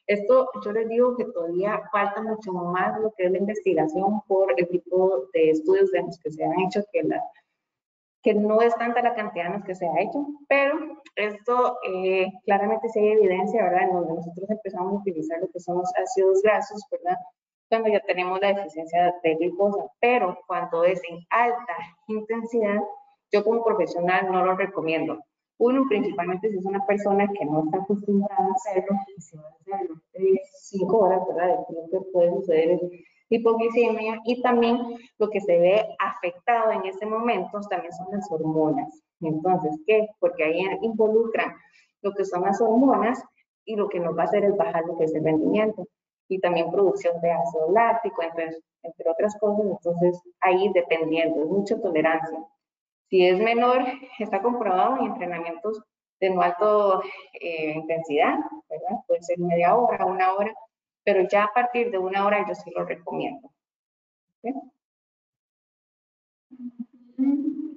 Esto 0.07 0.49
yo 0.63 0.71
les 0.71 0.87
digo 0.87 1.15
que 1.17 1.25
todavía 1.25 1.81
falta 1.91 2.21
mucho 2.21 2.53
más 2.53 2.99
lo 2.99 3.11
que 3.17 3.25
es 3.25 3.31
la 3.31 3.39
investigación 3.39 4.21
por 4.27 4.53
el 4.55 4.67
tipo 4.67 5.27
de 5.33 5.49
estudios 5.49 5.91
de 5.91 6.03
los 6.03 6.19
que 6.19 6.31
se 6.31 6.43
han 6.43 6.59
hecho, 6.59 6.81
que, 6.91 7.03
la, 7.03 7.23
que 8.21 8.35
no 8.35 8.61
es 8.61 8.75
tanta 8.75 9.01
la 9.01 9.15
cantidad 9.15 9.45
de 9.45 9.57
los 9.57 9.63
que 9.63 9.73
se 9.73 9.87
ha 9.87 10.01
hecho, 10.01 10.27
pero 10.47 10.77
esto 11.15 11.77
eh, 11.87 12.31
claramente 12.45 12.87
sí 12.89 12.99
hay 12.99 13.13
evidencia, 13.13 13.63
¿verdad? 13.63 13.83
En 13.83 13.93
donde 13.93 14.13
nosotros 14.13 14.49
empezamos 14.49 14.93
a 14.93 14.97
utilizar 14.97 15.39
lo 15.39 15.49
que 15.49 15.59
son 15.59 15.79
los 15.79 15.91
ácidos 15.95 16.41
grasos, 16.43 16.83
¿verdad? 16.91 17.17
Cuando 17.69 17.89
ya 17.89 17.99
tenemos 18.01 18.39
la 18.41 18.53
deficiencia 18.53 19.15
de 19.23 19.35
glucosa, 19.35 19.85
pero 19.99 20.37
cuando 20.47 20.83
es 20.83 21.01
en 21.09 21.19
alta 21.29 21.75
intensidad, 22.07 22.81
yo 23.31 23.43
como 23.43 23.63
profesional 23.63 24.31
no 24.31 24.45
lo 24.45 24.55
recomiendo. 24.55 25.19
Uno, 25.57 25.85
principalmente 25.87 26.49
si 26.49 26.57
es 26.57 26.65
una 26.65 26.85
persona 26.85 27.27
que 27.27 27.45
no 27.45 27.63
está 27.63 27.77
acostumbrada 27.77 28.45
a 28.45 28.53
hacerlo, 28.53 28.97
y 29.15 29.21
si 29.21 29.37
va 29.37 29.43
a 29.43 29.75
hacerlo 29.75 29.95
de 30.13 30.41
5 30.61 30.97
horas, 30.97 31.21
¿verdad? 31.27 31.57
De 31.69 31.89
que 31.91 32.05
puede 32.11 32.31
suceder 32.31 32.79
hipoglicemia 33.29 34.21
y 34.25 34.41
también 34.41 34.79
lo 35.17 35.29
que 35.29 35.41
se 35.41 35.57
ve 35.57 35.85
afectado 35.99 36.71
en 36.71 36.85
ese 36.85 37.05
momento 37.05 37.59
también 37.69 37.91
son 37.93 38.07
las 38.11 38.29
hormonas. 38.31 39.01
Entonces, 39.21 39.79
¿qué? 39.87 40.07
Porque 40.19 40.43
ahí 40.43 40.63
involucran 40.81 41.55
lo 42.01 42.13
que 42.13 42.25
son 42.25 42.43
las 42.43 42.61
hormonas 42.61 43.23
y 43.65 43.75
lo 43.75 43.89
que 43.89 43.99
nos 43.99 44.15
va 44.15 44.23
a 44.23 44.25
hacer 44.25 44.43
es 44.45 44.55
bajar 44.55 44.85
lo 44.85 44.97
que 44.97 45.05
es 45.05 45.15
el 45.15 45.23
rendimiento 45.23 45.87
y 46.27 46.39
también 46.39 46.71
producción 46.71 47.19
de 47.21 47.31
ácido 47.31 47.71
láctico, 47.71 48.23
entre, 48.23 48.57
entre 48.83 49.09
otras 49.09 49.37
cosas. 49.39 49.65
Entonces, 49.65 50.21
ahí 50.41 50.71
dependiendo, 50.73 51.43
es 51.43 51.49
mucha 51.49 51.79
tolerancia. 51.79 52.39
Si 53.09 53.25
es 53.25 53.39
menor, 53.39 53.83
está 54.19 54.41
comprobado 54.41 54.97
en 54.97 55.07
entrenamientos 55.07 55.83
de 56.19 56.29
no 56.29 56.41
alta 56.41 57.01
eh, 57.33 57.73
intensidad. 57.75 58.39
Puede 59.07 59.21
ser 59.21 59.39
media 59.39 59.75
hora, 59.75 60.05
una 60.05 60.33
hora, 60.33 60.53
pero 61.03 61.27
ya 61.29 61.45
a 61.45 61.53
partir 61.53 61.91
de 61.91 61.97
una 61.97 62.25
hora 62.25 62.45
yo 62.47 62.55
sí 62.55 62.71
lo 62.71 62.85
recomiendo. 62.85 63.51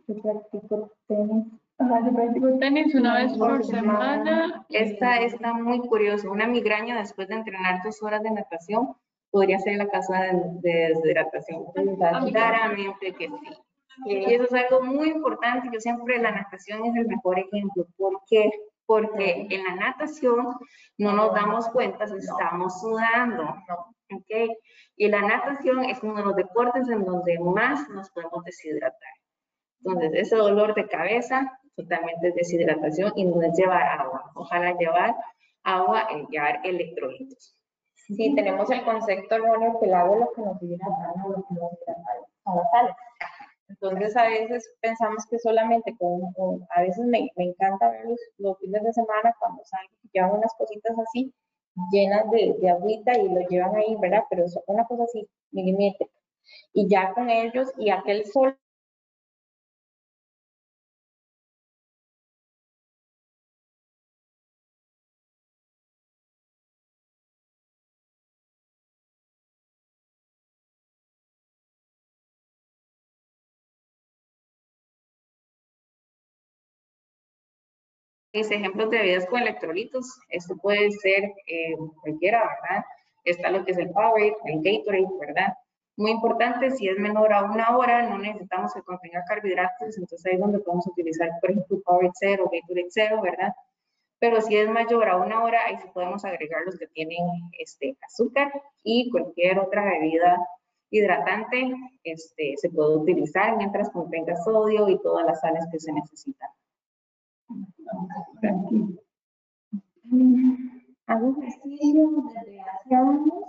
Yo 0.07 0.22
practico. 0.22 0.90
Yo 1.78 2.12
practico 2.12 2.58
tenis 2.58 2.94
una 2.94 3.14
vez 3.14 3.36
por 3.38 3.64
semana. 3.64 4.66
Esta 4.68 5.20
está 5.20 5.52
muy 5.52 5.78
curioso. 5.80 6.30
Una 6.30 6.46
migraña 6.46 6.98
después 6.98 7.28
de 7.28 7.36
entrenar 7.36 7.82
dos 7.84 8.02
horas 8.02 8.22
de 8.22 8.32
natación 8.32 8.96
podría 9.30 9.58
ser 9.60 9.76
la 9.76 9.88
causa 9.88 10.20
de, 10.20 10.32
de 10.60 10.88
deshidratación. 10.88 11.64
Claramente 12.30 13.12
que 13.12 13.28
sí. 13.28 13.34
Y 14.06 14.32
eso 14.32 14.44
es 14.44 14.52
algo 14.52 14.82
muy 14.82 15.10
importante. 15.10 15.68
Yo 15.72 15.80
siempre 15.80 16.18
la 16.18 16.32
natación 16.32 16.84
es 16.86 16.96
el 16.96 17.06
mejor 17.06 17.38
ejemplo. 17.38 17.86
¿Por 17.96 18.20
qué? 18.28 18.50
Porque 18.86 19.46
en 19.50 19.64
la 19.64 19.76
natación 19.76 20.56
no 20.98 21.12
nos 21.12 21.34
damos 21.34 21.68
cuenta 21.68 22.06
si 22.06 22.16
estamos 22.16 22.80
sudando. 22.80 23.54
¿okay? 24.12 24.48
Y 24.96 25.08
la 25.08 25.22
natación 25.22 25.84
es 25.84 26.02
uno 26.02 26.16
de 26.16 26.24
los 26.24 26.36
deportes 26.36 26.88
en 26.88 27.04
donde 27.04 27.38
más 27.38 27.88
nos 27.90 28.10
podemos 28.10 28.44
deshidratar. 28.44 29.12
Entonces, 29.84 30.10
ese 30.14 30.36
dolor 30.36 30.74
de 30.74 30.88
cabeza 30.88 31.58
totalmente 31.78 32.28
es 32.28 32.34
deshidratación 32.34 33.12
y 33.14 33.24
no 33.24 33.40
es 33.40 33.56
llevar 33.56 33.82
agua. 34.00 34.30
Ojalá 34.34 34.76
llevar 34.76 35.14
agua 35.62 36.08
y 36.12 36.26
llevar 36.32 36.60
electrolitos. 36.64 37.56
Sí, 37.94 38.34
tenemos 38.34 38.70
el 38.70 38.84
concepto 38.84 39.36
erróneo 39.36 39.78
que 39.78 39.86
el 39.86 39.94
agua 39.94 40.16
es 40.16 40.20
lo 40.20 40.32
que 40.32 40.42
nos 40.42 40.62
hidrata, 40.62 41.12
no 41.16 41.28
lo 41.28 41.44
que 41.46 41.54
nos 41.54 41.72
hidrata 41.72 42.02
son 42.44 42.56
las 42.56 42.70
sales. 42.70 42.96
Entonces 43.68 44.16
a 44.16 44.24
veces 44.24 44.76
pensamos 44.80 45.26
que 45.30 45.38
solamente 45.38 45.94
con, 45.98 46.66
a 46.74 46.80
veces 46.80 47.04
me, 47.04 47.30
me 47.36 47.44
encanta 47.44 47.90
ver 47.90 48.06
los, 48.38 48.58
fines 48.58 48.82
de 48.82 48.92
semana 48.92 49.34
cuando 49.38 49.62
salen 49.64 49.90
y 50.02 50.08
llevan 50.12 50.32
unas 50.32 50.52
cositas 50.56 50.96
así 50.98 51.32
llenas 51.92 52.28
de, 52.30 52.56
de 52.60 52.70
agüita 52.70 53.16
y 53.16 53.28
lo 53.28 53.40
llevan 53.48 53.76
ahí, 53.76 53.94
¿verdad? 54.00 54.24
Pero 54.30 54.44
es 54.46 54.58
una 54.66 54.84
cosa 54.86 55.04
así, 55.04 55.28
milimétrica. 55.52 56.12
Y 56.72 56.88
ya 56.88 57.12
con 57.12 57.30
ellos 57.30 57.70
y 57.76 57.90
aquel 57.90 58.24
sol 58.24 58.58
ejemplos 78.41 78.91
de 78.91 78.99
bebidas 78.99 79.26
con 79.26 79.41
electrolitos, 79.41 80.20
esto 80.28 80.57
puede 80.57 80.91
ser 80.91 81.24
eh, 81.47 81.76
cualquiera, 82.03 82.39
¿verdad? 82.41 82.84
Está 83.24 83.51
lo 83.51 83.64
que 83.64 83.72
es 83.72 83.78
el 83.78 83.91
Powerade, 83.91 84.36
el 84.45 84.62
Gatorade, 84.62 85.18
¿verdad? 85.20 85.55
Muy 85.97 86.12
importante, 86.12 86.70
si 86.70 86.89
es 86.89 86.99
menor 86.99 87.32
a 87.32 87.43
una 87.43 87.76
hora, 87.76 88.03
no 88.09 88.18
necesitamos 88.18 88.72
que 88.72 88.82
contenga 88.82 89.24
carbohidratos, 89.26 89.99
entonces 89.99 90.24
ahí 90.26 90.34
es 90.34 90.41
donde 90.41 90.61
podemos 90.61 90.86
utilizar, 90.86 91.30
por 91.41 91.51
ejemplo, 91.51 91.80
Powerade 91.84 92.12
0, 92.20 92.51
Gatorade 92.53 92.89
0, 92.91 93.20
¿verdad? 93.22 93.53
Pero 94.20 94.41
si 94.41 94.57
es 94.57 94.68
mayor 94.68 95.09
a 95.09 95.16
una 95.16 95.43
hora, 95.43 95.64
ahí 95.66 95.76
sí 95.78 95.89
podemos 95.93 96.24
agregar 96.24 96.62
los 96.64 96.76
que 96.78 96.86
tienen 96.89 97.18
este, 97.59 97.97
azúcar 98.07 98.51
y 98.82 99.11
cualquier 99.11 99.59
otra 99.59 99.84
bebida 99.84 100.39
hidratante 100.91 101.74
este, 102.03 102.55
se 102.57 102.70
puede 102.70 102.97
utilizar 102.97 103.57
mientras 103.57 103.91
contenga 103.91 104.36
sodio 104.36 104.89
y 104.89 105.01
todas 105.03 105.26
las 105.26 105.41
sales 105.41 105.66
que 105.70 105.78
se 105.78 105.93
necesitan. 105.93 106.49
Hago 111.07 111.36
ejercicio 111.38 112.11
desde 112.34 112.61
hace 112.61 112.94
años. 112.94 113.44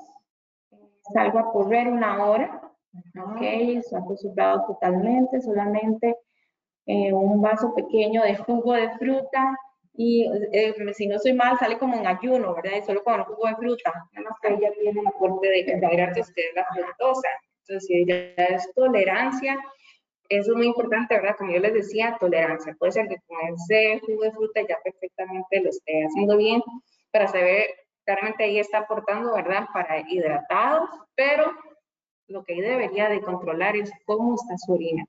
Salgo 1.14 1.40
a 1.40 1.52
correr 1.52 1.88
una 1.88 2.24
hora. 2.24 2.62
Ok, 3.22 3.42
estoy 3.42 4.00
acostumbrado 4.00 4.66
totalmente, 4.66 5.42
solamente 5.42 6.16
eh, 6.86 7.14
un 7.14 7.42
vaso 7.42 7.74
pequeño 7.76 8.24
de 8.24 8.36
jugo 8.36 8.74
de 8.74 8.90
fruta 8.98 9.58
y 9.94 10.26
eh, 10.54 10.74
si 10.94 11.08
no 11.08 11.20
soy 11.20 11.34
mal 11.34 11.58
sale 11.60 11.78
como 11.78 11.96
en 11.96 12.08
ayuno, 12.08 12.56
¿verdad? 12.56 12.78
Y 12.78 12.82
solo 12.84 13.04
con 13.04 13.16
el 13.16 13.26
jugo 13.26 13.48
de 13.48 13.56
fruta. 13.58 13.92
Nada 14.14 14.30
más 14.30 14.40
que 14.42 14.54
ella 14.54 14.72
tiene 14.80 15.02
el 15.02 15.08
aporte 15.08 15.50
de 15.50 15.66
carbohidratos 15.66 16.32
que 16.32 16.42
es 16.42 16.56
la 16.56 16.66
fructosa. 16.74 17.28
Entonces, 17.62 17.86
si 17.86 17.98
ella 17.98 18.34
es 18.38 18.74
tolerancia, 18.74 19.60
eso 20.30 20.52
es 20.52 20.58
muy 20.58 20.68
importante, 20.68 21.16
¿verdad? 21.16 21.36
Como 21.38 21.52
yo 21.52 21.60
les 21.60 21.74
decía, 21.74 22.18
tolerancia. 22.20 22.76
Puede 22.78 22.92
ser 22.92 23.08
que 23.08 23.18
con 23.28 23.38
ese 23.54 24.00
jugo 24.06 24.24
de 24.24 24.32
fruta 24.32 24.62
ya 24.62 24.78
perfectamente 24.84 25.62
lo 25.62 25.70
esté 25.70 26.06
haciendo 26.06 26.38
bien 26.38 26.62
para 27.12 27.28
saber, 27.28 27.66
claramente 28.06 28.44
ahí 28.44 28.60
está 28.60 28.80
aportando, 28.80 29.34
¿verdad? 29.34 29.66
Para 29.74 30.02
hidratados, 30.08 30.90
pero 31.16 31.52
lo 32.28 32.44
que 32.44 32.54
ahí 32.54 32.62
debería 32.62 33.10
de 33.10 33.22
controlar 33.22 33.76
es 33.76 33.92
cómo 34.06 34.36
está 34.36 34.58
su 34.58 34.74
orina. 34.74 35.06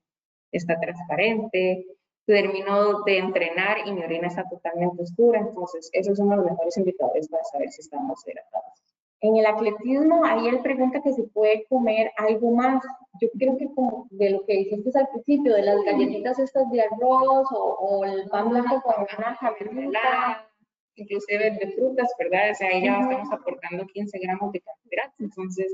¿Está 0.53 0.81
transparente? 0.81 1.85
termino 2.31 3.03
de 3.03 3.19
entrenar 3.19 3.79
y 3.87 3.93
mi 3.93 4.05
orina 4.05 4.29
está 4.29 4.49
totalmente 4.49 5.03
oscura, 5.03 5.41
entonces 5.41 5.91
esos 5.93 6.17
son 6.17 6.31
los 6.31 6.45
mejores 6.45 6.77
indicadores 6.77 7.29
para 7.29 7.43
saber 7.45 7.71
si 7.71 7.81
estamos 7.81 8.23
hidratados. 8.27 8.90
En 9.23 9.37
el 9.37 9.45
atletismo, 9.45 10.25
ahí 10.25 10.49
él 10.49 10.61
pregunta 10.61 11.03
que 11.03 11.13
si 11.13 11.23
puede 11.23 11.65
comer 11.69 12.11
algo 12.17 12.53
más. 12.53 12.83
Yo 13.21 13.29
creo 13.39 13.59
que 13.59 13.67
como 13.75 14.07
de 14.11 14.31
lo 14.31 14.47
que 14.47 14.55
dijiste 14.55 14.99
al 14.99 15.09
principio, 15.09 15.55
de 15.55 15.63
las 15.63 15.83
galletitas 15.85 16.39
estas 16.39 16.71
de 16.71 16.81
arroz 16.81 17.47
o, 17.53 18.05
el 18.05 18.29
pan 18.31 18.49
blanco 18.49 18.81
con 18.81 19.05
naranja, 19.05 19.55
mermelada, 19.61 20.49
inclusive 20.95 21.51
de 21.51 21.73
frutas, 21.73 22.09
¿verdad? 22.19 22.53
O 22.53 22.55
sea, 22.55 22.69
ahí 22.69 22.83
ya 22.83 22.99
estamos 22.99 23.31
aportando 23.31 23.87
15 23.87 24.19
gramos 24.21 24.53
de 24.53 24.61
carbohidratos. 24.61 25.21
Entonces, 25.21 25.71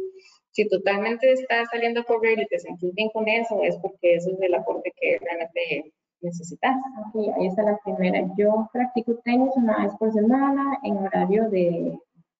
si 0.50 0.68
totalmente 0.68 1.30
estás 1.30 1.68
saliendo 1.70 2.00
a 2.00 2.04
correr 2.04 2.40
y 2.40 2.46
te 2.46 2.58
sentís 2.58 2.92
bien 2.94 3.10
con 3.10 3.28
eso, 3.28 3.62
es 3.62 3.76
porque 3.76 4.14
eso 4.14 4.32
es 4.32 4.40
el 4.40 4.54
aporte 4.54 4.92
que 5.00 5.18
realmente 5.20 5.92
necesitas. 6.20 6.76
Okay, 7.08 7.30
ahí 7.30 7.46
está 7.46 7.62
la 7.62 7.78
primera. 7.84 8.26
Yo 8.36 8.68
practico 8.72 9.14
tenis 9.24 9.52
una 9.54 9.84
vez 9.84 9.92
por 9.98 10.12
semana 10.12 10.78
en 10.82 10.96
horario 10.96 11.48
de 11.50 11.96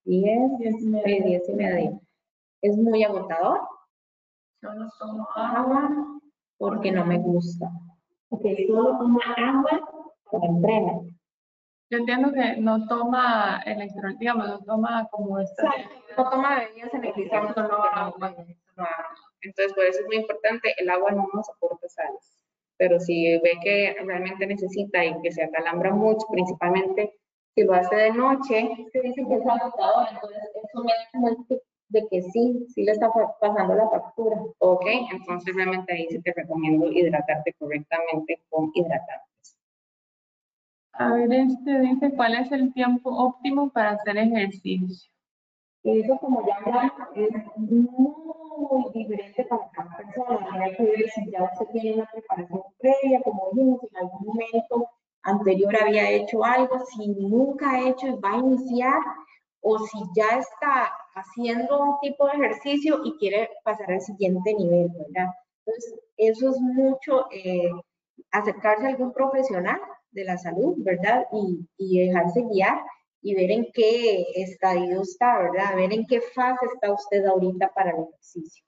10, 0.07 0.57
10 0.59 0.81
y 0.81 0.87
media. 0.87 1.41
y 1.45 1.53
media. 1.53 1.99
Es 2.61 2.77
muy 2.77 3.03
agotador. 3.03 3.59
Solo 4.61 4.89
tomo 4.99 5.27
agua 5.35 6.19
porque 6.57 6.91
no 6.91 7.05
me 7.05 7.19
gusta. 7.19 7.69
Ok, 8.29 8.41
solo 8.67 8.97
toma 8.97 9.19
agua 9.35 9.89
para 10.31 10.45
entrenar. 10.45 10.95
Yo 11.89 11.97
entiendo 11.99 12.31
que 12.33 12.57
no 12.57 12.87
toma 12.87 13.61
electrol, 13.65 14.17
digamos, 14.17 14.47
no 14.47 14.59
toma 14.61 15.07
como 15.11 15.39
esta. 15.39 15.63
no 16.17 16.29
toma 16.29 16.59
bebidas 16.59 16.93
energizantes, 16.93 17.53
solo 17.53 17.83
agua. 17.83 18.33
Entonces, 19.41 19.73
por 19.73 19.85
eso 19.85 19.99
es 19.99 20.05
muy 20.07 20.17
importante, 20.17 20.73
el 20.77 20.89
agua 20.89 21.11
no 21.11 21.27
nos 21.33 21.49
aporta 21.49 21.87
sales. 21.89 22.45
Pero 22.77 22.99
si 22.99 23.37
ve 23.39 23.59
que 23.61 23.95
realmente 24.05 24.47
necesita 24.47 25.03
y 25.03 25.19
que 25.21 25.31
se 25.31 25.43
acalambra 25.43 25.93
mucho, 25.93 26.25
principalmente 26.31 27.13
si 27.57 27.63
lo 27.63 27.73
hace 27.73 27.95
de 27.95 28.11
noche, 28.11 28.69
se 28.91 29.01
dice 29.01 29.25
que 29.27 29.33
es 29.33 29.47
agotador, 29.47 30.07
entonces 30.13 30.43
eso 30.63 30.83
me 30.83 30.93
da 31.21 31.35
de 31.89 32.07
que 32.11 32.21
sí, 32.21 32.67
sí 32.69 32.83
le 32.83 32.91
está 32.91 33.09
pasando 33.41 33.73
la 33.73 33.89
factura. 33.89 34.37
Ok, 34.59 34.85
entonces 35.11 35.55
realmente 35.55 35.91
ahí 35.91 36.05
sí 36.07 36.21
te 36.21 36.33
recomiendo 36.35 36.91
hidratarte 36.91 37.53
correctamente 37.53 38.39
con 38.49 38.69
hidratantes. 38.75 39.57
A 40.93 41.13
ver, 41.13 41.33
este 41.33 41.79
dice, 41.79 42.11
¿cuál 42.15 42.35
es 42.35 42.51
el 42.51 42.71
tiempo 42.73 43.09
óptimo 43.09 43.69
para 43.69 43.91
hacer 43.91 44.17
ejercicio? 44.17 45.11
Eso, 45.83 46.17
como 46.17 46.45
ya 46.45 46.57
hablamos, 46.57 46.91
es 47.15 47.29
muy 47.55 48.91
diferente 48.93 49.45
para 49.45 49.67
cada 49.71 49.97
persona. 49.97 50.63
Hay 50.63 50.75
que 50.75 50.83
ver 50.83 51.09
si 51.09 51.31
ya 51.31 51.43
usted 51.43 51.65
tiene 51.71 51.95
una 51.95 52.09
preparación 52.11 52.61
previa, 52.77 53.21
como 53.23 53.49
dijimos, 53.51 53.79
en 53.83 53.97
algún 53.97 54.27
momento 54.27 54.89
anterior 55.27 55.75
había 55.81 56.09
hecho 56.09 56.43
algo, 56.43 56.79
si 56.85 57.07
nunca 57.09 57.71
ha 57.71 57.89
hecho 57.89 58.07
y 58.07 58.15
va 58.15 58.33
a 58.33 58.37
iniciar, 58.37 58.99
o 59.61 59.77
si 59.79 59.97
ya 60.15 60.37
está 60.37 60.91
haciendo 61.15 61.79
un 61.81 61.99
tipo 61.99 62.27
de 62.27 62.33
ejercicio 62.33 63.01
y 63.03 63.17
quiere 63.17 63.49
pasar 63.63 63.91
al 63.91 64.01
siguiente 64.01 64.53
nivel, 64.53 64.87
¿verdad? 64.89 65.31
Entonces, 65.65 65.99
eso 66.17 66.49
es 66.51 66.59
mucho 66.59 67.27
eh, 67.31 67.69
acercarse 68.31 68.85
a 68.85 68.89
algún 68.89 69.11
profesional 69.13 69.79
de 70.11 70.23
la 70.23 70.37
salud, 70.37 70.75
¿verdad? 70.77 71.25
Y, 71.33 71.67
y, 71.77 72.07
dejarse 72.07 72.41
guiar 72.49 72.81
y 73.21 73.35
ver 73.35 73.51
en 73.51 73.67
qué 73.73 74.25
estadio 74.35 75.01
está, 75.01 75.39
¿verdad? 75.39 75.75
Ver 75.75 75.93
en 75.93 76.05
qué 76.07 76.21
fase 76.21 76.65
está 76.73 76.93
usted 76.93 77.25
ahorita 77.25 77.69
para 77.73 77.91
el 77.91 78.03
ejercicio. 78.03 78.63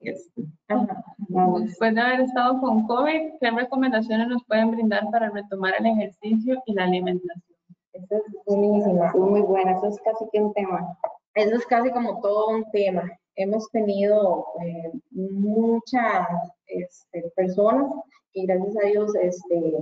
Después 0.00 1.94
de 1.94 2.00
haber 2.00 2.20
estado 2.20 2.60
con 2.60 2.86
COVID, 2.86 3.32
¿qué 3.40 3.50
recomendaciones 3.50 4.28
nos 4.28 4.44
pueden 4.44 4.70
brindar 4.70 5.10
para 5.10 5.30
retomar 5.30 5.74
el 5.78 5.86
ejercicio 5.86 6.62
y 6.66 6.74
la 6.74 6.84
alimentación? 6.84 7.56
Eso 7.92 8.16
es 8.16 8.22
buenísima, 8.46 9.12
muy 9.12 9.40
buena, 9.42 9.72
eso 9.72 9.88
es 9.88 10.00
casi 10.02 10.24
que 10.32 10.40
un 10.40 10.54
tema. 10.54 10.96
Eso 11.34 11.56
es 11.56 11.66
casi 11.66 11.90
como 11.90 12.20
todo 12.20 12.48
un 12.48 12.64
tema. 12.70 13.02
Hemos 13.36 13.68
tenido 13.70 14.46
eh, 14.62 14.92
muchas 15.10 16.26
este, 16.66 17.30
personas 17.36 17.90
y 18.32 18.46
gracias 18.46 18.76
a 18.76 18.86
Dios 18.86 19.14
este, 19.16 19.74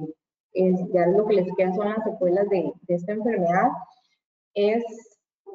ya 0.93 1.07
lo 1.07 1.27
que 1.27 1.35
les 1.35 1.49
quedan 1.57 1.75
son 1.75 1.91
las 1.91 2.05
secuelas 2.05 2.49
de, 2.49 2.73
de 2.83 2.95
esta 2.95 3.13
enfermedad. 3.13 3.69
Es 4.55 4.83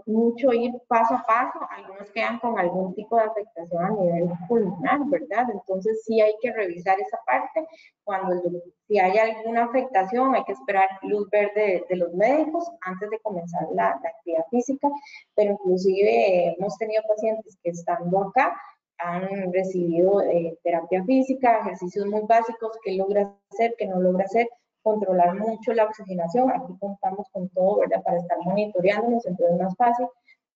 mucho 0.06 0.52
ir 0.54 0.72
paso 0.88 1.16
a 1.16 1.24
paso, 1.24 1.60
algunos 1.70 2.12
quedan 2.12 2.40
con 2.40 2.58
algún 2.60 2.94
tipo 2.94 3.16
de 3.16 3.24
afectación 3.24 3.84
a 3.84 3.90
nivel 3.90 4.30
pulmonar, 4.48 5.00
¿verdad? 5.06 5.48
Entonces 5.52 6.04
sí 6.06 6.22
hay 6.22 6.34
que 6.42 6.52
revisar 6.52 7.00
esa 7.00 7.18
parte. 7.26 7.68
Cuando 8.04 8.42
si 8.88 9.00
hay 9.00 9.18
alguna 9.18 9.66
afectación 9.66 10.36
hay 10.36 10.44
que 10.44 10.54
esperar 10.54 10.90
luz 11.04 11.30
verde 11.30 11.86
de, 11.90 11.96
los 11.96 12.14
médicos 12.14 12.70
antes 12.82 13.10
de 13.10 13.20
comenzar 13.20 13.68
la, 13.74 13.90
actividad 13.90 14.46
física, 14.50 14.90
pero 15.36 15.52
inclusive 15.52 16.56
hemos 16.58 16.78
tenido 16.78 17.02
pacientes 17.08 17.58
que 17.64 17.70
estando 17.70 18.24
acá 18.24 18.56
han 18.98 19.52
recibido 19.52 20.22
eh, 20.22 20.58
terapia 20.64 21.04
física, 21.04 21.60
ejercicios 21.60 22.06
muy 22.06 22.22
básicos, 22.22 22.78
que 22.84 22.94
logra 22.94 23.36
hacer, 23.52 23.76
que 23.78 23.88
no 23.88 24.00
logra 24.00 24.26
hacer, 24.26 24.48
controlar 24.84 25.36
mucho 25.36 25.74
la 25.74 25.86
oxigenación. 25.86 26.52
Aquí 26.52 26.74
contamos 26.80 27.28
con 27.32 27.50
todo, 27.50 27.80
¿verdad? 27.80 28.04
Para 28.04 28.18
estar 28.18 28.38
monitoreándonos, 28.44 29.26
entonces 29.26 29.56
es 29.56 29.62
más 29.62 29.76
fácil. 29.76 30.08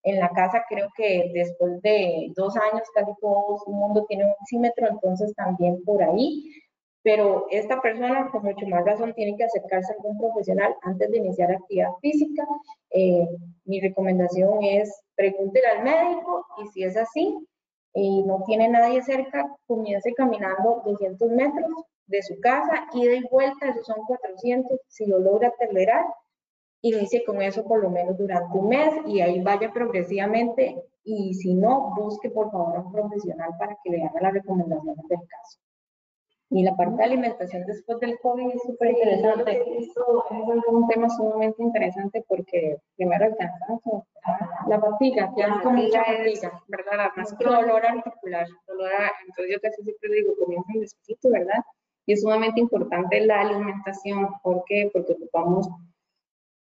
En 0.04 0.20
la 0.20 0.30
casa 0.30 0.64
creo 0.70 0.90
que 0.96 1.32
después 1.34 1.82
de 1.82 2.32
dos 2.36 2.56
años 2.58 2.88
casi 2.94 3.12
todo 3.20 3.60
el 3.68 3.74
mundo 3.74 4.06
tiene 4.08 4.26
un 4.26 4.32
oxímetro, 4.40 4.88
entonces 4.90 5.34
también 5.36 5.84
por 5.84 6.04
ahí. 6.04 6.52
Pero 7.04 7.48
esta 7.52 7.82
persona 7.82 8.30
con 8.32 8.44
mucho 8.44 8.68
más 8.68 8.84
razón 8.86 9.14
tiene 9.14 9.38
que 9.38 9.46
acercarse 9.46 9.94
a 9.94 9.96
algún 9.96 10.18
profesional 10.18 10.76
antes 10.82 11.10
de 11.10 11.18
iniciar 11.18 11.52
actividad 11.52 11.92
física. 12.02 12.46
Eh, 12.92 13.28
mi 13.66 13.80
recomendación 13.80 14.62
es 14.62 15.04
pregúntele 15.16 15.68
al 15.68 15.84
médico 15.84 16.46
y 16.62 16.68
si 16.68 16.84
es 16.84 16.98
así 16.98 17.36
y 17.94 18.24
no 18.24 18.44
tiene 18.46 18.68
nadie 18.68 19.02
cerca, 19.02 19.46
comience 19.66 20.14
caminando 20.14 20.84
200 20.86 21.32
metros 21.32 21.72
de 22.08 22.22
su 22.24 22.40
casa, 22.40 22.88
ida 22.94 23.14
y 23.14 23.28
vuelta, 23.30 23.70
esos 23.70 23.86
son 23.86 23.98
400, 24.06 24.80
si 24.88 25.06
lo 25.06 25.20
logra 25.20 25.50
acelerar, 25.50 26.06
inicie 26.82 27.24
con 27.26 27.42
eso 27.42 27.64
por 27.66 27.82
lo 27.82 27.90
menos 27.90 28.18
durante 28.18 28.58
un 28.58 28.70
mes 28.70 28.94
y 29.06 29.22
ahí 29.22 29.42
vaya 29.42 29.72
progresivamente 29.72 30.84
y 31.04 31.34
si 31.34 31.54
no, 31.54 31.94
busque 31.96 32.30
por 32.30 32.52
favor 32.52 32.76
a 32.76 32.80
un 32.82 32.92
profesional 32.92 33.52
para 33.58 33.78
que 33.84 33.92
le 33.92 34.04
haga 34.04 34.22
las 34.22 34.34
recomendaciones 34.34 35.08
del 35.08 35.20
caso. 35.28 35.60
Y 36.50 36.64
la 36.64 36.76
parte 36.78 36.96
de 36.96 37.04
alimentación 37.04 37.66
después 37.66 38.00
del 38.00 38.18
COVID 38.20 38.56
es 38.56 38.62
súper 38.64 38.92
interesante. 38.92 39.80
Esto 39.80 40.26
es 40.32 40.68
un 40.68 40.88
tema 40.88 41.10
sumamente 41.10 41.62
interesante 41.62 42.24
porque 42.26 42.78
primero 42.96 43.26
el 43.26 43.36
cansancio, 43.36 44.06
la 44.68 44.80
fatiga, 44.80 45.34
ya 45.38 45.48
la 45.48 45.62
fatiga 45.62 46.02
es, 46.04 46.42
¿verdad? 46.68 47.10
Más 47.18 47.34
que 47.34 47.44
dolor 47.44 47.86
articular, 47.86 48.48
dolor, 48.66 48.92
entonces 49.28 49.56
yo 49.56 49.62
casi 49.62 49.84
siempre 49.84 50.10
digo, 50.14 50.34
comiencen 50.40 50.80
despacito, 50.80 51.30
¿verdad? 51.32 51.64
Y 52.08 52.14
es 52.14 52.22
sumamente 52.22 52.60
importante 52.60 53.22
la 53.22 53.42
alimentación. 53.42 54.30
¿Por 54.42 54.64
qué? 54.66 54.90
Porque 54.92 55.14
ocupamos 55.14 55.68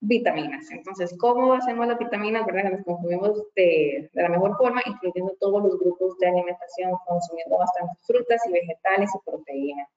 vitaminas. 0.01 0.71
Entonces, 0.71 1.15
¿cómo 1.19 1.53
hacemos 1.53 1.87
las 1.87 1.99
vitaminas? 1.99 2.47
¿verdad? 2.47 2.73
Las 2.73 2.85
consumimos 2.85 3.45
de, 3.55 4.11
de, 4.13 4.23
la 4.23 4.31
mejor 4.31 4.57
forma, 4.57 4.81
incluyendo 4.87 5.37
todos 5.39 5.63
los 5.63 5.79
grupos 5.79 6.19
de 6.19 6.29
alimentación, 6.29 6.93
consumiendo 7.07 7.59
bastantes 7.59 7.99
frutas 8.07 8.41
y 8.49 8.53
vegetales 8.53 9.11
y 9.15 9.31
proteínas. 9.31 9.89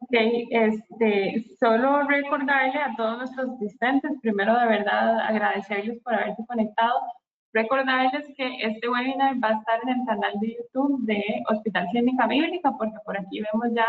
Ok, 0.00 0.10
este, 0.10 1.44
solo 1.60 2.02
recordarle 2.02 2.80
a 2.80 2.94
todos 2.96 3.18
nuestros 3.18 3.50
asistentes, 3.50 4.10
primero 4.20 4.58
de 4.58 4.66
verdad 4.66 5.20
agradecerles 5.20 6.02
por 6.02 6.14
haberse 6.14 6.44
conectado, 6.46 7.00
Recordarles 7.52 8.26
que 8.36 8.56
este 8.62 8.88
webinar 8.88 9.36
va 9.42 9.48
a 9.48 9.58
estar 9.58 9.80
en 9.82 10.00
el 10.00 10.06
canal 10.06 10.32
de 10.40 10.56
YouTube 10.56 11.04
de 11.04 11.22
Hospital 11.50 11.86
Clínica 11.90 12.26
Bíblica, 12.26 12.72
porque 12.78 12.96
por 13.04 13.18
aquí 13.18 13.40
vemos 13.40 13.74
ya 13.74 13.86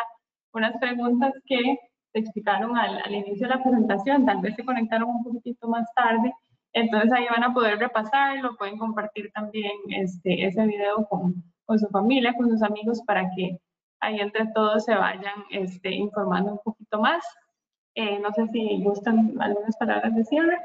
unas 0.53 0.78
preguntas 0.80 1.34
que 1.45 1.78
se 2.11 2.20
explicaron 2.20 2.78
al, 2.78 3.11
inicio 3.11 3.47
de 3.47 3.55
la 3.55 3.64
presentación, 3.64 4.26
tal 4.26 4.41
vez 4.41 4.55
se 4.55 4.66
conectaron 4.66 5.09
un 5.09 5.24
poquitito 5.24 5.68
más 5.68 5.88
tarde, 5.95 6.32
entonces 6.74 7.11
ahí 7.14 7.26
van 7.30 7.43
a 7.43 7.53
poder 7.53 7.80
repasarlo, 7.80 8.55
pueden 8.57 8.78
compartir 8.78 9.32
también 9.34 9.72
este, 9.89 10.45
ese 10.45 10.66
video 10.66 11.07
con, 11.07 11.34
con 11.66 11.80
su 11.80 11.88
familia, 11.88 12.36
con 12.36 12.49
sus 12.49 12.61
amigos, 12.64 13.01
para 13.05 13.30
que 13.36 13.57
ahí 14.01 14.20
entre 14.20 14.47
todos 14.53 14.84
se 14.84 14.93
vayan 14.93 15.45
este, 15.51 15.91
informando 15.91 16.53
un 16.53 16.59
poquito 16.64 16.99
más. 16.99 17.24
Eh, 17.95 18.20
no 18.20 18.32
sé 18.34 18.47
si 18.47 18.84
gustan 18.84 19.39
algunas 19.39 19.78
palabras 19.78 20.16
de 20.16 20.26
cierre. 20.26 20.57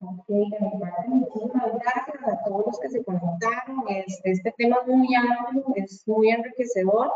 Muchísimas 0.00 1.72
gracias 1.74 2.28
a 2.28 2.44
todos 2.44 2.66
los 2.66 2.78
que 2.78 2.88
se 2.88 3.04
conectaron. 3.04 3.84
Este, 3.88 4.30
este 4.30 4.54
tema 4.56 4.78
es 4.82 4.86
muy 4.86 5.14
amplio, 5.14 5.64
es 5.74 6.06
muy 6.06 6.30
enriquecedor, 6.30 7.12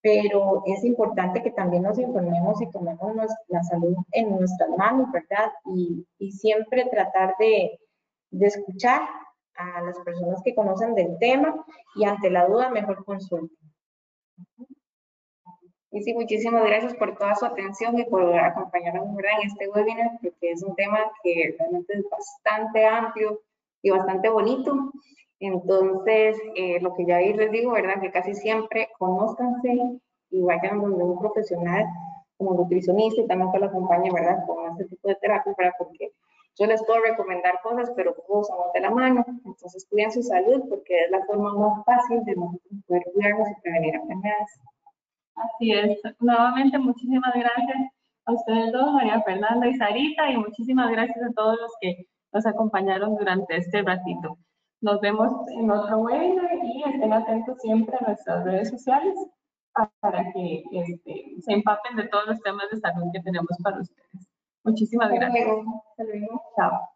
pero 0.00 0.62
es 0.66 0.84
importante 0.84 1.42
que 1.42 1.50
también 1.50 1.82
nos 1.82 1.98
informemos 1.98 2.60
y 2.62 2.70
tomemos 2.70 3.16
la 3.48 3.62
salud 3.64 3.96
en 4.12 4.30
nuestras 4.30 4.70
manos, 4.76 5.10
¿verdad? 5.12 5.50
Y, 5.64 6.06
y 6.18 6.32
siempre 6.32 6.88
tratar 6.90 7.34
de, 7.38 7.80
de 8.30 8.46
escuchar 8.46 9.02
a 9.56 9.82
las 9.82 9.98
personas 10.00 10.40
que 10.44 10.54
conocen 10.54 10.94
del 10.94 11.18
tema 11.18 11.64
y 11.96 12.04
ante 12.04 12.30
la 12.30 12.46
duda 12.46 12.70
mejor 12.70 13.04
consulta. 13.04 13.54
Y 15.94 16.02
sí, 16.02 16.12
muchísimas 16.12 16.64
gracias 16.64 16.92
por 16.96 17.16
toda 17.16 17.36
su 17.36 17.46
atención 17.46 17.96
y 17.96 18.04
por 18.06 18.36
acompañarnos 18.36 19.16
en 19.16 19.46
este 19.46 19.68
webinar, 19.68 20.10
porque 20.20 20.50
es 20.50 20.60
un 20.64 20.74
tema 20.74 20.98
que 21.22 21.54
realmente 21.56 21.92
es 21.94 22.04
bastante 22.10 22.84
amplio 22.84 23.40
y 23.80 23.90
bastante 23.90 24.28
bonito. 24.28 24.90
Entonces, 25.38 26.36
eh, 26.56 26.80
lo 26.80 26.94
que 26.94 27.06
ya 27.06 27.20
les 27.20 27.48
digo, 27.52 27.70
¿verdad? 27.70 28.00
Que 28.00 28.10
casi 28.10 28.34
siempre 28.34 28.88
conózcanse 28.98 30.00
y 30.30 30.42
vayan 30.42 30.82
donde 30.82 31.04
un 31.04 31.16
profesional 31.20 31.84
como 32.38 32.54
nutricionista 32.54 33.22
y 33.22 33.28
también 33.28 33.52
que 33.52 33.60
lo 33.60 33.66
acompañe, 33.66 34.10
¿verdad? 34.12 34.44
Con 34.48 34.72
este 34.72 34.86
tipo 34.86 35.06
de 35.06 35.14
terapia, 35.14 35.54
¿verdad? 35.56 35.74
Porque 35.78 36.10
yo 36.58 36.66
les 36.66 36.84
puedo 36.84 37.02
recomendar 37.02 37.60
cosas, 37.62 37.92
pero 37.94 38.16
somos 38.26 38.72
de 38.74 38.80
la 38.80 38.90
mano. 38.90 39.24
Entonces, 39.44 39.86
cuiden 39.88 40.10
su 40.10 40.24
salud 40.24 40.64
porque 40.68 41.04
es 41.04 41.10
la 41.12 41.24
forma 41.24 41.54
más 41.54 41.84
fácil 41.84 42.24
de 42.24 42.34
poder 42.88 43.04
cuidarnos 43.12 43.48
y 43.48 43.60
prevenir 43.62 43.94
enfermedades. 43.94 44.58
Así 45.36 45.72
es. 45.72 46.00
Nuevamente, 46.20 46.78
muchísimas 46.78 47.32
gracias 47.34 47.90
a 48.26 48.32
ustedes 48.32 48.72
dos, 48.72 48.92
María 48.92 49.22
Fernanda 49.22 49.66
y 49.66 49.74
Sarita, 49.74 50.30
y 50.30 50.36
muchísimas 50.36 50.90
gracias 50.90 51.18
a 51.22 51.32
todos 51.32 51.58
los 51.60 51.72
que 51.80 52.06
nos 52.32 52.46
acompañaron 52.46 53.16
durante 53.16 53.56
este 53.56 53.82
ratito. 53.82 54.38
Nos 54.80 55.00
vemos 55.00 55.32
en 55.50 55.70
otro 55.70 55.98
webinar 55.98 56.50
y 56.62 56.82
estén 56.82 57.12
atentos 57.12 57.58
siempre 57.60 57.96
a 58.00 58.06
nuestras 58.06 58.44
redes 58.44 58.70
sociales 58.70 59.14
para 60.00 60.32
que 60.32 60.62
este, 60.72 61.34
se 61.40 61.52
empapen 61.52 61.96
de 61.96 62.08
todos 62.08 62.26
los 62.26 62.40
temas 62.40 62.70
de 62.70 62.78
salud 62.78 63.10
que 63.12 63.20
tenemos 63.20 63.56
para 63.62 63.80
ustedes. 63.80 64.28
Muchísimas 64.62 65.10
gracias. 65.10 65.46
Hasta 65.46 66.04
luego. 66.04 66.42
Chao. 66.56 66.93